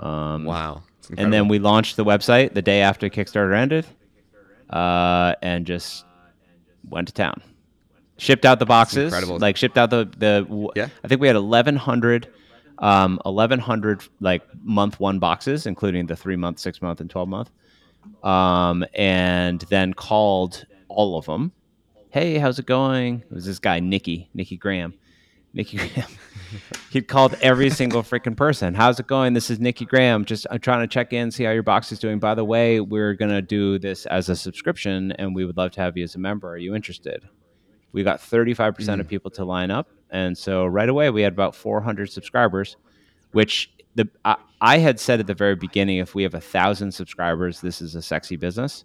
um, 0.00 0.44
wow. 0.44 0.82
And 1.16 1.32
then 1.32 1.48
we 1.48 1.58
launched 1.58 1.96
the 1.96 2.04
website 2.04 2.52
the 2.52 2.62
day 2.62 2.82
after 2.82 3.08
Kickstarter 3.08 3.56
ended 3.56 3.86
uh, 4.68 5.34
and 5.40 5.66
just 5.66 6.04
went 6.88 7.08
to 7.08 7.14
town. 7.14 7.42
Shipped 8.18 8.44
out 8.44 8.58
the 8.58 8.66
boxes, 8.66 9.12
like 9.40 9.56
shipped 9.56 9.78
out 9.78 9.90
the 9.90 10.10
the. 10.18 10.70
Yeah. 10.74 10.88
I 11.04 11.08
think 11.08 11.20
we 11.20 11.28
had 11.28 11.36
eleven 11.36 11.76
hundred, 11.76 12.28
um, 12.78 13.20
eleven 13.24 13.60
hundred 13.60 14.02
like 14.20 14.42
month 14.62 14.98
one 14.98 15.20
boxes, 15.20 15.66
including 15.66 16.06
the 16.06 16.16
three 16.16 16.34
month, 16.34 16.58
six 16.58 16.82
month, 16.82 17.00
and 17.00 17.08
twelve 17.08 17.28
month 17.28 17.50
um, 18.22 18.84
and 18.94 19.60
then 19.62 19.94
called 19.94 20.66
all 20.88 21.18
of 21.18 21.26
them. 21.26 21.52
Hey, 22.10 22.38
how's 22.38 22.58
it 22.58 22.66
going? 22.66 23.22
It 23.30 23.32
was 23.32 23.44
this 23.44 23.58
guy, 23.58 23.80
Nikki, 23.80 24.28
Nikki 24.34 24.56
Graham. 24.56 24.94
Nikki 25.52 25.76
Graham. 25.76 26.10
He'd 26.90 27.08
called 27.08 27.36
every 27.42 27.70
single 27.70 28.02
freaking 28.02 28.36
person. 28.36 28.74
How's 28.74 28.98
it 28.98 29.06
going? 29.06 29.34
This 29.34 29.50
is 29.50 29.60
Nikki 29.60 29.84
Graham. 29.84 30.24
Just 30.24 30.46
I'm 30.50 30.60
trying 30.60 30.80
to 30.80 30.86
check 30.86 31.12
in, 31.12 31.30
see 31.30 31.44
how 31.44 31.50
your 31.50 31.62
box 31.62 31.92
is 31.92 31.98
doing. 31.98 32.18
By 32.18 32.34
the 32.34 32.44
way, 32.44 32.80
we're 32.80 33.14
gonna 33.14 33.42
do 33.42 33.78
this 33.78 34.06
as 34.06 34.28
a 34.28 34.36
subscription, 34.36 35.12
and 35.12 35.34
we 35.34 35.44
would 35.44 35.56
love 35.56 35.72
to 35.72 35.80
have 35.80 35.96
you 35.96 36.04
as 36.04 36.14
a 36.14 36.18
member. 36.18 36.50
Are 36.50 36.56
you 36.56 36.74
interested? 36.74 37.28
We 37.92 38.02
got 38.02 38.20
35% 38.20 38.74
mm. 38.74 39.00
of 39.00 39.08
people 39.08 39.30
to 39.32 39.44
line 39.44 39.70
up, 39.70 39.88
and 40.10 40.36
so 40.36 40.66
right 40.66 40.88
away 40.88 41.10
we 41.10 41.22
had 41.22 41.32
about 41.32 41.54
400 41.54 42.10
subscribers, 42.10 42.76
which 43.32 43.70
the 43.94 44.08
I, 44.24 44.36
I, 44.60 44.78
had 44.78 45.00
said 45.00 45.20
at 45.20 45.26
the 45.26 45.34
very 45.34 45.56
beginning, 45.56 45.98
if 45.98 46.14
we 46.14 46.22
have 46.22 46.34
a 46.34 46.40
thousand 46.40 46.92
subscribers, 46.92 47.60
this 47.60 47.80
is 47.80 47.94
a 47.94 48.02
sexy 48.02 48.36
business. 48.36 48.84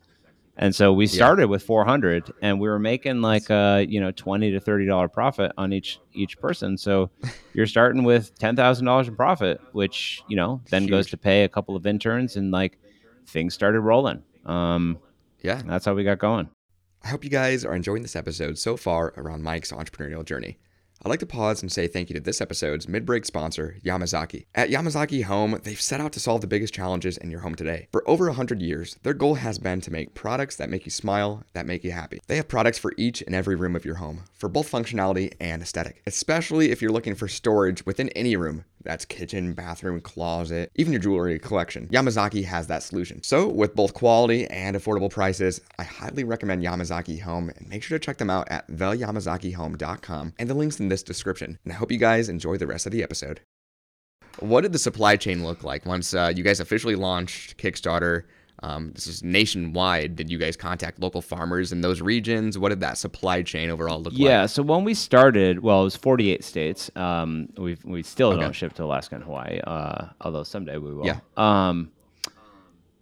And 0.55 0.75
so 0.75 0.93
we 0.93 1.07
started 1.07 1.43
yeah. 1.43 1.47
with 1.47 1.63
400, 1.63 2.31
and 2.41 2.59
we 2.59 2.67
were 2.67 2.77
making 2.77 3.21
like 3.21 3.49
a 3.49 3.85
you 3.89 3.99
know 3.99 4.11
20 4.11 4.51
to 4.51 4.59
30 4.59 4.85
dollar 4.85 5.07
profit 5.07 5.51
on 5.57 5.73
each 5.73 5.99
each 6.13 6.39
person. 6.39 6.77
So 6.77 7.09
you're 7.53 7.65
starting 7.65 8.03
with 8.03 8.37
ten 8.37 8.55
thousand 8.55 8.85
dollars 8.85 9.07
in 9.07 9.15
profit, 9.15 9.59
which 9.71 10.21
you 10.27 10.35
know 10.35 10.61
then 10.69 10.83
Huge. 10.83 10.91
goes 10.91 11.07
to 11.09 11.17
pay 11.17 11.43
a 11.43 11.49
couple 11.49 11.75
of 11.75 11.87
interns, 11.87 12.35
and 12.35 12.51
like 12.51 12.77
things 13.25 13.53
started 13.53 13.81
rolling. 13.81 14.21
Um, 14.45 14.99
yeah, 15.41 15.61
that's 15.65 15.85
how 15.85 15.95
we 15.95 16.03
got 16.03 16.19
going. 16.19 16.49
I 17.03 17.09
hope 17.09 17.23
you 17.23 17.29
guys 17.29 17.65
are 17.65 17.75
enjoying 17.75 18.01
this 18.01 18.15
episode 18.15 18.57
so 18.57 18.77
far 18.77 19.13
around 19.17 19.43
Mike's 19.43 19.71
entrepreneurial 19.71 20.23
journey. 20.23 20.57
I'd 21.05 21.09
like 21.09 21.19
to 21.19 21.25
pause 21.25 21.61
and 21.61 21.69
say 21.69 21.87
thank 21.87 22.09
you 22.09 22.13
to 22.13 22.21
this 22.21 22.39
episode's 22.39 22.87
mid 22.87 23.05
break 23.05 23.25
sponsor, 23.25 23.75
Yamazaki. 23.83 24.45
At 24.55 24.69
Yamazaki 24.69 25.25
Home, 25.25 25.59
they've 25.61 25.79
set 25.79 25.99
out 25.99 26.13
to 26.13 26.19
solve 26.21 26.39
the 26.39 26.47
biggest 26.47 26.73
challenges 26.73 27.17
in 27.17 27.29
your 27.29 27.41
home 27.41 27.55
today. 27.55 27.89
For 27.91 28.09
over 28.09 28.27
100 28.27 28.61
years, 28.61 28.95
their 29.03 29.13
goal 29.13 29.35
has 29.35 29.59
been 29.59 29.81
to 29.81 29.91
make 29.91 30.13
products 30.13 30.55
that 30.55 30.69
make 30.69 30.85
you 30.85 30.91
smile, 30.91 31.43
that 31.51 31.65
make 31.65 31.83
you 31.83 31.91
happy. 31.91 32.21
They 32.27 32.37
have 32.37 32.47
products 32.47 32.77
for 32.77 32.93
each 32.95 33.21
and 33.21 33.35
every 33.35 33.55
room 33.55 33.75
of 33.75 33.83
your 33.83 33.95
home, 33.95 34.23
for 34.33 34.47
both 34.47 34.71
functionality 34.71 35.33
and 35.41 35.61
aesthetic. 35.61 36.01
Especially 36.07 36.71
if 36.71 36.81
you're 36.81 36.89
looking 36.89 37.15
for 37.15 37.27
storage 37.27 37.85
within 37.85 38.07
any 38.09 38.37
room, 38.37 38.63
That's 38.83 39.05
kitchen, 39.05 39.53
bathroom, 39.53 40.01
closet, 40.01 40.71
even 40.75 40.93
your 40.93 41.01
jewelry 41.01 41.39
collection. 41.39 41.87
Yamazaki 41.87 42.43
has 42.45 42.67
that 42.67 42.83
solution. 42.83 43.23
So, 43.23 43.47
with 43.47 43.75
both 43.75 43.93
quality 43.93 44.47
and 44.47 44.75
affordable 44.75 45.09
prices, 45.09 45.61
I 45.79 45.83
highly 45.83 46.23
recommend 46.23 46.63
Yamazaki 46.63 47.21
Home 47.21 47.49
and 47.49 47.69
make 47.69 47.83
sure 47.83 47.97
to 47.97 48.05
check 48.05 48.17
them 48.17 48.29
out 48.29 48.47
at 48.49 48.67
theyamazakihome.com 48.69 50.33
and 50.37 50.49
the 50.49 50.53
links 50.53 50.79
in 50.79 50.89
this 50.89 51.03
description. 51.03 51.59
And 51.63 51.73
I 51.73 51.75
hope 51.75 51.91
you 51.91 51.97
guys 51.97 52.29
enjoy 52.29 52.57
the 52.57 52.67
rest 52.67 52.85
of 52.85 52.91
the 52.91 53.03
episode. 53.03 53.41
What 54.39 54.61
did 54.61 54.71
the 54.71 54.79
supply 54.79 55.15
chain 55.15 55.43
look 55.43 55.63
like 55.63 55.85
once 55.85 56.13
uh, 56.13 56.33
you 56.35 56.43
guys 56.43 56.59
officially 56.59 56.95
launched 56.95 57.57
Kickstarter? 57.57 58.23
Um, 58.63 58.91
this 58.93 59.07
is 59.07 59.21
nationwide. 59.21 60.15
Did 60.15 60.31
you 60.31 60.37
guys 60.37 60.55
contact 60.55 60.97
local 60.99 61.21
farmers 61.21 61.73
in 61.73 61.81
those 61.81 62.01
regions? 62.01 62.57
What 62.57 62.69
did 62.69 62.79
that 62.79 62.97
supply 62.97 63.41
chain 63.41 63.69
overall 63.69 64.01
look 64.01 64.13
yeah, 64.13 64.23
like? 64.25 64.29
Yeah, 64.29 64.45
so 64.45 64.63
when 64.63 64.85
we 64.85 64.93
started, 64.93 65.59
well, 65.59 65.81
it 65.81 65.83
was 65.83 65.97
48 65.97 66.43
states. 66.45 66.89
Um, 66.95 67.49
we 67.57 67.77
we 67.83 68.03
still 68.03 68.29
Okay. 68.31 68.39
don't 68.39 68.53
ship 68.53 68.73
to 68.75 68.85
Alaska 68.85 69.15
and 69.15 69.23
Hawaii, 69.25 69.59
uh, 69.59 70.05
although 70.21 70.43
someday 70.43 70.77
we 70.77 70.93
will. 70.93 71.05
Yeah. 71.05 71.19
Um, 71.35 71.91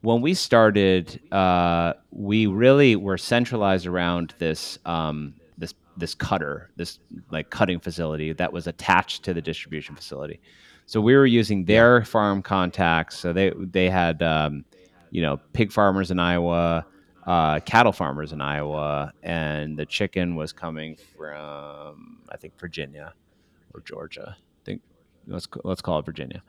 when 0.01 0.21
we 0.21 0.33
started, 0.33 1.19
uh, 1.31 1.93
we 2.09 2.47
really 2.47 2.95
were 2.95 3.19
centralized 3.19 3.85
around 3.85 4.33
this 4.39 4.79
um, 4.87 5.35
this 5.59 5.75
this 5.95 6.15
cutter, 6.15 6.71
this 6.75 6.97
like 7.29 7.51
cutting 7.51 7.79
facility 7.79 8.33
that 8.33 8.51
was 8.51 8.65
attached 8.65 9.21
to 9.25 9.33
the 9.35 9.41
distribution 9.43 9.95
facility. 9.95 10.39
So 10.87 10.99
we 10.99 11.15
were 11.15 11.27
using 11.27 11.65
their 11.65 12.03
farm 12.03 12.41
contacts. 12.41 13.15
So 13.19 13.31
they 13.31 13.51
they 13.55 13.91
had 13.91 14.23
um, 14.23 14.65
you 15.11 15.21
know 15.21 15.37
pig 15.53 15.71
farmers 15.71 16.09
in 16.09 16.19
Iowa, 16.19 16.85
uh, 17.27 17.59
cattle 17.59 17.91
farmers 17.91 18.31
in 18.33 18.41
Iowa, 18.41 19.13
and 19.21 19.77
the 19.77 19.85
chicken 19.85 20.35
was 20.35 20.51
coming 20.53 20.97
from 21.15 22.19
I 22.29 22.37
think 22.37 22.59
Virginia 22.59 23.13
or 23.73 23.81
Georgia. 23.81 24.35
I 24.37 24.63
think 24.65 24.81
let's 25.27 25.47
let's 25.63 25.81
call 25.81 25.99
it 25.99 26.05
Virginia. 26.05 26.41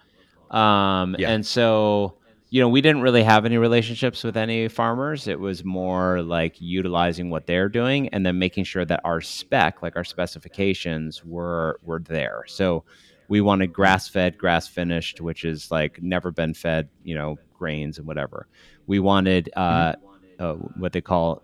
Um, 0.51 1.17
Yeah. 1.19 1.31
And 1.31 1.45
so 1.45 2.15
you 2.51 2.61
know 2.61 2.69
we 2.69 2.81
didn't 2.81 3.03
really 3.03 3.23
have 3.23 3.45
any 3.45 3.59
relationships 3.59 4.23
with 4.25 4.37
any 4.37 4.69
farmers. 4.69 5.27
It 5.27 5.41
was 5.41 5.65
more 5.65 6.23
like 6.23 6.61
utilizing 6.61 7.31
what 7.31 7.47
they're 7.47 7.69
doing 7.69 8.09
and 8.09 8.25
then 8.25 8.39
making 8.39 8.65
sure 8.65 8.85
that 8.85 9.01
our 9.05 9.21
spec, 9.21 9.83
like 9.83 9.97
our 9.97 10.05
specifications, 10.05 11.25
were 11.25 11.81
were 11.83 12.01
there. 12.01 12.45
So 12.47 12.85
we 13.29 13.41
wanted 13.41 13.73
grass 13.73 14.09
fed, 14.09 14.39
grass 14.39 14.69
finished, 14.69 15.21
which 15.21 15.45
is 15.45 15.71
like 15.71 16.03
never 16.03 16.31
been 16.31 16.55
fed, 16.55 16.89
you 17.03 17.15
know, 17.15 17.39
grains 17.59 17.99
and 17.99 18.07
whatever. 18.07 18.47
We 18.87 18.99
wanted 18.99 19.51
uh, 19.57 19.95
uh, 20.39 20.55
what 20.55 20.93
they 20.93 21.01
call 21.01 21.43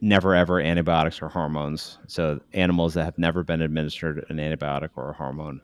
never 0.00 0.34
ever 0.34 0.60
antibiotics 0.60 1.20
or 1.22 1.28
hormones. 1.28 1.98
So 2.06 2.40
animals 2.52 2.94
that 2.94 3.04
have 3.04 3.18
never 3.18 3.42
been 3.42 3.62
administered 3.62 4.24
an 4.28 4.36
antibiotic 4.36 4.90
or 4.96 5.10
a 5.10 5.12
hormone. 5.14 5.60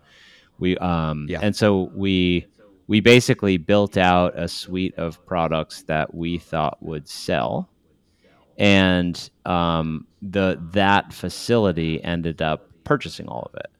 We 0.58 0.76
um 0.78 1.26
Yeah. 1.28 1.40
and 1.42 1.54
so 1.54 1.90
we 1.94 2.46
we 2.86 3.00
basically 3.00 3.56
built 3.56 3.96
out 3.96 4.38
a 4.38 4.48
suite 4.48 4.94
of 4.96 5.24
products 5.26 5.82
that 5.84 6.14
we 6.14 6.38
thought 6.38 6.82
would 6.82 7.08
sell. 7.08 7.68
And 8.58 9.30
um, 9.46 10.06
the 10.20 10.60
that 10.72 11.12
facility 11.12 12.02
ended 12.04 12.42
up 12.42 12.68
purchasing 12.84 13.28
all 13.28 13.50
of 13.52 13.58
it. 13.58 13.70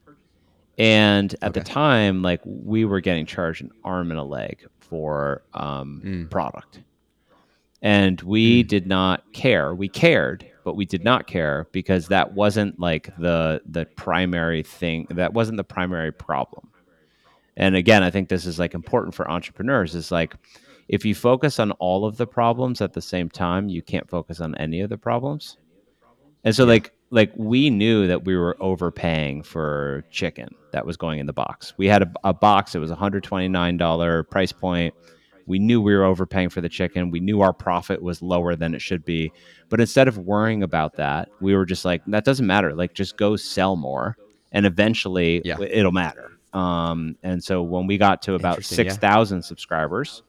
And 0.77 1.35
at 1.41 1.53
the 1.53 1.61
time, 1.61 2.21
like 2.21 2.41
we 2.45 2.83
were 2.85 2.99
getting 2.99 3.25
charged 3.25 3.61
an 3.61 3.71
arm 3.83 4.09
and 4.11 4.19
a 4.19 4.23
leg 4.23 4.65
for 4.79 5.43
um, 5.53 6.01
Mm. 6.03 6.29
product, 6.29 6.81
and 7.81 8.19
we 8.21 8.63
Mm. 8.63 8.67
did 8.67 8.87
not 8.87 9.23
care. 9.33 9.75
We 9.75 9.87
cared, 9.89 10.45
but 10.63 10.75
we 10.75 10.85
did 10.85 11.03
not 11.03 11.27
care 11.27 11.67
because 11.71 12.07
that 12.07 12.33
wasn't 12.33 12.79
like 12.79 13.15
the 13.17 13.61
the 13.69 13.85
primary 13.95 14.63
thing. 14.63 15.07
That 15.11 15.33
wasn't 15.33 15.57
the 15.57 15.63
primary 15.63 16.11
problem. 16.11 16.69
And 17.55 17.75
again, 17.75 18.01
I 18.01 18.09
think 18.09 18.29
this 18.29 18.45
is 18.47 18.57
like 18.57 18.73
important 18.73 19.13
for 19.13 19.29
entrepreneurs. 19.29 19.93
Is 19.93 20.11
like 20.11 20.35
if 20.89 21.05
you 21.05 21.13
focus 21.13 21.59
on 21.59 21.71
all 21.73 22.03
of 22.05 22.17
the 22.17 22.25
problems 22.27 22.81
at 22.81 22.93
the 22.93 23.01
same 23.01 23.29
time, 23.29 23.69
you 23.69 23.81
can't 23.83 24.09
focus 24.09 24.39
on 24.39 24.55
any 24.55 24.81
of 24.81 24.89
the 24.89 24.97
problems. 24.97 25.57
And 26.43 26.55
so 26.55 26.65
like 26.65 26.91
like 27.13 27.31
we 27.35 27.69
knew 27.69 28.07
that 28.07 28.25
we 28.25 28.35
were 28.35 28.57
overpaying 28.59 29.43
for 29.43 30.03
chicken 30.09 30.49
that 30.71 30.85
was 30.85 30.97
going 30.97 31.19
in 31.19 31.27
the 31.27 31.33
box. 31.33 31.73
We 31.77 31.87
had 31.87 32.01
a, 32.01 32.11
a 32.23 32.33
box. 32.33 32.73
It 32.73 32.79
was 32.79 32.89
a 32.91 32.95
hundred 32.95 33.23
twenty 33.23 33.47
nine 33.47 33.77
dollar 33.77 34.23
price 34.23 34.51
point. 34.51 34.93
We 35.45 35.59
knew 35.59 35.79
we 35.81 35.93
were 35.93 36.05
overpaying 36.05 36.49
for 36.49 36.61
the 36.61 36.69
chicken. 36.69 37.11
We 37.11 37.19
knew 37.19 37.41
our 37.41 37.53
profit 37.53 38.01
was 38.01 38.21
lower 38.21 38.55
than 38.55 38.73
it 38.73 38.81
should 38.81 39.05
be. 39.05 39.31
But 39.69 39.79
instead 39.81 40.07
of 40.07 40.17
worrying 40.17 40.63
about 40.63 40.95
that, 40.95 41.29
we 41.41 41.53
were 41.53 41.65
just 41.65 41.83
like, 41.85 42.01
that 42.07 42.23
doesn't 42.23 42.47
matter. 42.47 42.73
Like 42.73 42.93
just 42.93 43.17
go 43.17 43.35
sell 43.35 43.75
more, 43.75 44.17
and 44.51 44.65
eventually 44.65 45.41
Yeah. 45.45 45.59
it'll 45.61 45.91
matter. 45.91 46.31
Um, 46.53 47.17
and 47.23 47.43
so 47.43 47.61
when 47.61 47.87
we 47.87 47.97
got 47.97 48.21
to 48.23 48.35
about 48.35 48.57
Interesting, 48.57 48.85
yeah. 48.85 48.91
six 48.93 48.99
thousand 49.01 49.43
subscribers, 49.43 50.23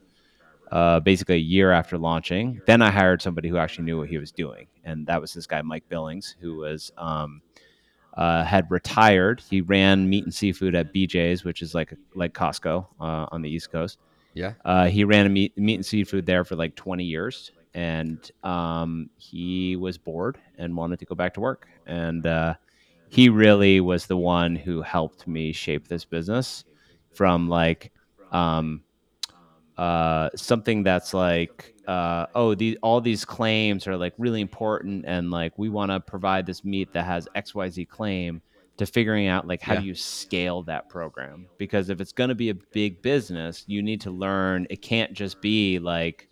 uh, 0.71 0.99
basically 0.99 1.35
a 1.35 1.39
year 1.39 1.71
after 1.71 1.97
launching. 1.97 2.61
Then 2.65 2.81
I 2.81 2.91
hired 2.91 3.21
somebody 3.21 3.49
who 3.49 3.57
actually 3.57 3.85
knew 3.85 3.97
what 3.97 4.09
he 4.09 4.17
was 4.17 4.31
doing, 4.31 4.67
and 4.83 5.05
that 5.07 5.21
was 5.21 5.33
this 5.33 5.47
guy 5.47 5.61
Mike 5.61 5.87
Billings, 5.89 6.35
who 6.39 6.57
was 6.57 6.91
um, 6.97 7.41
uh, 8.15 8.43
had 8.43 8.69
retired. 8.71 9.41
He 9.49 9.61
ran 9.61 10.09
meat 10.09 10.23
and 10.23 10.33
seafood 10.33 10.75
at 10.75 10.93
BJ's, 10.93 11.43
which 11.43 11.61
is 11.61 11.73
like 11.75 11.93
like 12.13 12.33
Costco 12.33 12.85
uh, 12.99 13.25
on 13.31 13.41
the 13.41 13.49
East 13.49 13.71
Coast. 13.71 13.99
Yeah. 14.33 14.53
Uh, 14.63 14.87
he 14.87 15.03
ran 15.03 15.25
a 15.25 15.29
meat 15.29 15.57
meat 15.57 15.75
and 15.75 15.85
seafood 15.85 16.25
there 16.25 16.43
for 16.43 16.55
like 16.55 16.75
20 16.75 17.03
years, 17.03 17.51
and 17.73 18.31
um, 18.43 19.09
he 19.17 19.75
was 19.75 19.97
bored 19.97 20.37
and 20.57 20.75
wanted 20.75 20.99
to 20.99 21.05
go 21.05 21.15
back 21.15 21.33
to 21.35 21.41
work. 21.41 21.67
And 21.85 22.25
uh, 22.25 22.55
he 23.09 23.29
really 23.29 23.79
was 23.81 24.07
the 24.07 24.17
one 24.17 24.55
who 24.55 24.81
helped 24.81 25.27
me 25.27 25.51
shape 25.51 25.87
this 25.87 26.05
business 26.05 26.65
from 27.13 27.47
like 27.47 27.91
um, 28.31 28.83
uh, 29.77 30.29
something 30.35 30.83
that's 30.83 31.13
like 31.13 31.73
uh, 31.87 32.25
oh 32.33 32.55
these 32.55 32.77
all 32.81 33.01
these 33.01 33.25
claims 33.25 33.87
are 33.87 33.97
like 33.97 34.13
really 34.17 34.41
important 34.41 35.03
and 35.07 35.31
like 35.31 35.57
we 35.57 35.69
want 35.69 35.91
to 35.91 35.99
provide 35.99 36.45
this 36.45 36.63
meat 36.63 36.91
that 36.93 37.05
has 37.05 37.27
xyz 37.35 37.87
claim 37.89 38.41
to 38.77 38.85
figuring 38.85 39.27
out 39.27 39.47
like 39.47 39.61
how 39.61 39.73
Yeah. 39.73 39.81
do 39.81 39.85
you 39.87 39.95
scale 39.95 40.63
that 40.63 40.89
program 40.89 41.47
because 41.57 41.89
if 41.89 41.99
it's 42.01 42.11
going 42.13 42.29
to 42.29 42.35
be 42.35 42.49
a 42.49 42.55
big 42.55 43.01
business 43.01 43.63
you 43.67 43.81
need 43.83 44.01
to 44.01 44.11
learn 44.11 44.65
it 44.69 44.81
can't 44.81 45.13
just 45.13 45.41
be 45.41 45.77
like 45.79 46.29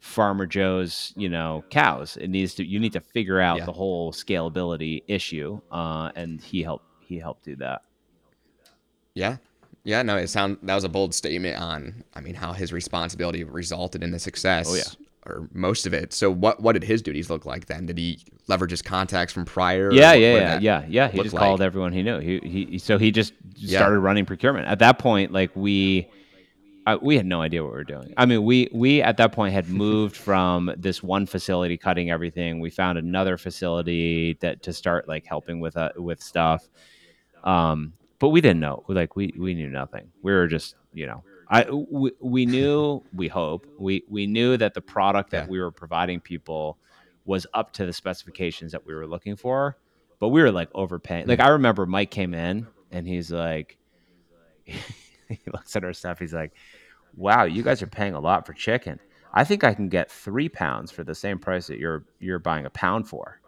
farmer 0.00 0.46
joe's 0.46 1.12
you 1.16 1.28
know 1.28 1.64
cows 1.70 2.16
it 2.16 2.28
needs 2.28 2.54
to 2.54 2.64
you 2.66 2.78
need 2.80 2.92
to 2.92 3.00
figure 3.00 3.40
out 3.40 3.58
Yeah. 3.58 3.64
the 3.66 3.72
whole 3.72 4.12
scalability 4.12 5.02
issue 5.08 5.60
uh, 5.70 6.10
and 6.16 6.40
he 6.40 6.62
helped 6.62 6.84
he 7.00 7.18
helped 7.18 7.44
do 7.44 7.56
that 7.56 7.82
Yeah. 9.14 9.36
Yeah, 9.86 10.02
no, 10.02 10.16
it 10.16 10.26
sound 10.28 10.58
that 10.64 10.74
was 10.74 10.82
a 10.84 10.88
bold 10.88 11.14
statement 11.14 11.58
on 11.60 12.02
I 12.14 12.20
mean 12.20 12.34
how 12.34 12.52
his 12.52 12.72
responsibility 12.72 13.44
resulted 13.44 14.02
in 14.02 14.10
the 14.10 14.18
success. 14.18 14.66
Oh, 14.68 14.74
yeah. 14.74 14.82
Or 15.24 15.48
most 15.52 15.86
of 15.86 15.94
it. 15.94 16.12
So 16.12 16.30
what 16.30 16.60
what 16.60 16.72
did 16.72 16.82
his 16.82 17.02
duties 17.02 17.30
look 17.30 17.46
like 17.46 17.66
then? 17.66 17.86
Did 17.86 17.96
he 17.98 18.18
leverage 18.48 18.72
his 18.72 18.82
contacts 18.82 19.32
from 19.32 19.44
prior? 19.44 19.92
Yeah, 19.92 20.10
what- 20.10 20.20
yeah, 20.20 20.32
what 20.32 20.40
yeah, 20.42 20.58
yeah, 20.60 20.84
yeah. 20.88 21.08
He 21.08 21.22
just 21.22 21.34
like? 21.34 21.40
called 21.40 21.62
everyone 21.62 21.92
he 21.92 22.02
knew. 22.02 22.18
He, 22.18 22.38
he 22.68 22.78
so 22.78 22.98
he 22.98 23.10
just 23.12 23.32
Yeah. 23.54 23.78
started 23.78 24.00
running 24.00 24.24
procurement. 24.26 24.66
At 24.68 24.80
that 24.80 24.98
point, 24.98 25.32
like 25.32 25.50
we, 25.54 26.08
I, 26.86 26.96
we 26.96 27.16
had 27.16 27.26
no 27.26 27.40
idea 27.40 27.62
what 27.62 27.70
we 27.72 27.78
were 27.78 27.84
doing. 27.84 28.12
I 28.16 28.26
mean, 28.26 28.44
we 28.44 28.68
we 28.72 29.02
at 29.02 29.16
that 29.18 29.30
point 29.32 29.52
had 29.54 29.68
moved 29.68 30.16
from 30.16 30.72
this 30.76 31.00
one 31.02 31.26
facility 31.26 31.76
cutting 31.76 32.10
everything. 32.10 32.58
We 32.60 32.70
found 32.70 32.98
another 32.98 33.36
facility 33.36 34.36
that 34.40 34.62
to 34.64 34.72
start 34.72 35.06
like 35.08 35.26
helping 35.26 35.58
with 35.60 35.76
uh, 35.76 35.90
with 35.96 36.20
stuff. 36.22 36.68
Um, 37.44 37.92
but 38.18 38.28
we 38.30 38.40
didn't 38.40 38.60
know. 38.60 38.84
Like 38.88 39.16
we 39.16 39.32
we 39.38 39.54
knew 39.54 39.68
nothing. 39.68 40.10
We 40.22 40.32
were 40.32 40.46
just 40.46 40.74
you 40.92 41.06
know. 41.06 41.22
I 41.48 41.70
we, 41.70 42.10
we 42.20 42.46
knew 42.46 43.02
we 43.14 43.28
hope 43.28 43.66
we 43.78 44.02
we 44.08 44.26
knew 44.26 44.56
that 44.56 44.74
the 44.74 44.80
product 44.80 45.30
that 45.30 45.44
Yeah. 45.44 45.50
we 45.50 45.60
were 45.60 45.70
providing 45.70 46.20
people 46.20 46.76
was 47.24 47.46
up 47.54 47.72
to 47.74 47.86
the 47.86 47.92
specifications 47.92 48.72
that 48.72 48.84
we 48.86 48.94
were 48.94 49.06
looking 49.06 49.36
for 49.36 49.76
but 50.18 50.28
we 50.30 50.40
were 50.40 50.50
like 50.50 50.70
overpaying. 50.74 51.26
Like 51.26 51.40
I 51.40 51.48
remember 51.48 51.84
Mike 51.86 52.10
came 52.10 52.32
in 52.32 52.66
and 52.90 53.06
he's 53.06 53.30
like, 53.30 53.76
he 54.64 55.38
looks 55.52 55.76
at 55.76 55.84
our 55.84 55.92
stuff. 55.92 56.18
He's 56.18 56.32
like, 56.34 56.52
"Wow, 57.16 57.44
you 57.44 57.62
guys 57.62 57.82
are 57.82 57.86
paying 57.86 58.14
a 58.14 58.20
lot 58.20 58.46
for 58.46 58.52
chicken. 58.54 58.98
I 59.34 59.44
think 59.44 59.62
I 59.62 59.74
can 59.74 59.88
get 59.90 60.10
three 60.10 60.48
pounds 60.48 60.90
for 60.90 61.04
the 61.04 61.14
same 61.14 61.38
price 61.38 61.66
that 61.66 61.78
you're 61.78 62.04
you're 62.18 62.38
buying 62.38 62.64
a 62.66 62.70
pound 62.70 63.08
for." 63.08 63.40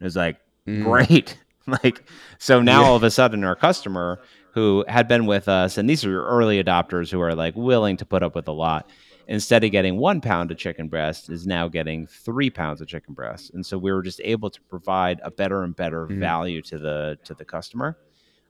It 0.00 0.04
was 0.04 0.16
like, 0.16 0.36
Mm. 0.66 0.84
great. 0.84 1.38
like 1.84 2.02
so 2.38 2.60
now 2.60 2.82
Yeah. 2.82 2.88
all 2.88 2.96
of 2.96 3.02
a 3.02 3.10
sudden 3.10 3.44
our 3.44 3.56
customer 3.56 4.18
who 4.52 4.84
had 4.88 5.06
been 5.06 5.26
with 5.26 5.48
us, 5.48 5.78
and 5.78 5.88
these 5.88 6.04
are 6.04 6.10
your 6.10 6.24
early 6.24 6.62
adopters 6.62 7.10
who 7.10 7.20
are 7.20 7.34
like 7.34 7.54
willing 7.56 7.96
to 7.98 8.04
put 8.04 8.22
up 8.22 8.34
with 8.34 8.48
a 8.48 8.52
lot. 8.52 8.90
Instead 9.28 9.62
of 9.62 9.70
getting 9.70 9.96
one 9.96 10.20
pound 10.20 10.50
of 10.50 10.58
chicken 10.58 10.88
breast, 10.88 11.30
is 11.30 11.46
now 11.46 11.68
getting 11.68 12.04
three 12.08 12.50
pounds 12.50 12.80
of 12.80 12.88
chicken 12.88 13.14
breast, 13.14 13.52
and 13.54 13.64
so 13.64 13.78
we 13.78 13.92
were 13.92 14.02
just 14.02 14.20
able 14.24 14.50
to 14.50 14.60
provide 14.62 15.20
a 15.22 15.30
better 15.30 15.62
and 15.62 15.76
better 15.76 16.06
Mm. 16.08 16.18
value 16.18 16.62
to 16.62 16.78
the 16.78 17.16
to 17.24 17.34
the 17.34 17.44
customer 17.44 17.96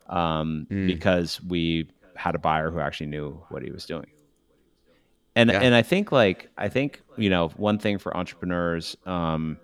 um, 0.08 0.66
Mm. 0.70 0.86
because 0.86 1.40
we 1.42 1.88
had 2.16 2.34
a 2.34 2.38
buyer 2.38 2.70
who 2.70 2.80
actually 2.80 3.06
knew 3.08 3.42
what 3.50 3.62
he 3.62 3.70
was 3.70 3.84
doing. 3.84 4.06
And 5.36 5.50
Yeah. 5.50 5.60
and 5.60 5.74
I 5.74 5.82
think 5.82 6.10
like 6.12 6.48
I 6.56 6.68
think 6.68 7.02
you 7.16 7.28
know 7.30 7.48
one 7.56 7.78
thing 7.78 7.98
for 7.98 8.16
entrepreneurs, 8.16 8.96
um, 9.06 9.58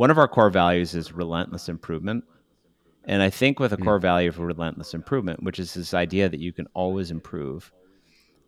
one 0.00 0.10
of 0.10 0.16
our 0.16 0.26
core 0.26 0.48
values 0.48 0.94
is 0.94 1.12
relentless 1.12 1.68
improvement, 1.68 2.24
And 3.04 3.20
I 3.22 3.28
think 3.28 3.60
with 3.60 3.74
a 3.74 3.76
core 3.76 3.98
value 3.98 4.30
of 4.30 4.38
relentless 4.38 4.94
improvement, 4.94 5.42
which 5.42 5.58
is 5.58 5.74
this 5.74 5.92
idea 5.92 6.26
that 6.26 6.40
you 6.40 6.54
can 6.54 6.66
always 6.72 7.10
improve, 7.10 7.70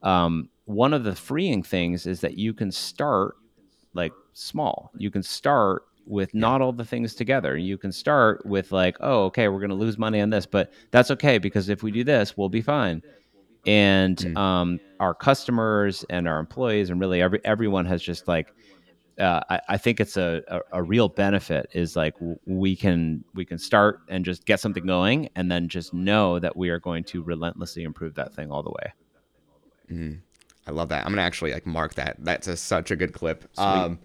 um, 0.03 0.49
one 0.65 0.95
of 0.95 1.05
the 1.05 1.15
freeing 1.15 1.63
things 1.63 2.07
is 2.07 2.23
that 2.23 2.39
you 2.39 2.55
can 2.55 2.73
start 2.73 3.35
like 3.93 4.13
small. 4.33 4.93
You 4.97 5.11
can 5.11 5.23
start 5.23 5.83
with 6.07 6.33
not 6.33 6.63
all 6.63 6.73
the 6.73 6.87
things 6.87 7.15
together. 7.15 7.55
You 7.59 7.77
can 7.77 7.93
start 7.93 8.47
with 8.47 8.73
like, 8.73 8.97
oh, 9.01 9.25
okay, 9.25 9.49
we're 9.49 9.61
going 9.61 9.77
to 9.79 9.85
lose 9.87 9.99
money 9.99 10.23
on 10.23 10.31
this, 10.31 10.47
but 10.47 10.73
that's 10.91 11.11
okay 11.11 11.37
because 11.37 11.69
if 11.69 11.83
we 11.83 11.91
do 11.93 12.03
this, 12.03 12.35
we'll 12.35 12.49
be 12.49 12.63
fine. 12.63 13.03
And 13.67 14.17
Mm. 14.17 14.37
um, 14.39 14.81
our 15.01 15.13
customers 15.13 16.03
and 16.09 16.27
our 16.27 16.41
employees 16.41 16.89
and 16.89 16.99
really 16.99 17.21
every 17.21 17.41
everyone 17.45 17.85
has 17.87 18.03
just 18.03 18.27
like, 18.27 18.49
uh, 19.19 19.41
I, 19.51 19.61
I 19.71 19.77
think 19.79 20.01
it's 20.01 20.17
a, 20.17 20.43
a, 20.49 20.61
a 20.73 20.83
real 20.83 21.09
benefit 21.09 21.69
is 21.73 21.97
like 21.97 22.15
we 22.47 22.75
can 22.77 23.25
we 23.35 23.45
can 23.45 23.59
start 23.59 24.01
and 24.09 24.25
just 24.25 24.45
get 24.47 24.61
something 24.61 24.87
going 24.87 25.29
and 25.37 25.51
then 25.51 25.69
just 25.69 25.93
know 25.93 26.39
that 26.39 26.57
we 26.57 26.71
are 26.71 26.79
going 26.79 27.05
to 27.05 27.23
relentlessly 27.23 27.83
improve 27.83 28.15
that 28.15 28.35
thing 28.35 28.51
all 28.51 28.63
the 28.63 28.71
way. 28.71 28.93
I 30.67 30.71
love 30.71 30.89
that. 30.91 31.05
I'm 31.05 31.13
gonna 31.13 31.23
actually 31.23 31.53
like 31.53 31.67
mark 31.67 31.95
that. 31.95 32.17
That's 32.21 32.49
a, 32.49 32.57
such 32.57 32.91
a 32.91 32.97
good 32.97 33.13
clip. 33.13 33.45
Um, 33.59 33.99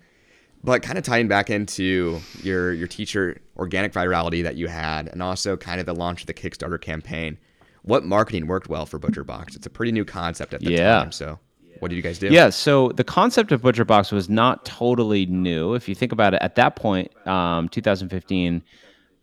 but 0.63 0.81
kind 0.81 0.97
of 0.97 1.03
tying 1.03 1.27
back 1.27 1.49
into 1.49 2.19
your 2.41 2.73
your 2.73 2.87
teacher 2.87 3.39
organic 3.55 3.93
virality 3.93 4.43
that 4.43 4.55
you 4.55 4.67
had, 4.67 5.07
and 5.07 5.21
also 5.23 5.55
kind 5.55 5.79
of 5.79 5.85
the 5.85 5.95
launch 5.95 6.21
of 6.21 6.27
the 6.27 6.33
Kickstarter 6.33 6.81
campaign. 6.81 7.37
What 7.83 8.03
marketing 8.03 8.47
worked 8.47 8.67
well 8.67 8.85
for 8.85 8.99
ButcherBox 8.99 9.55
It's 9.55 9.65
a 9.65 9.69
pretty 9.69 9.93
new 9.93 10.03
concept 10.03 10.53
at 10.53 10.59
the 10.59 10.71
Yeah. 10.71 10.99
time. 10.99 11.11
So, 11.13 11.39
what 11.79 11.89
did 11.89 11.95
you 11.95 12.01
guys 12.01 12.19
do? 12.19 12.27
Yeah, 12.27 12.49
so 12.49 12.89
the 12.89 13.03
concept 13.03 13.51
of 13.51 13.61
ButcherBox 13.61 14.11
was 14.11 14.29
not 14.29 14.65
totally 14.65 15.25
new. 15.25 15.73
If 15.73 15.87
you 15.87 15.95
think 15.95 16.11
about 16.11 16.33
it, 16.33 16.41
at 16.41 16.55
that 16.55 16.75
point, 16.75 17.11
um, 17.27 17.69
2015, 17.69 18.63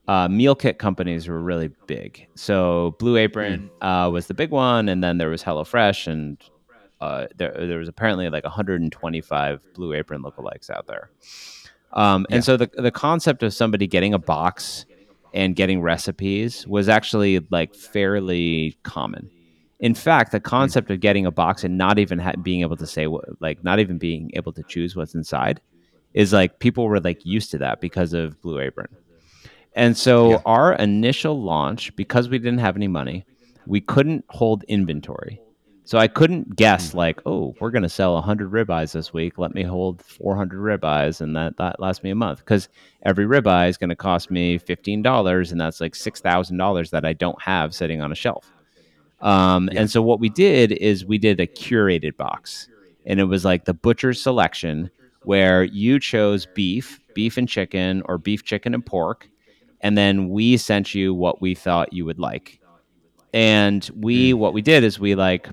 uh, 0.07 0.29
meal 0.29 0.55
kit 0.55 0.79
companies 0.79 1.29
were 1.29 1.41
really 1.41 1.71
big. 1.87 2.27
So 2.35 2.95
Blue 2.99 3.17
Apron 3.17 3.71
uh, 3.81 4.11
was 4.13 4.27
the 4.27 4.35
big 4.35 4.51
one, 4.51 4.89
and 4.89 5.03
then 5.03 5.19
there 5.19 5.29
was 5.29 5.43
HelloFresh, 5.43 6.07
and 6.07 6.39
uh, 7.01 7.27
there, 7.37 7.55
there 7.67 7.79
was 7.79 7.89
apparently 7.89 8.29
like 8.29 8.45
125 8.45 9.61
Blue 9.75 9.93
Apron 9.95 10.23
lookalikes 10.23 10.71
out 10.71 10.87
there. 10.87 11.11
Um, 11.93 12.27
and 12.29 12.45
so 12.45 12.57
the 12.57 12.69
the 12.75 12.91
concept 12.91 13.43
of 13.45 13.55
somebody 13.55 13.87
getting 13.87 14.13
a 14.15 14.19
box 14.19 14.85
and 15.33 15.55
getting 15.57 15.81
recipes 15.81 16.67
was 16.67 16.89
actually 16.89 17.41
like 17.51 17.75
fairly 17.75 18.77
common. 18.83 19.31
In 19.85 19.95
fact, 19.95 20.33
the 20.33 20.39
hmm. 20.39 20.45
concept 20.45 20.91
of 20.91 21.01
getting 21.01 21.27
a 21.27 21.31
box 21.31 21.63
and 21.63 21.77
not 21.77 21.99
even 21.99 22.19
ha- 22.19 22.33
being 22.43 22.63
able 22.63 22.77
to 22.79 22.87
say 22.87 23.07
what, 23.07 23.27
like 23.41 23.63
not 23.63 23.79
even 23.79 23.99
being 23.99 24.31
able 24.33 24.51
to 24.55 24.63
choose 24.63 24.97
what's 24.97 25.15
inside, 25.15 25.61
is 26.15 26.33
like 26.33 26.59
people 26.59 26.87
were 26.87 27.01
like 27.01 27.27
used 27.27 27.51
to 27.51 27.59
that 27.59 27.83
because 27.83 28.15
of 28.15 28.41
Blue 28.41 28.61
Apron. 28.61 28.89
And 29.77 29.95
so 29.95 30.31
Yeah. 30.31 30.43
our 30.47 30.73
initial 30.73 31.43
launch, 31.43 31.95
because 31.97 32.31
we 32.31 32.39
didn't 32.39 32.61
have 32.61 32.77
any 32.77 32.89
money, 32.89 33.27
we 33.67 33.83
couldn't 33.83 34.25
hold 34.31 34.65
inventory. 34.69 35.39
So 35.87 35.99
I 35.99 36.09
couldn't 36.09 36.57
guess 36.57 36.93
hmm. 36.93 36.99
like, 36.99 37.21
oh, 37.27 37.55
we're 37.61 37.71
going 37.71 37.83
to 37.83 37.91
sell 37.91 38.15
100 38.15 38.51
ribeyes 38.51 38.93
this 38.93 39.13
week. 39.13 39.37
Let 39.37 39.55
me 39.55 39.65
hold 39.65 40.01
400 40.01 40.81
ribeyes 40.81 41.21
and 41.21 41.37
that, 41.37 41.59
that 41.59 41.79
lasts 41.79 42.03
me 42.03 42.09
a 42.09 42.15
month. 42.15 42.39
Because 42.39 42.71
every 43.03 43.27
ribeye 43.27 43.69
is 43.69 43.77
going 43.77 43.91
to 43.91 43.97
cost 43.97 44.31
me 44.31 44.59
$15 44.59 45.53
and 45.53 45.61
that's 45.61 45.83
like 45.83 45.93
$6,000 45.93 46.89
that 46.89 47.05
I 47.05 47.13
don't 47.13 47.43
have 47.43 47.75
sitting 47.75 48.01
on 48.01 48.13
a 48.13 48.15
shelf. 48.15 48.54
Um, 49.25 49.69
Yeah. 49.73 49.81
And 49.81 49.91
so 49.91 50.03
what 50.03 50.21
we 50.21 50.29
did 50.29 50.71
is 50.73 51.05
we 51.05 51.19
did 51.19 51.41
a 51.41 51.47
curated 51.47 52.17
box, 52.17 52.69
and 53.07 53.19
it 53.19 53.25
was 53.25 53.45
like 53.45 53.65
the 53.65 53.75
butcher's 53.75 54.23
selection 54.23 54.91
where 55.25 55.65
you 55.65 55.99
chose 55.99 56.47
beef, 56.55 57.01
beef 57.15 57.37
and 57.37 57.49
chicken, 57.49 58.03
or 58.05 58.19
beef, 58.19 58.45
chicken, 58.45 58.75
and 58.75 58.85
pork, 58.85 59.29
and 59.81 59.97
then 59.99 60.29
we 60.29 60.57
sent 60.59 60.95
you 60.95 61.15
what 61.15 61.41
we 61.41 61.55
thought 61.55 61.93
you 61.93 62.05
would 62.05 62.19
like. 62.19 62.61
And 63.33 63.89
we, 63.97 64.33
what 64.35 64.53
we 64.53 64.63
did 64.63 64.85
is 64.85 65.01
we 65.01 65.15
like, 65.15 65.49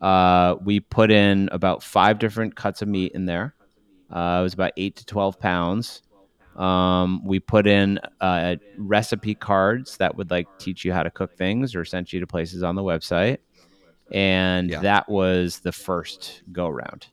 uh, 0.00 0.56
we 0.64 0.80
put 0.80 1.10
in 1.10 1.48
about 1.52 1.82
five 1.82 2.18
different 2.18 2.56
cuts 2.56 2.82
of 2.82 2.88
meat 2.88 3.12
in 3.14 3.26
there. 3.26 3.54
Uh, 4.10 4.38
it 4.40 4.42
was 4.42 4.54
about 4.54 4.72
eight 4.76 4.96
to 4.96 5.06
twelve 5.06 5.38
pounds. 5.38 6.02
Um, 6.56 7.24
we 7.24 7.40
put 7.40 7.66
in 7.66 7.98
uh, 8.20 8.56
recipe 8.76 9.34
cards 9.34 9.96
that 9.98 10.16
would 10.16 10.30
like 10.30 10.46
teach 10.58 10.84
you 10.84 10.92
how 10.92 11.02
to 11.02 11.10
cook 11.10 11.36
things 11.36 11.74
or 11.74 11.84
sent 11.84 12.12
you 12.12 12.20
to 12.20 12.26
places 12.26 12.62
on 12.62 12.74
the 12.74 12.82
website, 12.82 13.38
and 14.10 14.70
Yeah. 14.70 14.80
that 14.80 15.08
was 15.08 15.60
the 15.60 15.72
first 15.72 16.42
go 16.52 16.68
round. 16.68 17.06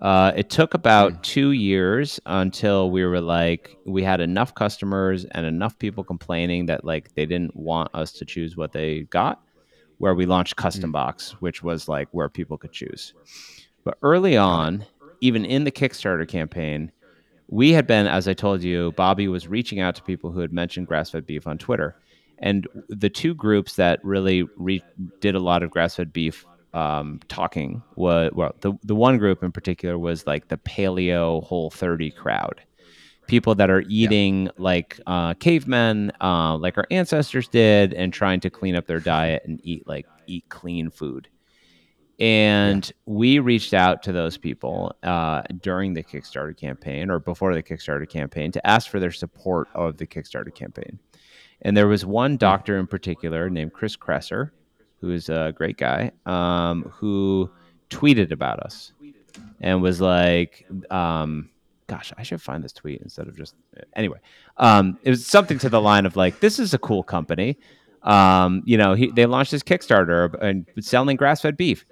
Uh, 0.00 0.32
it 0.36 0.50
took 0.50 0.74
about 0.74 1.22
two 1.22 1.52
years 1.52 2.18
until 2.26 2.90
we 2.90 3.04
were 3.04 3.20
like 3.20 3.76
we 3.86 4.02
had 4.02 4.20
enough 4.20 4.54
customers 4.54 5.24
and 5.26 5.46
enough 5.46 5.78
people 5.78 6.02
complaining 6.02 6.66
that 6.66 6.84
like 6.84 7.14
they 7.14 7.24
didn't 7.24 7.54
want 7.56 7.88
us 7.94 8.12
to 8.12 8.24
choose 8.24 8.56
what 8.56 8.72
they 8.72 9.02
got, 9.02 9.40
where 9.98 10.14
we 10.14 10.26
launched 10.26 10.56
Custom 10.56 10.90
Box, 10.90 11.30
which 11.40 11.62
was 11.62 11.88
like 11.88 12.08
where 12.10 12.28
people 12.28 12.58
could 12.58 12.72
choose. 12.72 13.14
But 13.84 13.96
early 14.02 14.36
on, 14.36 14.84
even 15.20 15.44
in 15.44 15.62
the 15.64 15.70
Kickstarter 15.70 16.26
campaign, 16.28 16.90
we 17.48 17.72
had 17.72 17.86
been, 17.86 18.06
as 18.06 18.26
I 18.26 18.32
told 18.32 18.62
you, 18.62 18.92
Bobby 18.92 19.28
was 19.28 19.48
reaching 19.48 19.80
out 19.80 19.94
to 19.96 20.02
people 20.02 20.30
who 20.30 20.40
had 20.40 20.52
mentioned 20.52 20.86
grass 20.86 21.10
fed 21.10 21.26
beef 21.26 21.46
on 21.46 21.58
Twitter. 21.58 21.96
And 22.38 22.66
the 22.88 23.10
two 23.10 23.34
groups 23.34 23.76
that 23.76 24.04
really 24.04 24.42
re- 24.56 24.82
did 25.20 25.34
a 25.34 25.40
lot 25.40 25.62
of 25.62 25.70
grass 25.70 25.96
fed 25.96 26.12
beef 26.12 26.44
um, 26.72 27.20
talking 27.28 27.82
was, 27.94 28.32
well, 28.34 28.54
the, 28.60 28.72
the 28.82 28.94
one 28.94 29.18
group 29.18 29.42
in 29.42 29.52
particular 29.52 29.98
was 29.98 30.26
like 30.26 30.48
the 30.48 30.56
paleo 30.58 31.42
whole 31.44 31.70
30 31.70 32.10
crowd. 32.10 32.60
People 33.26 33.54
that 33.54 33.70
are 33.70 33.84
eating 33.88 34.50
like 34.58 35.00
uh, 35.06 35.32
cavemen, 35.34 36.12
uh, 36.20 36.56
like 36.58 36.76
our 36.76 36.86
ancestors 36.90 37.48
did, 37.48 37.94
and 37.94 38.12
trying 38.12 38.40
to 38.40 38.50
clean 38.50 38.74
up 38.74 38.86
their 38.86 39.00
diet 39.00 39.42
and 39.46 39.60
eat 39.62 39.86
like 39.86 40.06
eat 40.26 40.44
clean 40.50 40.90
food. 40.90 41.28
And 42.20 42.90
we 43.06 43.40
reached 43.40 43.74
out 43.74 44.02
to 44.04 44.12
those 44.12 44.36
people 44.36 44.94
uh, 45.02 45.42
during 45.60 45.94
the 45.94 46.02
Kickstarter 46.02 46.56
campaign 46.56 47.10
or 47.10 47.18
before 47.18 47.54
the 47.54 47.62
Kickstarter 47.62 48.08
campaign 48.08 48.52
to 48.52 48.64
ask 48.66 48.88
for 48.88 49.00
their 49.00 49.10
support 49.10 49.68
of 49.74 49.96
the 49.96 50.06
Kickstarter 50.06 50.54
campaign. 50.54 51.00
And 51.62 51.76
there 51.76 51.88
was 51.88 52.06
one 52.06 52.36
doctor 52.36 52.78
in 52.78 52.86
particular 52.86 53.50
named 53.50 53.72
Chris 53.72 53.96
Kresser, 53.96 54.50
who 55.00 55.10
is 55.10 55.28
a 55.28 55.52
great 55.56 55.76
guy, 55.76 56.12
um, 56.24 56.84
who 56.94 57.50
tweeted 57.90 58.30
about 58.30 58.60
us 58.60 58.92
and 59.60 59.82
was 59.82 60.00
like, 60.00 60.66
um, 60.90 61.50
gosh, 61.86 62.12
I 62.16 62.22
should 62.22 62.40
find 62.40 62.62
this 62.62 62.72
tweet 62.72 63.00
instead 63.02 63.28
of 63.28 63.36
just 63.36 63.54
anyway. 63.94 64.18
Um, 64.56 64.98
it 65.02 65.10
was 65.10 65.26
something 65.26 65.58
to 65.58 65.68
the 65.68 65.80
line 65.80 66.06
of 66.06 66.16
like, 66.16 66.40
this 66.40 66.58
is 66.58 66.74
a 66.74 66.78
cool 66.78 67.02
company. 67.02 67.58
Um, 68.02 68.62
you 68.66 68.76
know, 68.76 68.94
he, 68.94 69.10
they 69.10 69.24
launched 69.26 69.50
this 69.50 69.62
Kickstarter 69.62 70.34
and 70.42 70.66
selling 70.80 71.16
grass-fed 71.16 71.56
beef, 71.56 71.86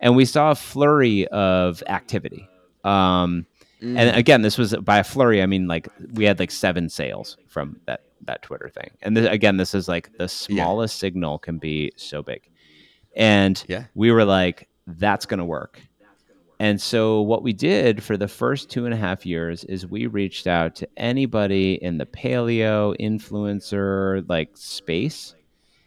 and 0.00 0.16
we 0.16 0.24
saw 0.24 0.50
a 0.50 0.54
flurry 0.54 1.26
of 1.28 1.82
activity. 1.88 2.48
Um, 2.84 3.46
Mm. 3.82 3.98
and 3.98 4.16
again, 4.16 4.40
this 4.40 4.56
was 4.56 4.74
by 4.76 4.98
a 5.00 5.04
flurry. 5.04 5.42
I 5.42 5.46
mean, 5.46 5.68
like 5.68 5.86
we 6.14 6.24
had 6.24 6.38
like 6.38 6.50
seven 6.50 6.88
sales 6.88 7.36
from 7.46 7.78
that 7.84 8.04
that 8.22 8.40
Twitter 8.40 8.70
thing. 8.70 8.90
And 9.02 9.14
this, 9.14 9.28
again, 9.30 9.58
this 9.58 9.74
is 9.74 9.86
like 9.86 10.16
the 10.16 10.28
smallest 10.28 10.98
signal 10.98 11.38
can 11.38 11.58
be 11.58 11.92
so 11.96 12.22
big. 12.22 12.48
And 13.14 13.62
Yeah. 13.68 13.84
we 13.94 14.10
were 14.10 14.24
like, 14.24 14.68
that's 14.86 15.26
going 15.26 15.38
to 15.40 15.44
work. 15.44 15.78
And 16.58 16.80
so, 16.80 17.20
what 17.20 17.42
we 17.42 17.52
did 17.52 18.02
for 18.02 18.16
the 18.16 18.26
first 18.28 18.70
two 18.70 18.86
and 18.86 18.94
a 18.94 18.96
half 18.96 19.26
years 19.26 19.62
is 19.64 19.86
we 19.86 20.06
reached 20.06 20.46
out 20.46 20.74
to 20.76 20.88
anybody 20.96 21.74
in 21.74 21.98
the 21.98 22.06
paleo 22.06 22.96
influencer 22.98 24.24
like 24.26 24.50
space. 24.56 25.34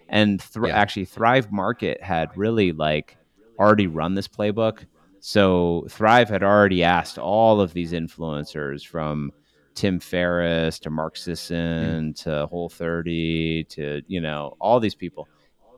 And 0.07 0.39
thr 0.39 0.67
Yeah. 0.67 0.77
actually, 0.77 1.05
Thrive 1.05 1.51
Market 1.51 2.03
had 2.03 2.29
really 2.37 2.71
like 2.71 3.17
already 3.59 3.87
run 3.87 4.15
this 4.15 4.27
playbook. 4.27 4.85
So, 5.19 5.85
Thrive 5.89 6.29
had 6.29 6.43
already 6.43 6.83
asked 6.83 7.17
all 7.19 7.59
of 7.59 7.73
these 7.73 7.91
influencers 7.91 8.85
from 8.87 9.31
Tim 9.75 9.99
Ferriss 9.99 10.79
to 10.79 10.89
Mark 10.89 11.17
Sisson 11.17 12.13
to 12.15 12.45
Whole 12.47 12.69
30 12.69 13.65
to, 13.65 14.01
you 14.07 14.21
know, 14.21 14.55
all 14.59 14.79
these 14.79 14.95
people 14.95 15.27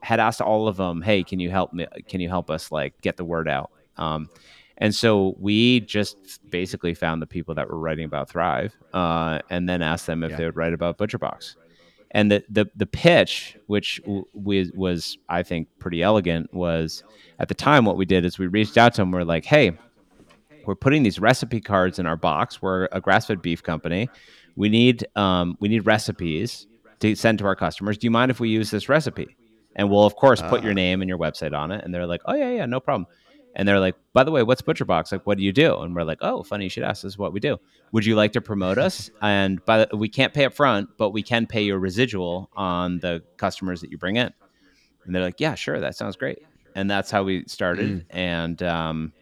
had 0.03 0.19
asked 0.19 0.41
all 0.41 0.67
of 0.67 0.77
them, 0.77 1.01
"Hey, 1.01 1.23
can 1.23 1.39
you 1.39 1.49
help 1.49 1.73
me? 1.73 1.85
Can 2.07 2.21
you 2.21 2.29
help 2.29 2.49
us 2.49 2.71
like 2.71 2.99
get 3.01 3.17
the 3.17 3.25
word 3.25 3.47
out?" 3.47 3.71
Um, 3.97 4.29
and 4.77 4.95
so 4.95 5.35
we 5.39 5.81
just 5.81 6.17
basically 6.49 6.95
found 6.95 7.21
the 7.21 7.27
people 7.27 7.53
that 7.55 7.69
were 7.69 7.77
writing 7.77 8.05
about 8.05 8.29
Thrive, 8.29 8.75
uh, 8.93 9.39
and 9.49 9.69
then 9.69 9.81
asked 9.83 10.07
them 10.07 10.23
if 10.23 10.31
Yeah. 10.31 10.37
they 10.37 10.45
would 10.45 10.55
write 10.55 10.73
about 10.73 10.97
ButcherBox. 10.97 11.55
And 12.13 12.29
the 12.31 12.43
the 12.49 12.65
the 12.75 12.85
pitch, 12.85 13.57
which 13.67 14.01
w- 14.03 14.25
was 14.33 14.71
was 14.73 15.17
I 15.29 15.43
think 15.43 15.67
pretty 15.79 16.01
elegant, 16.03 16.53
was 16.53 17.03
at 17.39 17.47
the 17.47 17.53
time 17.53 17.85
what 17.85 17.95
we 17.97 18.05
did 18.05 18.25
is 18.25 18.37
we 18.37 18.47
reached 18.47 18.77
out 18.77 18.93
to 18.95 19.01
them. 19.01 19.11
We're 19.11 19.23
like, 19.23 19.45
"Hey, 19.45 19.71
we're 20.65 20.75
putting 20.75 21.03
these 21.03 21.19
recipe 21.19 21.61
cards 21.61 21.99
in 21.99 22.05
our 22.05 22.17
box. 22.17 22.61
We're 22.61 22.89
a 22.91 22.99
grass-fed 23.01 23.41
beef 23.41 23.63
company. 23.63 24.09
We 24.57 24.67
need 24.67 25.05
um, 25.15 25.57
we 25.61 25.69
need 25.69 25.85
recipes 25.85 26.67
to 26.99 27.15
send 27.15 27.39
to 27.39 27.45
our 27.45 27.55
customers. 27.55 27.97
Do 27.97 28.05
you 28.07 28.11
mind 28.11 28.29
if 28.29 28.39
we 28.41 28.49
use 28.49 28.69
this 28.71 28.89
recipe? 28.89 29.35
And 29.77 29.89
we'll 29.89 30.05
of 30.05 30.15
course 30.17 30.41
put 30.41 30.63
your 30.63 30.71
Ah. 30.73 30.75
name 30.75 31.01
and 31.01 31.07
your 31.07 31.17
website 31.17 31.53
on 31.57 31.71
it. 31.71 31.83
And 31.85 31.93
they're 31.95 32.05
like, 32.05 32.21
oh 32.25 32.35
yeah, 32.35 32.51
yeah, 32.51 32.65
no 32.65 32.81
problem. 32.81 33.07
And 33.55 33.67
they're 33.67 33.79
like, 33.79 33.95
by 34.13 34.23
the 34.23 34.31
way, 34.31 34.43
what's 34.43 34.61
ButcherBox? 34.61 35.11
Like, 35.11 35.25
what 35.25 35.37
do 35.37 35.43
you 35.43 35.51
do? 35.51 35.77
And 35.77 35.95
we're 35.95 36.03
like, 36.03 36.19
oh, 36.21 36.43
funny 36.43 36.65
you 36.65 36.69
should 36.69 36.83
ask. 36.83 37.01
This 37.01 37.13
is 37.13 37.17
what 37.17 37.33
we 37.33 37.39
do. 37.39 37.57
Would 37.91 38.05
you 38.05 38.15
like 38.15 38.33
to 38.33 38.41
promote 38.41 38.77
us? 38.77 39.09
And 39.21 39.63
by 39.65 39.85
the, 39.85 39.97
we 39.97 40.09
can't 40.09 40.33
pay 40.33 40.45
up 40.45 40.53
front, 40.53 40.89
but 40.97 41.11
we 41.11 41.21
can 41.21 41.45
pay 41.45 41.61
your 41.63 41.79
residual 41.79 42.49
on 42.55 42.99
the 42.99 43.23
customers 43.37 43.81
that 43.81 43.91
you 43.91 43.97
bring 43.97 44.15
in. 44.15 44.31
And 45.05 45.15
they're 45.15 45.23
like, 45.23 45.39
yeah, 45.39 45.55
sure, 45.55 45.79
that 45.79 45.95
sounds 45.95 46.15
great. 46.15 46.39
And 46.75 46.89
that's 46.89 47.11
how 47.11 47.23
we 47.23 47.43
started. 47.47 47.89
Mm. 47.89 48.05
And 48.09 48.63
um, 48.63 49.13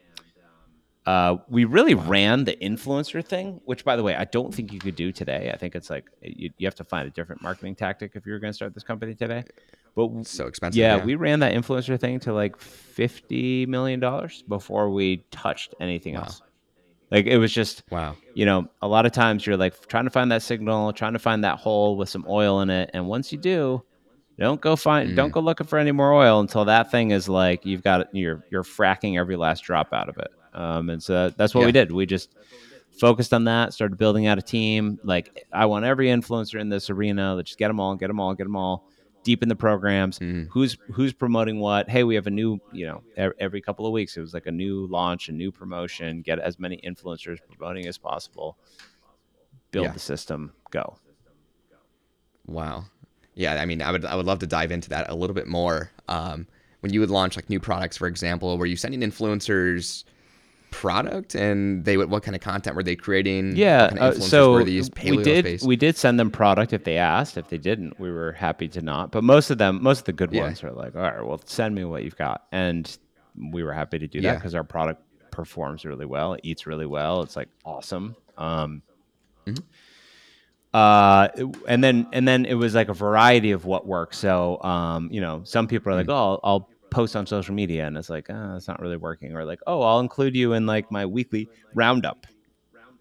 uh, 1.06 1.38
we 1.48 1.66
really 1.66 1.96
ran 1.96 2.44
the 2.44 2.56
influencer 2.58 3.26
thing, 3.26 3.62
which, 3.66 3.84
by 3.84 3.96
the 3.96 4.04
way, 4.04 4.16
I 4.16 4.26
don't 4.26 4.54
think 4.54 4.72
you 4.72 4.80
could 4.80 4.96
do 4.96 5.12
today. 5.12 5.50
I 5.54 5.58
think 5.58 5.76
it's 5.76 5.90
like 5.90 6.06
you, 6.22 6.52
you 6.58 6.68
have 6.68 6.76
to 6.76 6.84
find 6.84 7.08
a 7.08 7.12
different 7.12 7.42
marketing 7.42 7.76
tactic 7.76 8.12
if 8.16 8.26
you're 8.26 8.40
going 8.40 8.52
to 8.52 8.56
start 8.56 8.74
this 8.74 8.84
company 8.84 9.16
today. 9.16 9.44
But 9.96 10.26
so 10.28 10.48
expensive. 10.48 10.78
Yeah, 10.78 10.98
yeah, 10.98 11.06
we 11.06 11.16
ran 11.16 11.40
that 11.42 11.54
influencer 11.54 12.00
thing 12.00 12.20
to 12.22 12.34
like 12.34 12.58
fifty 12.58 13.66
million 13.66 14.00
dollars 14.00 14.44
before 14.48 14.90
we 14.90 15.26
touched 15.32 15.76
anything 15.80 16.16
wow. 16.16 16.22
else. 16.22 16.42
Like 17.12 17.26
it 17.26 17.38
was 17.38 17.52
just 17.52 17.84
wow. 17.90 18.16
You 18.34 18.46
know, 18.46 18.70
a 18.82 18.88
lot 18.88 19.06
of 19.06 19.12
times 19.12 19.46
you're 19.46 19.58
like 19.58 19.88
trying 19.88 20.06
to 20.06 20.10
find 20.10 20.32
that 20.32 20.42
signal, 20.42 20.94
trying 20.94 21.14
to 21.14 21.20
find 21.20 21.44
that 21.44 21.58
hole 21.58 21.98
with 21.98 22.10
some 22.10 22.26
oil 22.30 22.62
in 22.62 22.70
it, 22.70 22.92
and 22.94 23.08
once 23.08 23.32
you 23.32 23.38
do, 23.38 23.84
don't 24.38 24.62
go 24.62 24.76
find, 24.76 25.10
mm. 25.10 25.16
don't 25.16 25.32
go 25.32 25.40
looking 25.40 25.68
for 25.68 25.80
any 25.80 25.92
more 25.92 26.14
oil 26.14 26.40
until 26.40 26.66
that 26.66 26.92
thing 26.92 27.12
is 27.12 27.28
like 27.28 27.66
you've 27.66 27.84
got 27.84 28.14
you're 28.16 28.46
you're 28.50 28.64
fracking 28.64 29.20
every 29.20 29.36
last 29.36 29.64
drop 29.64 29.92
out 29.92 30.08
of 30.08 30.18
it. 30.18 30.32
Um, 30.54 30.90
and 30.90 31.02
so 31.02 31.30
that's 31.30 31.54
what 31.54 31.62
yeah. 31.62 31.66
we 31.68 31.72
did. 31.72 31.92
We 31.92 32.06
just 32.06 32.36
focused 33.00 33.34
on 33.34 33.44
that, 33.46 33.74
started 33.74 33.98
building 33.98 34.28
out 34.28 34.38
a 34.38 34.42
team. 34.42 35.00
Like 35.04 35.46
I 35.52 35.66
want 35.66 35.86
every 35.86 36.08
influencer 36.08 36.60
in 36.60 36.70
this 36.70 36.90
arena. 36.90 37.36
Let's 37.36 37.50
just 37.50 37.60
get 37.60 37.68
them 37.68 37.80
all, 37.80 37.96
get 37.96 38.08
them 38.08 38.20
all, 38.20 38.34
get 38.36 38.46
them 38.46 38.56
all 38.56 38.88
deep 39.24 39.44
in 39.44 39.50
the 39.50 39.56
programs. 39.56 40.20
Mm. 40.20 40.48
Who's 40.50 40.78
who's 40.92 41.14
promoting 41.14 41.60
what? 41.60 41.90
Hey, 41.90 42.04
we 42.04 42.16
have 42.16 42.28
a 42.28 42.32
new, 42.32 42.60
you 42.72 42.88
know, 42.88 43.04
every 43.40 43.62
couple 43.62 43.86
of 43.86 43.92
weeks 43.92 44.18
it 44.18 44.22
was 44.22 44.34
like 44.34 44.48
a 44.48 44.52
new 44.52 44.88
launch, 44.88 45.30
a 45.30 45.32
new 45.32 45.52
promotion. 45.52 46.22
Get 46.22 46.40
as 46.40 46.60
many 46.60 46.78
influencers 46.78 47.38
promoting 47.48 47.88
as 47.88 47.98
possible. 47.98 48.58
Build 49.72 49.86
yeah. 49.86 49.92
the 49.92 50.00
system. 50.00 50.54
Go. 50.72 50.98
Wow. 52.46 52.86
Yeah, 53.36 53.62
I 53.62 53.66
mean, 53.66 53.82
I 53.82 53.92
would 53.92 54.06
I 54.06 54.16
would 54.16 54.26
love 54.26 54.40
to 54.40 54.48
dive 54.48 54.72
into 54.72 54.90
that 54.90 55.10
a 55.10 55.16
little 55.16 55.34
bit 55.34 55.48
more. 55.48 55.92
Um, 56.08 56.48
when 56.82 56.94
you 56.94 57.00
would 57.00 57.10
launch 57.10 57.36
like 57.36 57.50
new 57.50 57.60
products, 57.60 57.98
for 57.98 58.08
example, 58.08 58.58
were 58.58 58.66
you 58.66 58.76
sending 58.76 59.02
influencers? 59.02 60.04
Product 60.72 61.36
and 61.36 61.86
they 61.86 61.98
would 61.98 62.10
what 62.10 62.24
kind 62.24 62.36
of 62.36 62.42
content 62.42 62.76
were 62.76 62.84
they 62.84 62.96
creating? 62.96 63.56
Yeah 63.56 63.90
kind 63.90 64.00
of 64.00 64.18
uh, 64.18 64.20
so 64.20 64.64
we 64.64 65.24
did 65.24 65.62
we 65.64 65.76
did 65.76 65.98
send 65.98 66.20
them 66.20 66.32
product 66.32 66.74
if 66.74 66.84
they 66.84 66.98
asked. 66.98 67.38
If 67.38 67.50
they 67.50 67.58
didn't 67.58 68.00
we 68.00 68.12
were 68.12 68.34
happy 68.34 68.68
to 68.70 68.82
not. 68.82 69.12
But 69.12 69.24
most 69.24 69.50
of 69.50 69.58
them 69.58 69.82
most 69.82 70.00
of 70.00 70.06
the 70.06 70.14
good 70.14 70.32
yeah. 70.32 70.44
ones 70.44 70.64
are 70.64 70.72
like 70.72 70.96
all 70.96 71.02
right 71.02 71.26
well 71.26 71.42
send 71.46 71.76
me 71.76 71.84
what 71.86 72.04
you've 72.04 72.18
got. 72.18 72.46
And 72.52 72.98
we 73.52 73.64
were 73.64 73.74
happy 73.74 74.00
to 74.00 74.08
do 74.08 74.22
that 74.22 74.36
because 74.36 74.56
our 74.56 74.64
product 74.64 75.02
performs 75.32 75.86
really 75.86 76.06
well 76.06 76.34
it 76.34 76.42
eats 76.44 76.68
really 76.68 76.86
well 76.86 77.22
it's 77.22 77.36
like 77.36 77.50
awesome. 77.66 78.16
Um, 78.38 78.82
mm-hmm. 79.46 79.64
uh, 80.74 81.28
and 81.68 81.84
then 81.84 82.08
and 82.14 82.28
then 82.28 82.46
it 82.46 82.54
was 82.54 82.74
like 82.76 82.90
a 82.90 82.94
variety 82.94 83.52
of 83.52 83.66
what 83.66 83.86
works. 83.86 84.18
So 84.18 84.62
um, 84.64 85.10
you 85.12 85.22
know 85.22 85.42
some 85.44 85.68
people 85.68 85.92
are 85.92 85.96
like 85.96 86.08
mm-hmm. 86.08 86.14
oh 86.14 86.34
I'll, 86.34 86.40
I'll 86.44 86.70
post 86.92 87.16
on 87.16 87.26
social 87.26 87.54
media 87.54 87.86
and 87.86 87.98
it's 87.98 88.10
like, 88.10 88.28
oh, 88.30 88.56
it's 88.56 88.68
not 88.68 88.80
really 88.80 88.98
working. 88.98 89.36
Or 89.36 89.46
like, 89.46 89.60
oh, 89.68 89.82
I'll 89.82 90.00
include 90.00 90.36
you 90.36 90.54
in 90.54 90.66
like 90.66 90.92
my 90.92 91.06
weekly 91.06 91.48
roundup. 91.74 92.26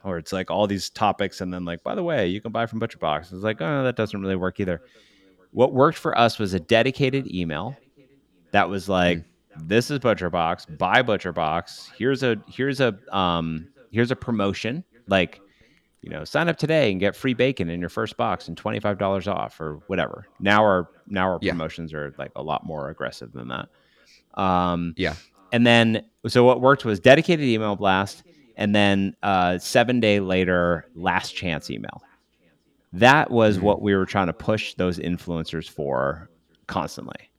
Or 0.05 0.18
it's 0.18 0.32
like 0.32 0.51
all 0.51 0.66
these 0.66 0.91
topics 0.91 1.41
and 1.41 1.53
then 1.53 1.64
like, 1.64 1.82
by 1.82 1.95
the 1.95 2.05
way, 2.05 2.28
you 2.28 2.41
can 2.41 2.53
buy 2.53 2.66
from 2.66 2.80
ButcherBox. 2.80 3.32
It's 3.32 3.43
like, 3.43 3.61
oh, 3.61 3.84
that 3.84 3.97
doesn't 3.97 4.20
really 4.20 4.36
work 4.36 4.61
either. 4.61 4.80
What 5.51 5.72
worked 5.72 5.99
for 5.99 6.16
us 6.16 6.39
was 6.39 6.55
a 6.55 6.61
dedicated 6.61 7.32
email 7.32 7.76
that 8.53 8.68
was 8.68 8.89
like, 8.89 9.18
mm. 9.18 9.24
this 9.57 9.91
is 9.91 9.99
ButcherBox, 9.99 10.78
buy 10.78 11.03
ButcherBox. 11.03 11.91
Here's 11.97 12.22
a 12.22 12.36
here's 12.49 12.80
a 12.80 12.97
um 13.11 13.68
here's 13.91 14.11
a 14.11 14.16
promotion. 14.16 14.84
Like 15.07 15.41
you 16.03 16.11
know, 16.11 16.24
sign 16.24 16.49
up 16.49 16.57
today 16.57 16.91
and 16.91 17.01
get 17.01 17.16
free 17.16 17.34
bacon 17.34 17.68
in 17.68 17.80
your 17.80 17.89
first 17.89 18.16
box 18.16 18.49
and 18.49 18.57
twenty 18.57 18.80
five 18.80 18.99
dollars 18.99 19.26
off 19.26 19.61
or 19.61 19.80
whatever. 19.89 20.26
Now 20.39 20.62
our 20.62 20.89
now 21.09 21.28
our 21.28 21.39
yeah. 21.43 21.53
promotions 21.53 21.93
are 21.93 22.14
like 22.18 22.30
a 22.36 22.43
lot 22.43 22.64
more 22.64 22.91
aggressive 22.91 23.32
than 23.32 23.49
that. 23.49 23.68
Um, 24.39 24.95
yeah. 24.97 25.14
And 25.53 25.66
then 25.66 26.05
so 26.26 26.45
what 26.45 26.61
worked 26.61 26.84
was 26.84 27.01
dedicated 27.01 27.45
email 27.45 27.76
blast, 27.76 28.22
and 28.57 28.74
then 28.74 29.16
uh, 29.22 29.59
seven 29.59 30.01
day 30.01 30.20
later 30.20 30.86
last 30.95 31.34
chance 31.34 31.70
email. 31.70 32.03
That 32.93 33.30
was 33.30 33.57
mm-hmm. 33.57 33.66
what 33.66 33.82
we 33.82 33.95
were 33.95 34.07
trying 34.07 34.28
to 34.28 34.32
push 34.32 34.74
those 34.74 34.99
influencers 34.99 35.68
for 35.68 36.30
constantly. 36.66 37.30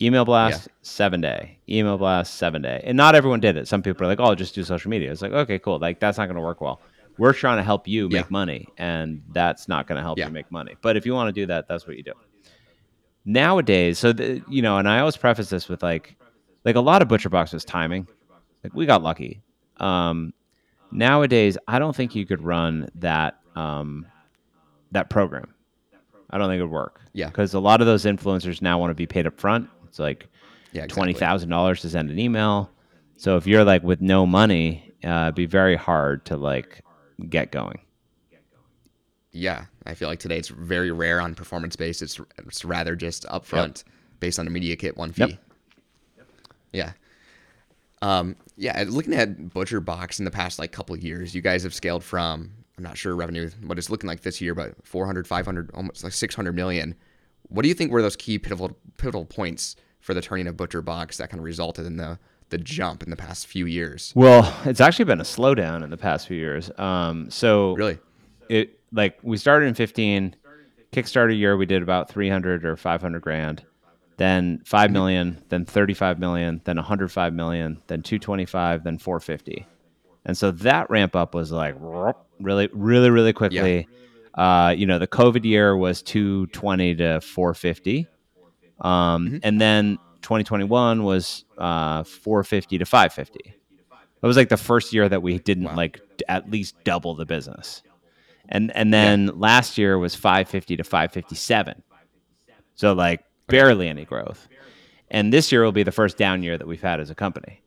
Email 0.00 0.24
blast, 0.24 0.66
yeah. 0.66 0.72
seven 0.82 1.20
day. 1.20 1.58
Email 1.68 1.98
blast, 1.98 2.34
seven 2.34 2.62
day. 2.62 2.82
And 2.84 2.96
not 2.96 3.14
everyone 3.14 3.40
did 3.40 3.56
it. 3.56 3.68
Some 3.68 3.82
people 3.82 4.04
are 4.04 4.08
like, 4.08 4.20
oh, 4.20 4.34
just 4.34 4.54
do 4.54 4.64
social 4.64 4.90
media. 4.90 5.12
It's 5.12 5.22
like, 5.22 5.32
okay, 5.32 5.58
cool. 5.58 5.78
Like, 5.78 6.00
that's 6.00 6.18
not 6.18 6.26
going 6.26 6.36
to 6.36 6.42
work 6.42 6.60
well 6.60 6.80
we're 7.18 7.32
trying 7.32 7.58
to 7.58 7.62
help 7.62 7.86
you 7.86 8.08
make 8.08 8.24
yeah. 8.24 8.30
money 8.30 8.66
and 8.76 9.22
that's 9.32 9.68
not 9.68 9.86
going 9.86 9.96
to 9.96 10.02
help 10.02 10.18
yeah. 10.18 10.26
you 10.26 10.32
make 10.32 10.50
money 10.50 10.74
but 10.82 10.96
if 10.96 11.06
you 11.06 11.14
want 11.14 11.32
to 11.32 11.40
do 11.40 11.46
that 11.46 11.68
that's 11.68 11.86
what 11.86 11.96
you 11.96 12.02
do 12.02 12.12
nowadays 13.24 13.98
so 13.98 14.12
the, 14.12 14.42
you 14.48 14.60
know 14.60 14.78
and 14.78 14.88
i 14.88 14.98
always 14.98 15.16
preface 15.16 15.48
this 15.48 15.68
with 15.68 15.82
like 15.82 16.16
like 16.64 16.76
a 16.76 16.80
lot 16.80 17.02
of 17.02 17.08
ButcherBox 17.08 17.52
was 17.52 17.64
timing. 17.64 18.06
Like 18.62 18.74
we 18.74 18.86
got 18.86 19.02
lucky. 19.02 19.42
Um 19.78 20.32
nowadays 20.90 21.58
i 21.66 21.80
don't 21.80 21.96
think 21.96 22.14
you 22.14 22.24
could 22.24 22.40
run 22.40 22.88
that 22.96 23.40
um 23.56 24.06
that 24.92 25.10
program. 25.10 25.52
I 26.30 26.38
don't 26.38 26.48
think 26.48 26.60
it 26.60 26.62
would 26.62 26.70
work. 26.70 27.00
Yeah. 27.12 27.26
Because 27.26 27.54
a 27.54 27.60
lot 27.60 27.80
of 27.80 27.86
those 27.86 28.04
influencers 28.04 28.62
now 28.62 28.78
want 28.78 28.90
to 28.90 28.94
be 28.94 29.06
paid 29.06 29.26
up 29.26 29.38
front 29.38 29.68
it's 29.86 29.98
like 29.98 30.28
yeah, 30.72 30.84
exactly. 30.84 31.14
$20000 31.14 31.80
to 31.80 31.88
send 31.90 32.10
an 32.10 32.18
email. 32.18 32.70
So 33.16 33.36
if 33.36 33.46
you're 33.46 33.64
like 33.64 33.82
with 33.82 34.00
no 34.00 34.26
money 34.26 34.92
uh, 35.04 35.24
it'd 35.24 35.34
be 35.34 35.46
very 35.46 35.76
hard 35.76 36.24
to 36.26 36.36
like 36.36 36.80
get 37.28 37.50
going. 37.50 37.80
Yeah, 39.34 39.66
I 39.84 39.94
feel 39.94 40.08
like 40.08 40.20
today 40.20 40.38
it's 40.38 40.48
very 40.48 40.92
rare 40.92 41.20
on 41.20 41.34
performance 41.34 41.76
based. 41.76 42.02
It's 42.02 42.20
it's 42.38 42.64
rather 42.64 42.94
just 42.94 43.24
upfront 43.24 43.84
yep. 43.84 43.94
based 44.20 44.38
on 44.38 44.46
a 44.46 44.50
media 44.50 44.76
kit 44.76 44.96
one 44.96 45.12
fee. 45.12 45.38
Yep. 46.16 46.26
Yeah. 46.72 46.92
Um, 48.00 48.36
yeah, 48.56 48.84
looking 48.86 49.14
at 49.14 49.36
ButcherBox 49.36 50.18
in 50.18 50.24
the 50.24 50.30
past 50.30 50.58
like 50.58 50.72
couple 50.72 50.96
years, 50.96 51.34
you 51.34 51.40
guys 51.40 51.62
have 51.62 51.74
scaled 51.74 52.04
from 52.04 52.52
I'm 52.76 52.84
not 52.84 52.96
sure 52.96 53.14
revenue 53.14 53.50
what 53.62 53.78
it's 53.78 53.90
looking 53.90 54.08
like 54.08 54.22
this 54.22 54.40
year, 54.40 54.54
but 54.54 54.74
400, 54.84 55.26
500, 55.26 55.70
almost 55.74 56.04
like 56.04 56.12
600 56.12 56.54
million. 56.54 56.94
What 57.48 57.62
do 57.62 57.68
you 57.68 57.74
think 57.74 57.90
were 57.90 58.02
those 58.02 58.16
key 58.16 58.38
pivotal 58.38 58.76
pivotal 58.98 59.24
points 59.24 59.76
for 60.00 60.14
the 60.14 60.20
turning 60.20 60.46
of 60.46 60.56
ButcherBox 60.56 61.16
that 61.16 61.30
kind 61.30 61.40
of 61.40 61.44
resulted 61.44 61.86
in 61.86 61.96
the 61.96 62.18
the 62.50 62.58
jump 62.58 63.02
in 63.02 63.10
the 63.10 63.16
past 63.16 63.46
few 63.46 63.66
years? 63.66 64.12
Well, 64.14 64.54
it's 64.64 64.80
actually 64.80 65.06
been 65.06 65.20
a 65.20 65.24
slowdown 65.24 65.82
in 65.82 65.90
the 65.90 65.96
past 65.96 66.26
few 66.26 66.36
years. 66.36 66.70
Um, 66.78 67.30
so 67.30 67.74
really, 67.74 67.98
it 68.48 68.78
like 68.94 69.18
we 69.22 69.36
started 69.36 69.66
in 69.66 69.74
15, 69.74 70.36
Kickstarter 70.92 71.36
year 71.36 71.56
we 71.56 71.66
did 71.66 71.82
about 71.82 72.08
300 72.08 72.64
or 72.64 72.76
500 72.76 73.20
grand, 73.20 73.64
then 74.16 74.62
5 74.64 74.90
mm-hmm. 74.90 75.40
then 75.48 75.64
35 75.64 76.18
million, 76.18 76.60
then 76.64 76.76
105 76.76 77.34
million, 77.34 77.82
then 77.88 78.02
225, 78.02 78.84
then 78.84 78.98
450. 78.98 79.66
And 80.24 80.38
so 80.38 80.50
that 80.52 80.88
ramp 80.88 81.16
up 81.16 81.34
was 81.34 81.52
like 81.52 81.74
really, 82.40 82.68
really, 82.72 83.10
really 83.10 83.32
quickly. 83.32 83.88
Yeah. 84.36 84.66
Uh, 84.66 84.70
you 84.70 84.86
know, 84.86 84.98
the 84.98 85.06
COVID 85.06 85.44
year 85.44 85.76
was 85.76 86.02
220 86.02 86.96
to 86.96 87.20
450. 87.20 88.06
Um, 88.80 89.26
mm-hmm. 89.26 89.36
And 89.42 89.60
then 89.60 89.98
2021 90.22 91.04
was 91.04 91.44
uh, 91.58 92.04
450 92.04 92.78
to 92.78 92.84
550. 92.84 93.54
It 94.24 94.26
was 94.26 94.36
like 94.36 94.48
the 94.48 94.56
first 94.56 94.92
year 94.92 95.08
that 95.08 95.22
we 95.22 95.38
didn't 95.38 95.64
wow. 95.64 95.76
like 95.76 96.00
at 96.28 96.50
least 96.50 96.76
double 96.84 97.14
the 97.14 97.26
business. 97.26 97.82
And 98.48 98.74
and 98.76 98.92
then 98.92 99.26
yeah. 99.26 99.32
last 99.34 99.78
year 99.78 99.98
was 99.98 100.14
550 100.14 100.76
to 100.76 100.84
557. 100.84 101.82
So 102.74 102.92
like 102.92 103.24
barely 103.46 103.88
any 103.88 104.04
growth. 104.04 104.48
And 105.10 105.32
this 105.32 105.52
year 105.52 105.62
will 105.62 105.72
be 105.72 105.82
the 105.82 105.92
first 105.92 106.16
down 106.16 106.42
year 106.42 106.58
that 106.58 106.66
we've 106.66 106.82
had 106.82 107.00
as 107.00 107.10
a 107.10 107.14
company. 107.14 107.62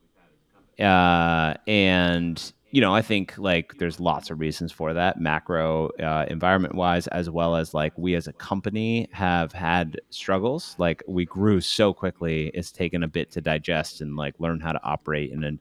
Uh, 0.78 1.54
and 1.66 2.52
you 2.70 2.82
know, 2.82 2.94
I 2.94 3.00
think 3.00 3.36
like 3.38 3.78
there's 3.78 3.98
lots 3.98 4.30
of 4.30 4.40
reasons 4.40 4.72
for 4.72 4.92
that, 4.92 5.18
macro 5.18 5.88
uh, 6.00 6.26
environment 6.28 6.74
wise, 6.74 7.06
as 7.06 7.30
well 7.30 7.56
as 7.56 7.72
like 7.72 7.96
we 7.96 8.14
as 8.14 8.26
a 8.26 8.32
company 8.34 9.08
have 9.12 9.52
had 9.52 9.98
struggles. 10.10 10.74
Like 10.78 11.02
we 11.08 11.24
grew 11.24 11.62
so 11.62 11.94
quickly, 11.94 12.48
it's 12.48 12.70
taken 12.70 13.02
a 13.02 13.08
bit 13.08 13.30
to 13.32 13.40
digest 13.40 14.02
and 14.02 14.16
like 14.16 14.34
learn 14.38 14.60
how 14.60 14.72
to 14.72 14.84
operate 14.84 15.32
in 15.32 15.42
a 15.44 15.52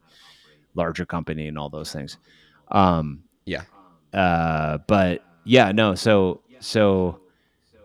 larger 0.75 1.05
company 1.05 1.47
and 1.47 1.57
all 1.57 1.69
those 1.69 1.93
things. 1.93 2.17
Um, 2.71 3.23
yeah. 3.45 3.63
Uh, 4.13 4.79
but 4.87 5.23
yeah, 5.43 5.71
no. 5.71 5.95
So 5.95 6.41
so 6.59 7.19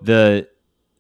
the 0.01 0.49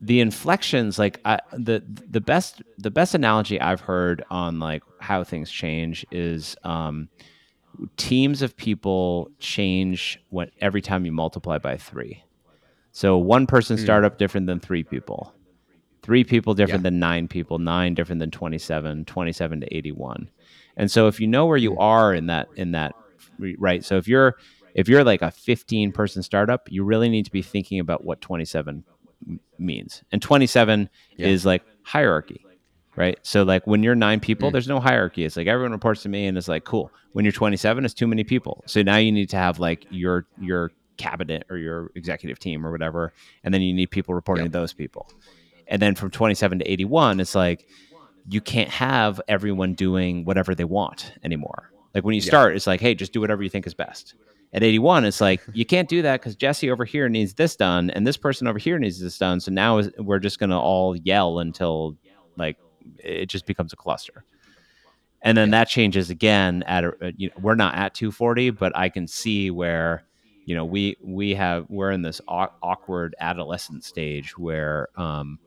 the 0.00 0.20
inflections, 0.20 0.98
like 0.98 1.20
I, 1.24 1.38
the 1.52 1.82
the 1.86 2.20
best 2.20 2.62
the 2.78 2.90
best 2.90 3.14
analogy 3.14 3.60
I've 3.60 3.80
heard 3.80 4.24
on 4.30 4.58
like 4.58 4.82
how 5.00 5.24
things 5.24 5.50
change 5.50 6.04
is. 6.10 6.56
Um, 6.64 7.08
teams 7.96 8.42
of 8.42 8.56
people 8.56 9.30
change 9.38 10.20
what 10.28 10.50
every 10.60 10.82
time 10.82 11.06
you 11.06 11.12
multiply 11.12 11.58
by 11.58 11.76
three. 11.76 12.22
So 12.92 13.16
one 13.16 13.46
person 13.46 13.76
mm. 13.76 13.82
startup 13.82 14.18
different 14.18 14.46
than 14.46 14.60
three 14.60 14.84
people. 14.84 15.34
three 16.02 16.24
people 16.24 16.52
different 16.52 16.80
yeah. 16.80 16.90
than 16.90 16.98
nine 16.98 17.28
people, 17.28 17.58
nine 17.58 17.94
different 17.94 18.18
than 18.18 18.30
27, 18.30 19.04
27 19.04 19.60
to 19.60 19.76
81. 19.76 20.28
And 20.76 20.90
so 20.90 21.06
if 21.06 21.20
you 21.20 21.28
know 21.28 21.46
where 21.46 21.56
you 21.56 21.72
mm. 21.72 21.80
are 21.80 22.12
in 22.12 22.26
that 22.26 22.48
in 22.56 22.72
that 22.72 22.94
right, 23.58 23.84
so 23.84 23.96
if 23.96 24.08
you're 24.08 24.36
if 24.74 24.88
you're 24.88 25.04
like 25.04 25.22
a 25.22 25.30
15 25.30 25.92
person 25.92 26.22
startup, 26.22 26.70
you 26.70 26.84
really 26.84 27.08
need 27.08 27.24
to 27.24 27.32
be 27.32 27.42
thinking 27.42 27.80
about 27.80 28.04
what 28.04 28.20
27 28.20 28.84
means. 29.58 30.02
And 30.12 30.20
27 30.20 30.88
yeah. 31.16 31.26
is 31.26 31.46
like 31.46 31.62
hierarchy, 31.82 32.44
right? 32.96 33.18
So 33.22 33.42
like 33.42 33.66
when 33.66 33.82
you're 33.82 33.94
nine 33.94 34.20
people, 34.20 34.48
mm. 34.48 34.52
there's 34.52 34.68
no 34.68 34.80
hierarchy. 34.80 35.24
It's 35.24 35.36
like 35.36 35.46
everyone 35.46 35.72
reports 35.72 36.02
to 36.02 36.08
me 36.08 36.26
and 36.26 36.36
it's 36.36 36.48
like 36.48 36.64
cool. 36.64 36.90
When 37.12 37.24
you're 37.24 37.32
27, 37.32 37.84
it's 37.84 37.94
too 37.94 38.06
many 38.06 38.24
people. 38.24 38.62
So 38.66 38.82
now 38.82 38.96
you 38.96 39.12
need 39.12 39.28
to 39.30 39.36
have 39.36 39.58
like 39.58 39.86
your 39.90 40.26
your 40.40 40.72
cabinet 40.96 41.44
or 41.50 41.58
your 41.58 41.90
executive 41.94 42.38
team 42.38 42.66
or 42.66 42.70
whatever, 42.70 43.12
and 43.44 43.52
then 43.52 43.60
you 43.62 43.72
need 43.74 43.90
people 43.90 44.14
reporting 44.14 44.44
yep. 44.44 44.52
to 44.52 44.58
those 44.58 44.72
people. 44.72 45.10
And 45.68 45.80
then 45.80 45.94
from 45.94 46.10
27 46.10 46.58
to 46.60 46.70
81, 46.70 47.20
it's 47.20 47.34
like 47.34 47.66
you 48.28 48.40
can't 48.40 48.68
have 48.68 49.20
everyone 49.28 49.74
doing 49.74 50.24
whatever 50.24 50.54
they 50.54 50.64
want 50.64 51.12
anymore. 51.24 51.70
Like 51.94 52.04
when 52.04 52.14
you 52.14 52.20
start, 52.20 52.52
yeah. 52.52 52.56
it's 52.56 52.66
like, 52.66 52.80
hey, 52.80 52.94
just 52.94 53.12
do 53.12 53.20
whatever 53.20 53.42
you 53.42 53.50
think 53.50 53.66
is 53.66 53.74
best. 53.74 54.14
At 54.54 54.62
81, 54.62 55.06
it's 55.06 55.20
like 55.20 55.40
you 55.54 55.64
can't 55.64 55.88
do 55.88 56.02
that 56.02 56.20
because 56.20 56.36
Jesse 56.36 56.70
over 56.70 56.84
here 56.84 57.08
needs 57.08 57.34
this 57.34 57.56
done, 57.56 57.88
and 57.90 58.06
this 58.06 58.18
person 58.18 58.46
over 58.46 58.58
here 58.58 58.78
needs 58.78 59.00
this 59.00 59.16
done. 59.16 59.40
So 59.40 59.50
now 59.50 59.80
we're 59.98 60.18
just 60.18 60.38
gonna 60.38 60.60
all 60.60 60.94
yell 60.94 61.38
until 61.38 61.96
like 62.36 62.58
it 62.98 63.26
just 63.26 63.46
becomes 63.46 63.72
a 63.72 63.76
cluster. 63.76 64.24
And 65.22 65.38
then 65.38 65.48
yeah. 65.48 65.60
that 65.60 65.68
changes 65.68 66.10
again 66.10 66.64
at 66.64 66.84
a, 66.84 66.92
you 67.16 67.28
know, 67.28 67.34
we're 67.40 67.54
not 67.54 67.76
at 67.76 67.94
240, 67.94 68.50
but 68.50 68.76
I 68.76 68.88
can 68.88 69.06
see 69.06 69.50
where 69.50 70.04
you 70.44 70.54
know 70.54 70.64
we 70.64 70.96
we 71.02 71.34
have 71.34 71.64
we're 71.70 71.92
in 71.92 72.02
this 72.02 72.20
awkward 72.28 73.14
adolescent 73.20 73.84
stage 73.84 74.36
where 74.36 74.88
um, 74.96 75.38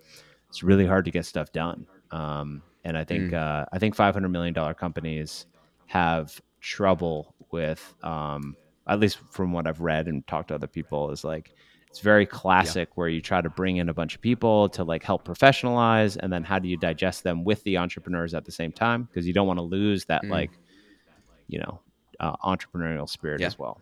it's 0.49 0.63
really 0.63 0.85
hard 0.87 1.05
to 1.05 1.11
get 1.11 1.25
stuff 1.25 1.51
done. 1.51 1.85
Um, 2.11 2.63
and 2.83 2.97
I 2.97 3.03
think 3.03 3.31
mm. 3.31 3.33
uh, 3.33 3.65
I 3.71 3.77
think 3.79 3.95
500 3.95 4.29
million 4.29 4.53
dollar 4.53 4.73
companies 4.73 5.45
have 5.87 6.39
trouble 6.61 7.35
with, 7.51 7.93
um, 8.03 8.55
at 8.87 8.99
least 8.99 9.19
from 9.29 9.51
what 9.51 9.67
I've 9.67 9.81
read 9.81 10.07
and 10.07 10.25
talked 10.27 10.49
to 10.49 10.55
other 10.55 10.67
people, 10.67 11.11
is 11.11 11.23
like 11.23 11.53
it's 11.89 11.99
very 11.99 12.25
classic 12.25 12.89
yeah. 12.89 12.93
where 12.95 13.07
you 13.07 13.21
try 13.21 13.41
to 13.41 13.49
bring 13.49 13.77
in 13.77 13.89
a 13.89 13.93
bunch 13.93 14.15
of 14.15 14.21
people 14.21 14.67
to 14.69 14.83
like 14.83 15.03
help 15.03 15.25
professionalize, 15.25 16.17
and 16.17 16.31
then 16.31 16.43
how 16.43 16.59
do 16.59 16.67
you 16.67 16.77
digest 16.77 17.23
them 17.23 17.43
with 17.43 17.63
the 17.63 17.77
entrepreneurs 17.77 18.33
at 18.33 18.45
the 18.45 18.51
same 18.51 18.71
time 18.71 19.03
because 19.03 19.25
you 19.25 19.33
don't 19.33 19.47
want 19.47 19.59
to 19.59 19.63
lose 19.63 20.05
that 20.05 20.23
mm. 20.23 20.29
like 20.29 20.51
you 21.47 21.59
know 21.59 21.79
uh, 22.19 22.35
entrepreneurial 22.37 23.09
spirit 23.09 23.41
yeah. 23.41 23.47
as 23.47 23.57
well. 23.57 23.79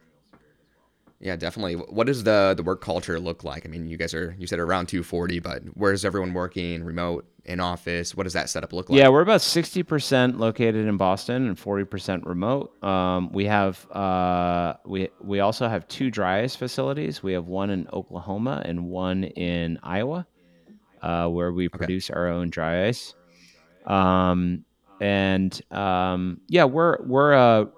Yeah, 1.24 1.38
definitely. 1.38 1.76
What 1.76 2.05
does 2.05 2.26
the 2.26 2.53
the 2.55 2.63
work 2.63 2.82
culture 2.82 3.19
look 3.19 3.45
like? 3.45 3.65
I 3.65 3.69
mean, 3.69 3.88
you 3.88 3.95
guys 3.95 4.13
are 4.13 4.36
you 4.38 4.45
said 4.45 4.59
around 4.59 4.88
240, 4.88 5.39
but 5.39 5.63
where's 5.74 6.03
everyone 6.03 6.34
working? 6.34 6.84
Remote, 6.84 7.26
in 7.45 7.59
office? 7.59 8.15
What 8.15 8.24
does 8.24 8.34
that 8.34 8.49
setup 8.49 8.74
look 8.74 8.89
like? 8.89 8.97
Yeah, 8.97 9.09
we're 9.09 9.21
about 9.21 9.41
60% 9.41 10.38
located 10.38 10.88
in 10.88 10.97
Boston 10.97 11.47
and 11.47 11.57
40% 11.57 12.26
remote. 12.26 12.84
Um, 12.84 13.32
we 13.32 13.45
have 13.45 13.89
uh, 13.91 14.76
we 14.86 15.09
we 15.21 15.39
also 15.39 15.67
have 15.67 15.88
two 15.88 16.09
dry 16.09 16.41
ice 16.41 16.55
facilities. 16.55 17.21
We 17.21 17.34
have 17.34 17.47
one 17.47 17.69
in 17.69 17.88
Oklahoma 17.91 18.61
and 18.65 18.88
one 18.88 19.24
in 19.24 19.80
Iowa, 19.84 20.26
uh, 21.01 21.28
where 21.28 21.51
we 21.51 21.67
okay. 21.67 21.78
produce 21.78 22.09
our 22.09 22.28
own 22.28 22.49
dry 22.49 22.88
ice. 22.88 23.13
Um, 23.86 24.63
and 25.01 25.59
um, 25.71 26.41
yeah, 26.47 26.65
we're 26.65 27.01
we're 27.03 27.34
a 27.34 27.69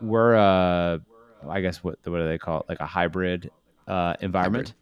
we're 0.00 0.34
a 0.34 1.00
I 1.48 1.60
guess 1.60 1.82
what 1.82 1.98
what 2.04 2.18
do 2.18 2.28
they 2.28 2.38
call 2.38 2.60
it? 2.60 2.66
Like 2.68 2.80
a 2.80 2.86
hybrid 2.86 3.50
uh, 3.86 4.14
environment. 4.20 4.68
Hybrid. 4.68 4.80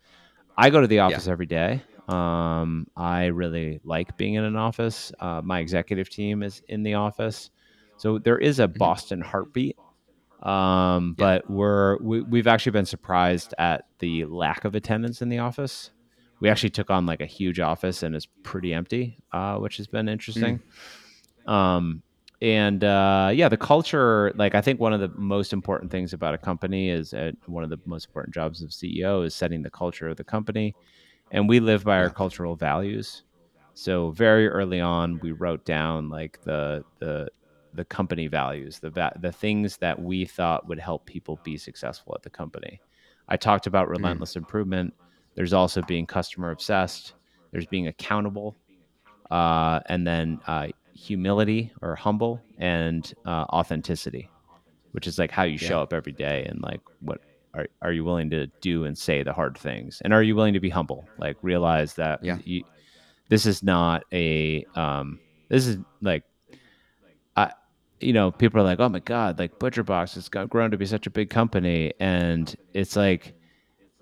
I 0.57 0.71
go 0.71 0.81
to 0.81 0.87
the 0.87 1.01
office 1.01 1.27
yeah. 1.27 1.33
every 1.33 1.47
day. 1.47 1.83
Um, 2.09 2.87
I 2.97 3.27
really 3.27 3.81
like 3.85 4.17
being 4.17 4.35
in 4.35 4.45
an 4.45 4.57
office. 4.57 5.13
Uh, 5.21 5.41
my 5.43 5.61
executive 5.61 6.11
team 6.11 6.43
is 6.43 6.63
in 6.69 6.83
the 6.83 6.95
office, 6.95 7.51
so 7.97 8.19
there 8.19 8.39
is 8.39 8.59
a 8.61 8.69
mm-hmm. 8.69 8.79
Boston 8.79 9.21
heartbeat. 9.21 9.77
Um, 10.43 11.15
yeah. 11.19 11.25
but 11.25 11.51
we're 11.51 11.99
we, 11.99 12.23
we've 12.23 12.49
actually 12.49 12.73
been 12.73 12.87
surprised 12.87 13.55
at 13.59 13.87
the 14.01 14.25
lack 14.25 14.65
of 14.65 14.75
attendance 14.75 15.23
in 15.23 15.29
the 15.29 15.39
office. 15.39 15.91
We 16.41 16.49
actually 16.49 16.71
took 16.71 16.91
on 16.91 17.07
like 17.07 17.21
a 17.21 17.27
huge 17.27 17.61
office 17.61 18.03
and 18.03 18.17
it's 18.17 18.27
pretty 18.43 18.75
empty, 18.75 19.19
uh, 19.33 19.59
which 19.59 19.77
has 19.77 19.87
been 19.87 20.09
interesting. 20.09 20.61
Mm. 21.47 21.53
Um, 21.53 22.03
and 22.43 22.83
uh, 22.83 23.31
yeah, 23.33 23.49
the 23.49 23.57
culture. 23.57 24.33
Like, 24.35 24.57
I 24.57 24.61
think 24.61 24.81
one 24.81 24.93
of 24.93 24.99
the 24.99 25.13
most 25.17 25.53
important 25.53 25.93
things 25.93 26.13
about 26.13 26.35
a 26.35 26.39
company 26.39 26.91
is 26.91 27.15
uh, 27.15 27.31
one 27.47 27.63
of 27.63 27.71
the 27.71 27.79
most 27.87 28.07
important 28.07 28.35
jobs 28.35 28.63
of 28.63 28.71
CEO 28.71 29.25
is 29.25 29.33
setting 29.33 29.63
the 29.63 29.71
culture 29.71 30.09
of 30.09 30.17
the 30.17 30.25
company, 30.25 30.75
and 31.31 31.49
we 31.49 31.61
live 31.61 31.85
by 31.85 31.99
our 31.99 32.11
cultural 32.11 32.57
values. 32.57 33.23
So 33.75 34.11
very 34.11 34.49
early 34.49 34.81
on, 34.81 35.21
we 35.23 35.31
wrote 35.31 35.65
down 35.65 36.09
like 36.11 36.43
the 36.43 36.85
the 36.99 37.29
the 37.75 37.85
company 37.85 38.27
values, 38.27 38.81
the 38.81 38.91
va- 38.91 39.17
the 39.21 39.33
things 39.33 39.77
that 39.77 40.03
we 40.03 40.25
thought 40.25 40.67
would 40.67 40.81
help 40.81 41.07
people 41.07 41.39
be 41.45 41.57
successful 41.57 42.13
at 42.17 42.23
the 42.23 42.31
company. 42.31 42.81
I 43.29 43.37
talked 43.37 43.69
about 43.69 43.87
mm. 43.87 43.93
relentless 43.93 44.33
mm. 44.33 44.39
improvement. 44.39 44.95
There's 45.37 45.53
also 45.53 45.81
being 45.83 46.07
customer 46.07 46.51
obsessed. 46.51 47.15
There's 47.53 47.67
being 47.67 47.87
accountable, 47.87 48.57
uh, 49.31 49.79
and 49.87 50.05
then 50.05 50.41
uh, 50.49 50.69
humility 50.95 51.73
or 51.81 51.95
humble 51.95 52.41
and 52.59 53.13
uh, 53.27 53.45
authenticity, 53.51 54.29
which 54.93 55.07
is 55.07 55.19
like 55.19 55.31
how 55.31 55.43
you 55.43 55.59
show 55.59 55.81
up 55.81 55.93
every 55.93 56.13
day 56.13 56.45
and 56.49 56.61
like 56.63 56.81
what 57.01 57.21
are, 57.55 57.67
are 57.83 57.93
you 57.93 58.05
willing 58.05 58.31
to 58.31 58.47
do 58.61 58.85
and 58.85 58.97
say 58.97 59.23
the 59.23 59.33
hard 59.33 59.57
things 59.57 60.01
and 60.05 60.15
are 60.15 60.23
you 60.23 60.35
willing 60.35 60.55
to 60.55 60.61
be 60.61 60.71
humble 60.71 61.07
like 61.19 61.37
realize 61.43 61.95
that 61.95 62.25
yeah. 62.25 62.39
you, 62.45 62.65
this 63.29 63.47
is 63.47 63.63
not 63.63 64.05
a 64.13 64.65
um, 64.75 65.19
this 65.49 65.67
is 65.67 65.79
like 66.01 66.25
I 67.37 67.53
you 68.01 68.13
know 68.13 68.31
people 68.31 68.61
are 68.61 68.65
like 68.65 68.81
oh 68.81 68.89
my 68.89 69.01
god 69.01 69.39
like 69.39 69.59
ButcherBox 69.59 70.15
has 70.15 70.29
got 70.29 70.49
grown 70.49 70.71
to 70.71 70.77
be 70.77 70.87
such 70.87 71.07
a 71.07 71.11
big 71.11 71.31
company 71.31 71.93
and 72.01 72.55
it's 72.73 72.97
like 72.97 73.35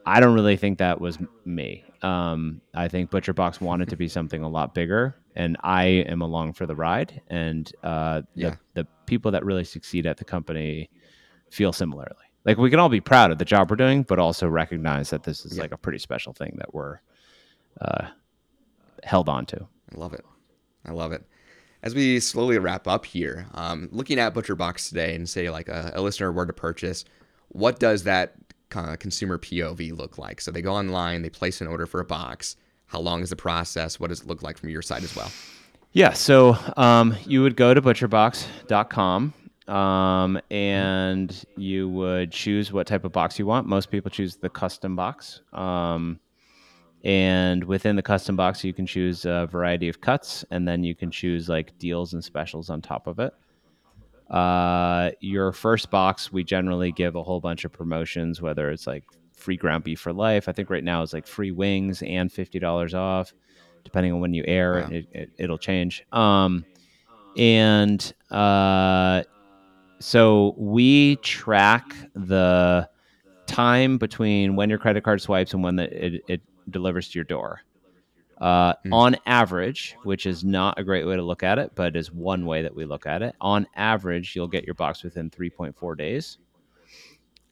I 0.07 0.21
don't 0.21 0.35
really 0.35 0.57
think 0.57 0.79
that 0.79 1.01
was 1.01 1.19
me. 1.45 1.85
Um, 2.03 2.61
I 2.75 2.89
think 2.89 3.11
ButcherBox 3.11 3.61
wanted 3.61 3.89
to 3.91 3.97
be 3.97 4.09
something 4.19 4.43
a 4.43 4.49
lot 4.49 4.75
bigger, 4.75 5.17
and 5.35 5.57
I 5.63 5.85
am 5.85 6.23
along 6.23 6.55
for 6.55 6.67
the 6.67 6.75
ride. 6.75 7.21
And 7.29 7.71
uh, 7.83 8.23
yeah. 8.35 8.57
the, 8.75 8.83
the 8.83 8.89
people 9.07 9.31
that 9.33 9.45
really 9.45 9.65
succeed 9.65 10.07
at 10.07 10.17
the 10.17 10.25
company 10.25 10.91
feel 11.51 11.73
similarly. 11.73 12.15
Like 12.45 12.57
we 12.57 12.71
can 12.71 12.79
all 12.79 12.89
be 12.89 13.01
proud 13.01 13.31
of 13.31 13.39
the 13.39 13.45
job 13.45 13.71
we're 13.71 13.77
doing, 13.77 14.03
but 14.03 14.19
also 14.19 14.49
recognize 14.49 15.11
that 15.11 15.25
this 15.25 15.45
is 15.45 15.57
yeah. 15.57 15.63
like 15.63 15.73
a 15.73 15.77
pretty 15.77 15.99
special 15.99 16.33
thing 16.33 16.55
that 16.59 16.73
we're 16.73 17.01
uh, 17.81 18.09
held 19.05 19.29
on 19.29 19.47
to. 19.47 19.67
I 19.95 19.99
love 19.99 20.15
it. 20.15 20.25
I 20.87 20.93
love 20.93 21.13
it. 21.13 21.25
As 21.83 21.95
we 21.95 22.21
slowly 22.21 22.59
wrap 22.59 22.87
up 22.87 23.05
here, 23.05 23.47
um, 23.55 23.89
looking 23.91 24.19
at 24.19 24.35
ButcherBox 24.35 24.89
today 24.89 25.15
and 25.15 25.29
say 25.29 25.51
like 25.51 25.69
a, 25.69 25.93
a 25.95 26.03
listener 26.03 26.33
were 26.33 26.47
to 26.47 26.53
purchase, 26.53 27.05
what 27.49 27.79
does 27.79 28.05
that 28.05 28.35
of 28.75 28.99
consumer 28.99 29.39
POV 29.39 29.97
look 29.97 30.19
like? 30.19 30.41
So 30.41 30.51
they 30.51 30.63
go 30.63 30.73
online, 30.73 31.23
they 31.23 31.31
place 31.31 31.61
an 31.61 31.67
order 31.67 31.87
for 31.87 32.01
a 32.01 32.05
box. 32.05 32.57
How 32.87 33.01
long 33.01 33.23
is 33.23 33.31
the 33.31 33.37
process? 33.37 34.01
What 34.01 34.09
does 34.09 34.23
it 34.23 34.27
look 34.27 34.43
like 34.43 34.59
from 34.59 34.69
your 34.69 34.83
side 34.83 35.05
as 35.05 35.15
well? 35.15 35.31
Yeah, 35.93 36.13
so 36.13 36.57
um, 36.77 37.17
you 37.25 37.43
would 37.43 37.57
go 37.57 37.75
to 37.75 37.83
butcherbox.com 37.83 39.35
um, 39.67 40.41
and 40.51 41.45
you 41.57 41.89
would 41.89 42.33
choose 42.33 42.73
what 42.73 42.87
type 42.87 43.05
of 43.05 43.13
box 43.13 43.39
you 43.39 43.47
want. 43.47 43.67
Most 43.67 43.91
people 43.91 44.11
choose 44.11 44.37
the 44.37 44.49
custom 44.49 44.97
box. 44.97 45.41
Um, 45.53 46.21
and 47.03 47.65
within 47.65 47.97
the 47.97 48.03
custom 48.03 48.37
box, 48.37 48.63
you 48.63 48.73
can 48.73 48.87
choose 48.87 49.25
a 49.25 49.49
variety 49.51 49.89
of 49.89 50.01
cuts, 50.01 50.45
and 50.51 50.69
then 50.69 50.85
you 50.85 50.95
can 50.95 51.11
choose 51.11 51.49
like 51.49 51.77
deals 51.79 52.13
and 52.13 52.23
specials 52.23 52.69
on 52.69 52.83
top 52.83 53.07
of 53.07 53.19
it. 53.19 53.33
Uh, 54.31 55.11
your 55.21 55.53
first 55.53 55.91
box, 55.91 56.33
we 56.33 56.45
generally 56.45 56.93
give 56.93 57.17
a 57.17 57.23
whole 57.23 57.41
bunch 57.41 57.65
of 57.65 57.73
promotions, 57.73 58.41
whether 58.41 58.71
it's 58.71 58.87
like 58.87 59.05
free 59.35 59.57
ground 59.57 59.85
beef 59.85 59.99
for 60.01 60.13
life. 60.13 60.49
I 60.49 60.53
think 60.53 60.71
right 60.71 60.85
now 60.85 61.03
it's 61.03 61.13
like 61.13 61.27
free 61.27 61.51
wings 61.51 62.03
and 62.03 62.31
fifty 62.31 62.59
dollars 62.59 62.95
off, 62.95 63.33
depending 63.85 64.13
on 64.13 64.21
when 64.21 64.33
you 64.35 64.45
air. 64.47 64.83
Wow. 64.83 64.89
It, 64.91 65.31
it, 65.37 65.51
will 65.51 65.59
change. 65.59 66.05
Um, 66.13 66.65
and 67.37 68.13
uh, 68.31 69.25
so 69.99 70.55
we 70.57 71.17
track 71.17 71.93
the 72.15 72.89
time 73.47 73.99
between 73.99 74.55
when 74.55 74.71
your 74.71 74.79
credit 74.79 75.03
card 75.03 75.21
swipes 75.21 75.55
and 75.55 75.63
when 75.63 75.77
the, 75.77 76.07
it, 76.07 76.23
it 76.29 76.41
delivers 76.71 77.09
to 77.09 77.19
your 77.19 77.25
door. 77.25 77.61
Uh, 78.41 78.73
mm. 78.87 78.93
On 78.93 79.17
average, 79.27 79.97
which 80.05 80.25
is 80.25 80.43
not 80.43 80.79
a 80.79 80.85
great 80.85 81.07
way 81.07 81.15
to 81.15 81.23
look 81.23 81.43
at 81.43 81.59
it, 81.59 81.73
but 81.75 81.95
is 81.95 82.11
one 82.11 82.47
way 82.47 82.63
that 82.63 82.75
we 82.75 82.87
look 82.87 83.07
at 83.07 83.21
it. 83.21 83.35
On 83.41 83.67
average, 83.77 84.35
you'll 84.35 84.49
get 84.49 84.65
your 84.65 84.75
box 84.75 85.03
within 85.03 85.29
3.4 85.29 85.99
days. 85.99 86.39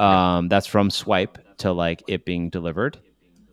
Um, 0.00 0.48
that's 0.48 0.66
from 0.66 0.90
swipe 0.90 1.38
to 1.58 1.72
like 1.72 2.02
it 2.06 2.24
being 2.24 2.48
delivered. 2.48 2.98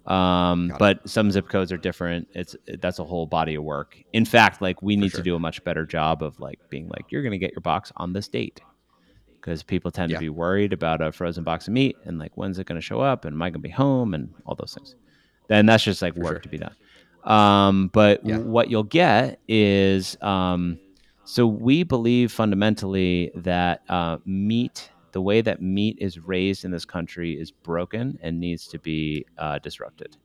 Um, 0.06 0.72
but 0.78 1.08
some 1.10 1.32
zip 1.32 1.50
codes 1.50 1.72
are 1.72 1.78
different. 1.78 2.28
It's 2.34 2.56
that's 2.80 3.00
a 3.00 3.04
whole 3.04 3.26
body 3.26 3.56
of 3.56 3.64
work. 3.64 3.98
In 4.14 4.24
fact, 4.24 4.62
like 4.62 4.82
we 4.82 4.96
need 4.96 5.12
sure. 5.12 5.18
to 5.20 5.24
do 5.24 5.36
a 5.36 5.40
much 5.40 5.64
better 5.64 5.86
job 5.86 6.22
of 6.22 6.40
like 6.40 6.60
being 6.70 6.88
like 6.90 7.06
you're 7.10 7.24
going 7.24 7.32
to 7.32 7.40
get 7.40 7.52
your 7.52 7.62
box 7.62 7.92
on 7.98 8.14
this 8.14 8.28
date 8.28 8.62
because 9.42 9.64
people 9.64 9.92
tend 9.92 10.12
yeah. 10.12 10.18
to 10.18 10.22
be 10.22 10.30
worried 10.30 10.74
about 10.74 11.02
a 11.02 11.12
frozen 11.12 11.44
box 11.44 11.68
of 11.68 11.74
meat 11.74 11.98
and 12.06 12.20
like 12.20 12.32
when's 12.36 12.60
it 12.60 12.68
going 12.68 12.80
to 12.80 12.86
show 12.86 13.00
up 13.02 13.26
and 13.26 13.34
am 13.34 13.42
I 13.42 13.50
going 13.50 13.54
to 13.54 13.60
be 13.60 13.70
home 13.70 14.14
and 14.14 14.32
all 14.46 14.56
those 14.56 14.76
things. 14.76 14.96
Then 15.48 15.66
that's 15.66 15.84
just 15.84 16.02
like 16.02 16.14
For 16.14 16.22
work 16.22 16.34
sure. 16.34 16.40
to 16.42 16.50
be 16.50 16.58
done. 16.60 16.76
Um, 17.26 17.90
but 17.92 18.24
Yeah. 18.24 18.38
what 18.38 18.70
you'll 18.70 18.84
get 18.84 19.40
is 19.48 20.16
um, 20.22 20.80
so 21.26 21.48
we 21.48 21.84
believe 21.84 22.32
fundamentally 22.32 23.32
that 23.36 23.82
uh, 23.90 24.18
meat, 24.26 24.92
the 25.12 25.22
way 25.22 25.42
that 25.42 25.62
meat 25.62 25.98
is 26.00 26.20
raised 26.20 26.64
in 26.66 26.72
this 26.72 26.86
country, 26.86 27.34
is 27.34 27.52
broken 27.52 28.20
and 28.22 28.40
needs 28.40 28.68
to 28.68 28.80
be 28.80 29.26
uh, 29.38 29.60
disrupted. 29.60 30.18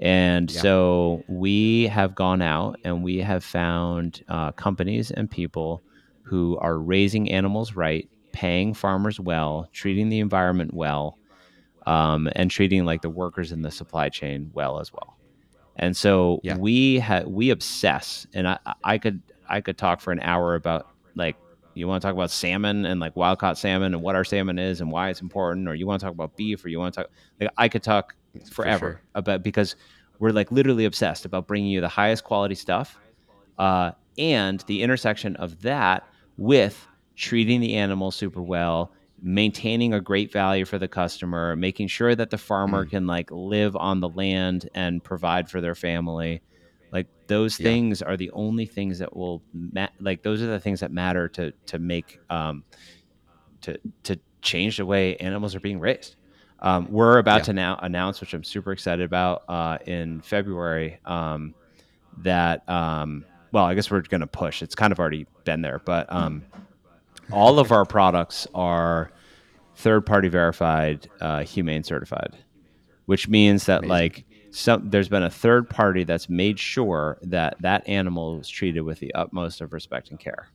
And 0.00 0.50
Yeah. 0.50 0.60
so 0.60 1.24
we 1.28 1.86
have 1.88 2.14
gone 2.14 2.42
out 2.42 2.78
and 2.84 3.02
we 3.02 3.18
have 3.18 3.44
found 3.44 4.22
uh, 4.28 4.52
companies 4.52 5.10
and 5.10 5.30
people 5.30 5.82
who 6.22 6.58
are 6.58 6.78
raising 6.78 7.30
animals 7.30 7.74
right, 7.74 8.08
paying 8.32 8.74
farmers 8.74 9.20
well, 9.20 9.68
treating 9.72 10.08
the 10.08 10.20
environment 10.20 10.74
well, 10.74 11.18
um, 11.86 12.28
and 12.34 12.50
treating 12.50 12.84
like 12.84 13.02
the 13.02 13.10
workers 13.10 13.52
in 13.52 13.62
the 13.62 13.70
supply 13.70 14.08
chain 14.08 14.50
well 14.52 14.80
as 14.80 14.92
well. 14.92 15.15
And 15.78 15.96
so 15.96 16.40
Yeah. 16.42 16.56
we 16.56 16.98
ha- 16.98 17.24
we 17.26 17.50
obsess, 17.50 18.26
and 18.34 18.48
I, 18.48 18.58
I 18.84 18.98
could 18.98 19.22
I 19.48 19.60
could 19.60 19.78
talk 19.78 20.00
for 20.00 20.12
an 20.12 20.20
hour 20.20 20.54
about 20.54 20.86
like 21.14 21.36
you 21.74 21.86
want 21.86 22.00
to 22.02 22.06
talk 22.08 22.14
about 22.14 22.30
salmon 22.30 22.86
and 22.86 22.98
like 23.00 23.14
wild 23.16 23.38
caught 23.38 23.58
salmon 23.58 23.92
and 23.94 24.02
what 24.02 24.16
our 24.16 24.24
salmon 24.24 24.58
is 24.58 24.80
and 24.80 24.90
why 24.90 25.10
it's 25.10 25.20
important, 25.20 25.68
or 25.68 25.74
you 25.74 25.86
want 25.86 26.00
to 26.00 26.06
talk 26.06 26.14
about 26.14 26.34
beef, 26.36 26.64
or 26.64 26.68
you 26.68 26.78
want 26.78 26.94
to 26.94 27.02
talk 27.02 27.10
like 27.40 27.50
I 27.58 27.68
could 27.68 27.82
talk 27.82 28.14
For 28.48 28.54
forever 28.54 28.78
sure. 28.78 29.02
about 29.14 29.42
because 29.42 29.76
we're 30.18 30.30
like 30.30 30.50
literally 30.50 30.86
obsessed 30.86 31.26
about 31.26 31.46
bringing 31.46 31.70
you 31.70 31.80
the 31.82 31.88
highest 31.88 32.24
quality 32.24 32.54
stuff 32.54 32.98
uh, 33.58 33.92
and 34.16 34.60
the 34.66 34.82
intersection 34.82 35.36
of 35.36 35.60
that 35.62 36.04
with 36.38 36.86
treating 37.16 37.60
the 37.60 37.74
animal 37.74 38.10
super 38.10 38.42
well 38.42 38.92
maintaining 39.20 39.94
a 39.94 40.00
great 40.00 40.30
value 40.32 40.64
for 40.64 40.78
the 40.78 40.88
customer 40.88 41.56
making 41.56 41.88
sure 41.88 42.14
that 42.14 42.30
the 42.30 42.38
farmer 42.38 42.84
Mm. 42.84 42.90
can 42.90 43.06
like 43.06 43.30
live 43.30 43.74
on 43.76 44.00
the 44.00 44.08
land 44.08 44.68
and 44.74 45.02
provide 45.02 45.48
for 45.50 45.60
their 45.60 45.74
family 45.74 46.42
like 46.92 47.08
those 47.26 47.58
Yeah. 47.58 47.64
things 47.70 48.02
are 48.02 48.16
the 48.16 48.30
only 48.32 48.66
things 48.66 48.98
that 48.98 49.16
will 49.16 49.42
ma- 49.52 49.88
like 50.00 50.22
those 50.22 50.42
are 50.42 50.46
the 50.46 50.60
things 50.60 50.80
that 50.80 50.92
matter 50.92 51.28
to 51.30 51.52
to 51.66 51.78
make 51.78 52.20
um 52.30 52.64
to 53.62 53.78
to 54.04 54.20
change 54.42 54.76
the 54.76 54.86
way 54.86 55.16
animals 55.16 55.54
are 55.54 55.60
being 55.60 55.80
raised 55.80 56.16
um, 56.60 56.86
we're 56.90 57.18
about 57.18 57.38
Yeah. 57.40 57.44
to 57.44 57.52
now 57.54 57.78
announce 57.82 58.20
which 58.20 58.34
i'm 58.34 58.44
super 58.44 58.72
excited 58.72 59.04
about 59.04 59.42
uh, 59.48 59.78
in 59.86 60.20
february 60.20 60.98
um, 61.04 61.54
that 62.18 62.68
um, 62.68 63.24
well 63.52 63.64
i 63.64 63.74
guess 63.74 63.90
we're 63.90 64.02
going 64.02 64.20
to 64.20 64.26
push 64.26 64.62
it's 64.62 64.74
kind 64.74 64.92
of 64.92 64.98
already 65.00 65.26
been 65.44 65.62
there 65.62 65.80
but 65.84 66.10
um, 66.12 66.44
all 67.32 67.58
of 67.58 67.72
our 67.72 67.84
products 67.84 68.46
are 68.54 69.10
third 69.76 70.06
party 70.06 70.28
verified 70.28 71.08
uh, 71.20 71.42
humane 71.42 71.82
certified 71.82 72.36
which 73.06 73.28
means 73.28 73.66
that 73.66 73.78
Amazing. 73.84 73.88
like 73.90 74.24
some 74.50 74.88
there's 74.90 75.08
been 75.08 75.22
a 75.22 75.30
third 75.30 75.68
party 75.68 76.04
that's 76.04 76.28
made 76.28 76.58
sure 76.58 77.18
that 77.22 77.56
that 77.60 77.86
animal 77.88 78.38
was 78.38 78.48
treated 78.48 78.80
with 78.82 78.98
the 79.00 79.12
utmost 79.14 79.60
of 79.60 79.72
respect 79.72 80.10
and 80.10 80.18
care 80.18 80.48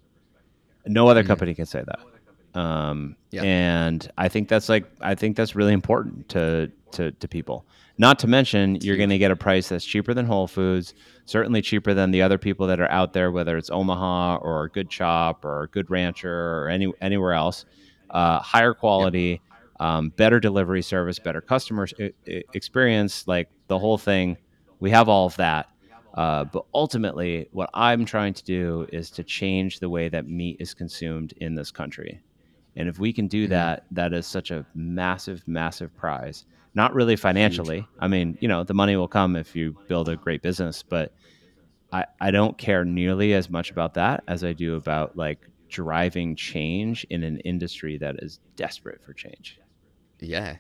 no 0.88 1.08
other 1.08 1.24
Mhm. 1.24 1.28
company 1.28 1.54
can 1.54 1.66
say 1.66 1.84
that 1.86 2.60
um, 2.60 3.16
Yeah. 3.32 3.44
and 3.44 4.12
i 4.18 4.28
think 4.28 4.50
that's 4.50 4.68
like 4.70 4.86
i 5.02 5.14
think 5.16 5.38
that's 5.38 5.56
really 5.56 5.74
important 5.74 6.28
to 6.30 6.72
to, 6.94 7.12
to 7.12 7.28
people 7.28 7.66
not 8.02 8.18
to 8.18 8.28
mention 8.28 8.78
you're 8.82 8.98
going 8.98 9.12
to 9.12 9.20
get 9.20 9.30
a 9.30 9.36
price 9.36 9.70
that's 9.70 9.86
cheaper 9.86 10.12
than 10.12 10.26
whole 10.26 10.48
foods 10.48 10.96
certainly 11.26 11.62
cheaper 11.62 11.94
than 11.94 12.10
the 12.10 12.22
other 12.24 12.40
people 12.40 12.66
that 12.66 12.80
are 12.82 12.90
out 12.90 13.14
there 13.14 13.32
whether 13.32 13.58
it's 13.58 13.70
omaha 13.70 14.38
or 14.38 14.70
good 14.70 14.90
chop 14.90 15.46
or 15.46 15.70
good 15.72 15.90
rancher 15.92 16.34
or 16.34 16.68
any 16.68 16.92
anywhere 17.00 17.34
else. 17.34 17.64
Uh, 18.10 18.40
higher 18.40 18.74
quality 18.74 19.40
um, 19.80 20.10
better 20.18 20.40
delivery 20.40 20.82
service 20.82 21.20
better 21.20 21.42
customer 21.42 21.88
experience 22.26 23.28
like 23.28 23.48
the 23.68 23.78
whole 23.78 23.98
thing. 24.00 24.36
We 24.80 24.90
have 24.90 25.08
all 25.08 25.28
of 25.28 25.38
that. 25.38 25.68
Uh, 26.16 26.44
but 26.44 26.66
ultimately 26.74 27.48
what 27.54 27.70
i'm 27.74 28.04
trying 28.04 28.34
to 28.34 28.44
do 28.44 28.86
is 28.92 29.10
to 29.12 29.24
change 29.24 29.80
the 29.80 29.88
way 29.88 30.10
that 30.10 30.28
meat 30.28 30.58
is 30.60 30.74
consumed 30.74 31.34
in 31.38 31.56
this 31.56 31.72
country. 31.72 32.20
And 32.76 32.90
if 32.90 33.00
we 33.00 33.14
can 33.14 33.28
do 33.28 33.46
Mhm. 33.46 33.50
that 33.50 33.86
that 33.92 34.12
is 34.12 34.26
such 34.26 34.50
a 34.52 34.66
massive 34.74 35.48
massive 35.48 35.96
prize 35.96 36.46
not 36.74 36.94
really 36.94 37.16
financially 37.16 37.86
i 38.00 38.08
mean 38.08 38.38
you 38.42 38.48
know 38.48 38.64
the 38.64 38.74
money 38.74 38.96
will 38.96 39.08
come 39.08 39.36
if 39.36 39.56
you 39.56 39.76
build 39.88 40.08
a 40.10 40.16
great 40.16 40.42
business 40.42 40.84
but 40.84 41.14
I, 41.92 42.06
I 42.20 42.32
don't 42.32 42.58
care 42.58 42.86
nearly 42.86 43.34
as 43.34 43.50
much 43.50 43.70
about 43.70 43.96
that 43.96 44.24
as 44.28 44.44
I 44.44 44.54
do 44.54 44.76
about 44.76 45.18
like 45.18 45.48
driving 45.70 46.36
change 46.36 47.06
in 47.10 47.24
an 47.24 47.40
industry 47.40 47.98
that 47.98 48.16
is 48.20 48.40
desperate 48.56 49.02
for 49.04 49.14
change. 49.14 49.60
Yeah, 50.20 50.58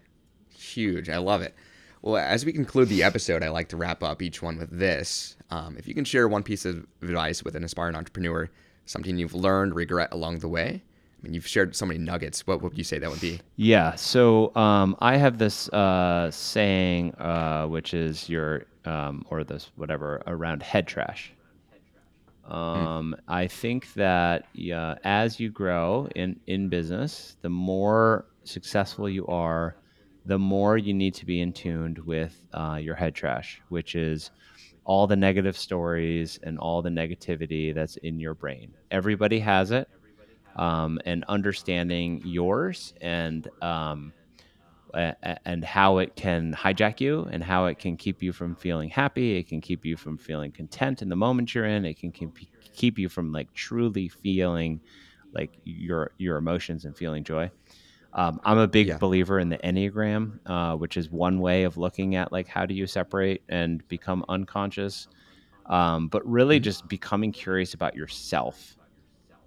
huge. 0.49 1.09
I 1.09 1.17
love 1.17 1.41
it. 1.41 1.55
Well, 2.01 2.17
as 2.17 2.45
we 2.45 2.51
conclude 2.51 2.89
the 2.89 3.03
episode, 3.03 3.43
I 3.43 3.49
like 3.49 3.69
to 3.69 3.77
wrap 3.77 4.01
up 4.01 4.21
each 4.21 4.41
one 4.41 4.57
with 4.57 4.71
this. 4.71 5.37
Um, 5.51 5.77
if 5.77 5.87
you 5.87 5.93
can 5.93 6.05
share 6.05 6.27
one 6.27 6.43
piece 6.43 6.65
of 6.65 6.85
advice 7.01 7.43
with 7.43 7.55
an 7.55 7.63
aspiring 7.63 7.95
entrepreneur, 7.95 8.49
something 8.85 9.17
you've 9.17 9.35
learned, 9.35 9.75
regret 9.75 10.09
along 10.11 10.39
the 10.39 10.47
way. 10.47 10.83
I 11.21 11.25
mean, 11.25 11.33
you've 11.35 11.47
shared 11.47 11.75
so 11.75 11.85
many 11.85 11.99
nuggets. 11.99 12.47
What 12.47 12.63
would 12.63 12.75
you 12.75 12.83
say 12.83 12.97
that 12.97 13.09
would 13.09 13.21
be? 13.21 13.39
Yeah. 13.55 13.93
So 13.95 14.55
um, 14.55 14.95
I 14.99 15.17
have 15.17 15.37
this 15.37 15.69
uh, 15.69 16.31
saying, 16.31 17.13
uh, 17.15 17.67
which 17.67 17.93
is 17.93 18.27
your, 18.27 18.65
um, 18.85 19.25
or 19.29 19.43
this 19.43 19.71
whatever, 19.75 20.23
around 20.25 20.63
head 20.63 20.87
trash. 20.87 21.31
Um, 22.45 23.15
I 23.27 23.47
think 23.47 23.93
that 23.93 24.47
yeah, 24.53 24.95
as 25.03 25.39
you 25.39 25.51
grow 25.51 26.07
in, 26.15 26.39
in 26.47 26.69
business, 26.69 27.37
the 27.41 27.49
more 27.49 28.25
successful 28.43 29.07
you 29.07 29.27
are, 29.27 29.75
the 30.25 30.39
more 30.39 30.77
you 30.77 30.93
need 30.93 31.13
to 31.15 31.25
be 31.25 31.41
in 31.41 31.53
tuned 31.53 31.99
with 31.99 32.41
uh, 32.53 32.79
your 32.81 32.95
head 32.95 33.13
trash, 33.13 33.61
which 33.69 33.95
is 33.95 34.31
all 34.85 35.05
the 35.05 35.15
negative 35.15 35.55
stories 35.57 36.39
and 36.43 36.57
all 36.57 36.81
the 36.81 36.89
negativity 36.89 37.73
that's 37.73 37.97
in 37.97 38.19
your 38.19 38.33
brain. 38.33 38.73
Everybody 38.89 39.39
has 39.39 39.69
it. 39.71 39.87
Um, 40.55 40.99
and 41.05 41.23
understanding 41.29 42.21
yours 42.23 42.93
and 43.01 43.47
um, 43.61 44.13
a- 44.93 45.37
and 45.47 45.63
how 45.63 45.99
it 45.99 46.15
can 46.15 46.53
hijack 46.53 46.99
you 46.99 47.27
and 47.31 47.43
how 47.43 47.65
it 47.67 47.79
can 47.79 47.95
keep 47.97 48.21
you 48.21 48.33
from 48.33 48.55
feeling 48.55 48.89
happy 48.89 49.37
it 49.37 49.47
can 49.47 49.61
keep 49.61 49.85
you 49.85 49.95
from 49.95 50.17
feeling 50.17 50.51
content 50.51 51.01
in 51.01 51.09
the 51.09 51.15
moment 51.15 51.55
you're 51.55 51.65
in 51.65 51.85
it 51.85 51.97
can 51.97 52.11
keep 52.11 52.31
keep 52.73 52.99
you 52.99 53.07
from 53.07 53.31
like 53.31 53.51
truly 53.53 54.09
feeling 54.09 54.81
like 55.33 55.51
your 55.63 56.11
your 56.17 56.37
emotions 56.37 56.83
and 56.85 56.97
feeling 56.97 57.23
joy 57.23 57.49
um, 58.13 58.39
i'm 58.43 58.57
a 58.57 58.67
big 58.67 58.87
Yeah. 58.87 58.97
believer 58.97 59.39
in 59.39 59.49
the 59.49 59.57
enneagram 59.59 60.39
uh, 60.45 60.75
which 60.75 60.97
is 60.97 61.09
one 61.09 61.39
way 61.39 61.63
of 61.63 61.77
looking 61.77 62.15
at 62.15 62.31
like 62.33 62.47
how 62.47 62.65
do 62.65 62.73
you 62.73 62.85
separate 62.87 63.43
and 63.49 63.87
become 63.87 64.25
unconscious 64.27 65.07
um, 65.67 66.09
but 66.09 66.25
really 66.27 66.59
Mhm. 66.59 66.63
just 66.63 66.87
becoming 66.89 67.31
curious 67.31 67.73
about 67.73 67.95
yourself 67.95 68.75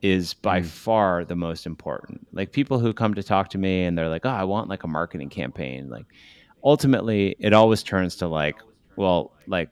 is 0.04 0.34
by 0.34 0.60
Mm. 0.60 0.66
far 0.66 1.24
the 1.24 1.36
most 1.36 1.66
important. 1.66 2.26
Like 2.32 2.52
people 2.52 2.78
who 2.78 2.92
come 2.92 3.14
to 3.14 3.22
talk 3.22 3.48
to 3.50 3.58
me 3.58 3.84
and 3.84 3.96
they're 3.96 4.08
like, 4.10 4.26
"Oh, 4.26 4.30
I 4.30 4.44
want 4.44 4.68
like 4.68 4.84
a 4.84 4.88
marketing 4.88 5.30
campaign." 5.30 5.88
Like 5.88 6.06
ultimately, 6.62 7.36
it 7.40 7.52
always 7.54 7.82
turns 7.82 8.16
to 8.16 8.28
like, 8.28 8.56
well, 8.96 9.32
like 9.46 9.70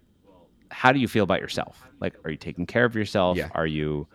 how 0.71 0.93
do 0.93 1.01
you 1.01 1.09
feel 1.09 1.25
about 1.25 1.41
yourself? 1.41 1.89
Like 2.01 2.15
are 2.25 2.31
you 2.31 2.39
taking 2.39 2.67
care 2.67 2.85
of 2.87 2.97
yourself? 2.97 3.37
Yeah. 3.39 3.51
Are 3.55 3.67
you 3.67 4.09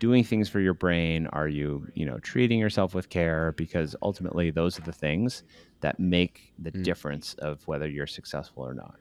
doing 0.00 0.24
things 0.24 0.48
for 0.48 0.60
your 0.60 0.74
brain? 0.74 1.26
Are 1.28 1.48
you, 1.48 1.86
you 1.94 2.06
know, 2.06 2.18
treating 2.20 2.58
yourself 2.58 2.94
with 2.94 3.08
care 3.10 3.52
because 3.56 3.94
ultimately 4.02 4.50
those 4.50 4.78
are 4.78 4.82
the 4.82 4.92
things 4.92 5.44
that 5.82 6.00
make 6.00 6.52
the 6.58 6.72
Mm. 6.72 6.82
difference 6.84 7.34
of 7.34 7.62
whether 7.68 7.88
you're 7.88 8.06
successful 8.08 8.64
or 8.66 8.74
not. 8.74 8.96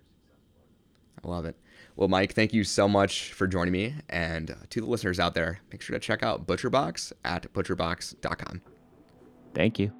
I 1.23 1.27
love 1.27 1.45
it. 1.45 1.57
Well, 1.99 2.07
Mike, 2.07 2.31
thank 2.33 2.53
you 2.53 2.63
so 2.63 2.87
much 2.87 3.33
for 3.33 3.45
joining 3.45 3.73
me. 3.73 3.93
And 4.07 4.51
uh, 4.51 4.55
to 4.69 4.79
the 4.79 4.87
listeners 4.87 5.19
out 5.19 5.33
there, 5.33 5.59
make 5.69 5.81
sure 5.81 5.93
to 5.93 5.99
check 5.99 6.23
out 6.23 6.47
ButcherBox 6.47 7.11
at 7.25 7.51
butcherbox.com. 7.51 8.61
Thank 9.53 9.79
you. 9.79 9.91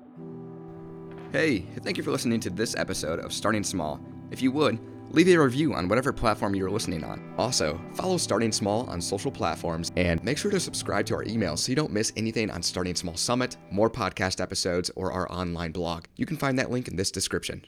Hey, 1.34 1.60
thank 1.84 1.98
you 1.98 2.04
for 2.04 2.12
listening 2.12 2.40
to 2.40 2.50
this 2.50 2.74
episode 2.78 3.20
of 3.20 3.34
Starting 3.34 3.66
Small. 3.66 4.00
If 4.32 4.42
you 4.42 4.50
would, 4.54 4.80
leave 5.12 5.28
a 5.28 5.36
review 5.36 5.74
on 5.74 5.90
whatever 5.90 6.14
platform 6.14 6.56
you're 6.56 6.72
listening 6.72 7.04
on. 7.04 7.34
Also, 7.38 7.82
follow 7.96 8.16
Starting 8.16 8.54
Small 8.54 8.90
on 8.90 9.02
social 9.02 9.30
platforms 9.30 9.92
and 9.98 10.24
make 10.24 10.38
sure 10.38 10.52
to 10.52 10.60
subscribe 10.62 11.06
to 11.08 11.16
our 11.16 11.24
email 11.24 11.58
so 11.58 11.70
you 11.70 11.76
don't 11.76 11.92
miss 11.92 12.14
anything 12.16 12.50
on 12.50 12.64
Starting 12.64 12.96
Small 12.96 13.18
Summit, 13.18 13.58
more 13.72 13.90
podcast 13.90 14.40
episodes, 14.40 14.90
or 14.96 15.12
our 15.12 15.30
online 15.30 15.74
blog. 15.74 16.06
You 16.16 16.26
can 16.26 16.38
find 16.38 16.58
that 16.60 16.72
link 16.72 16.88
in 16.88 16.96
this 16.96 17.12
description. 17.12 17.66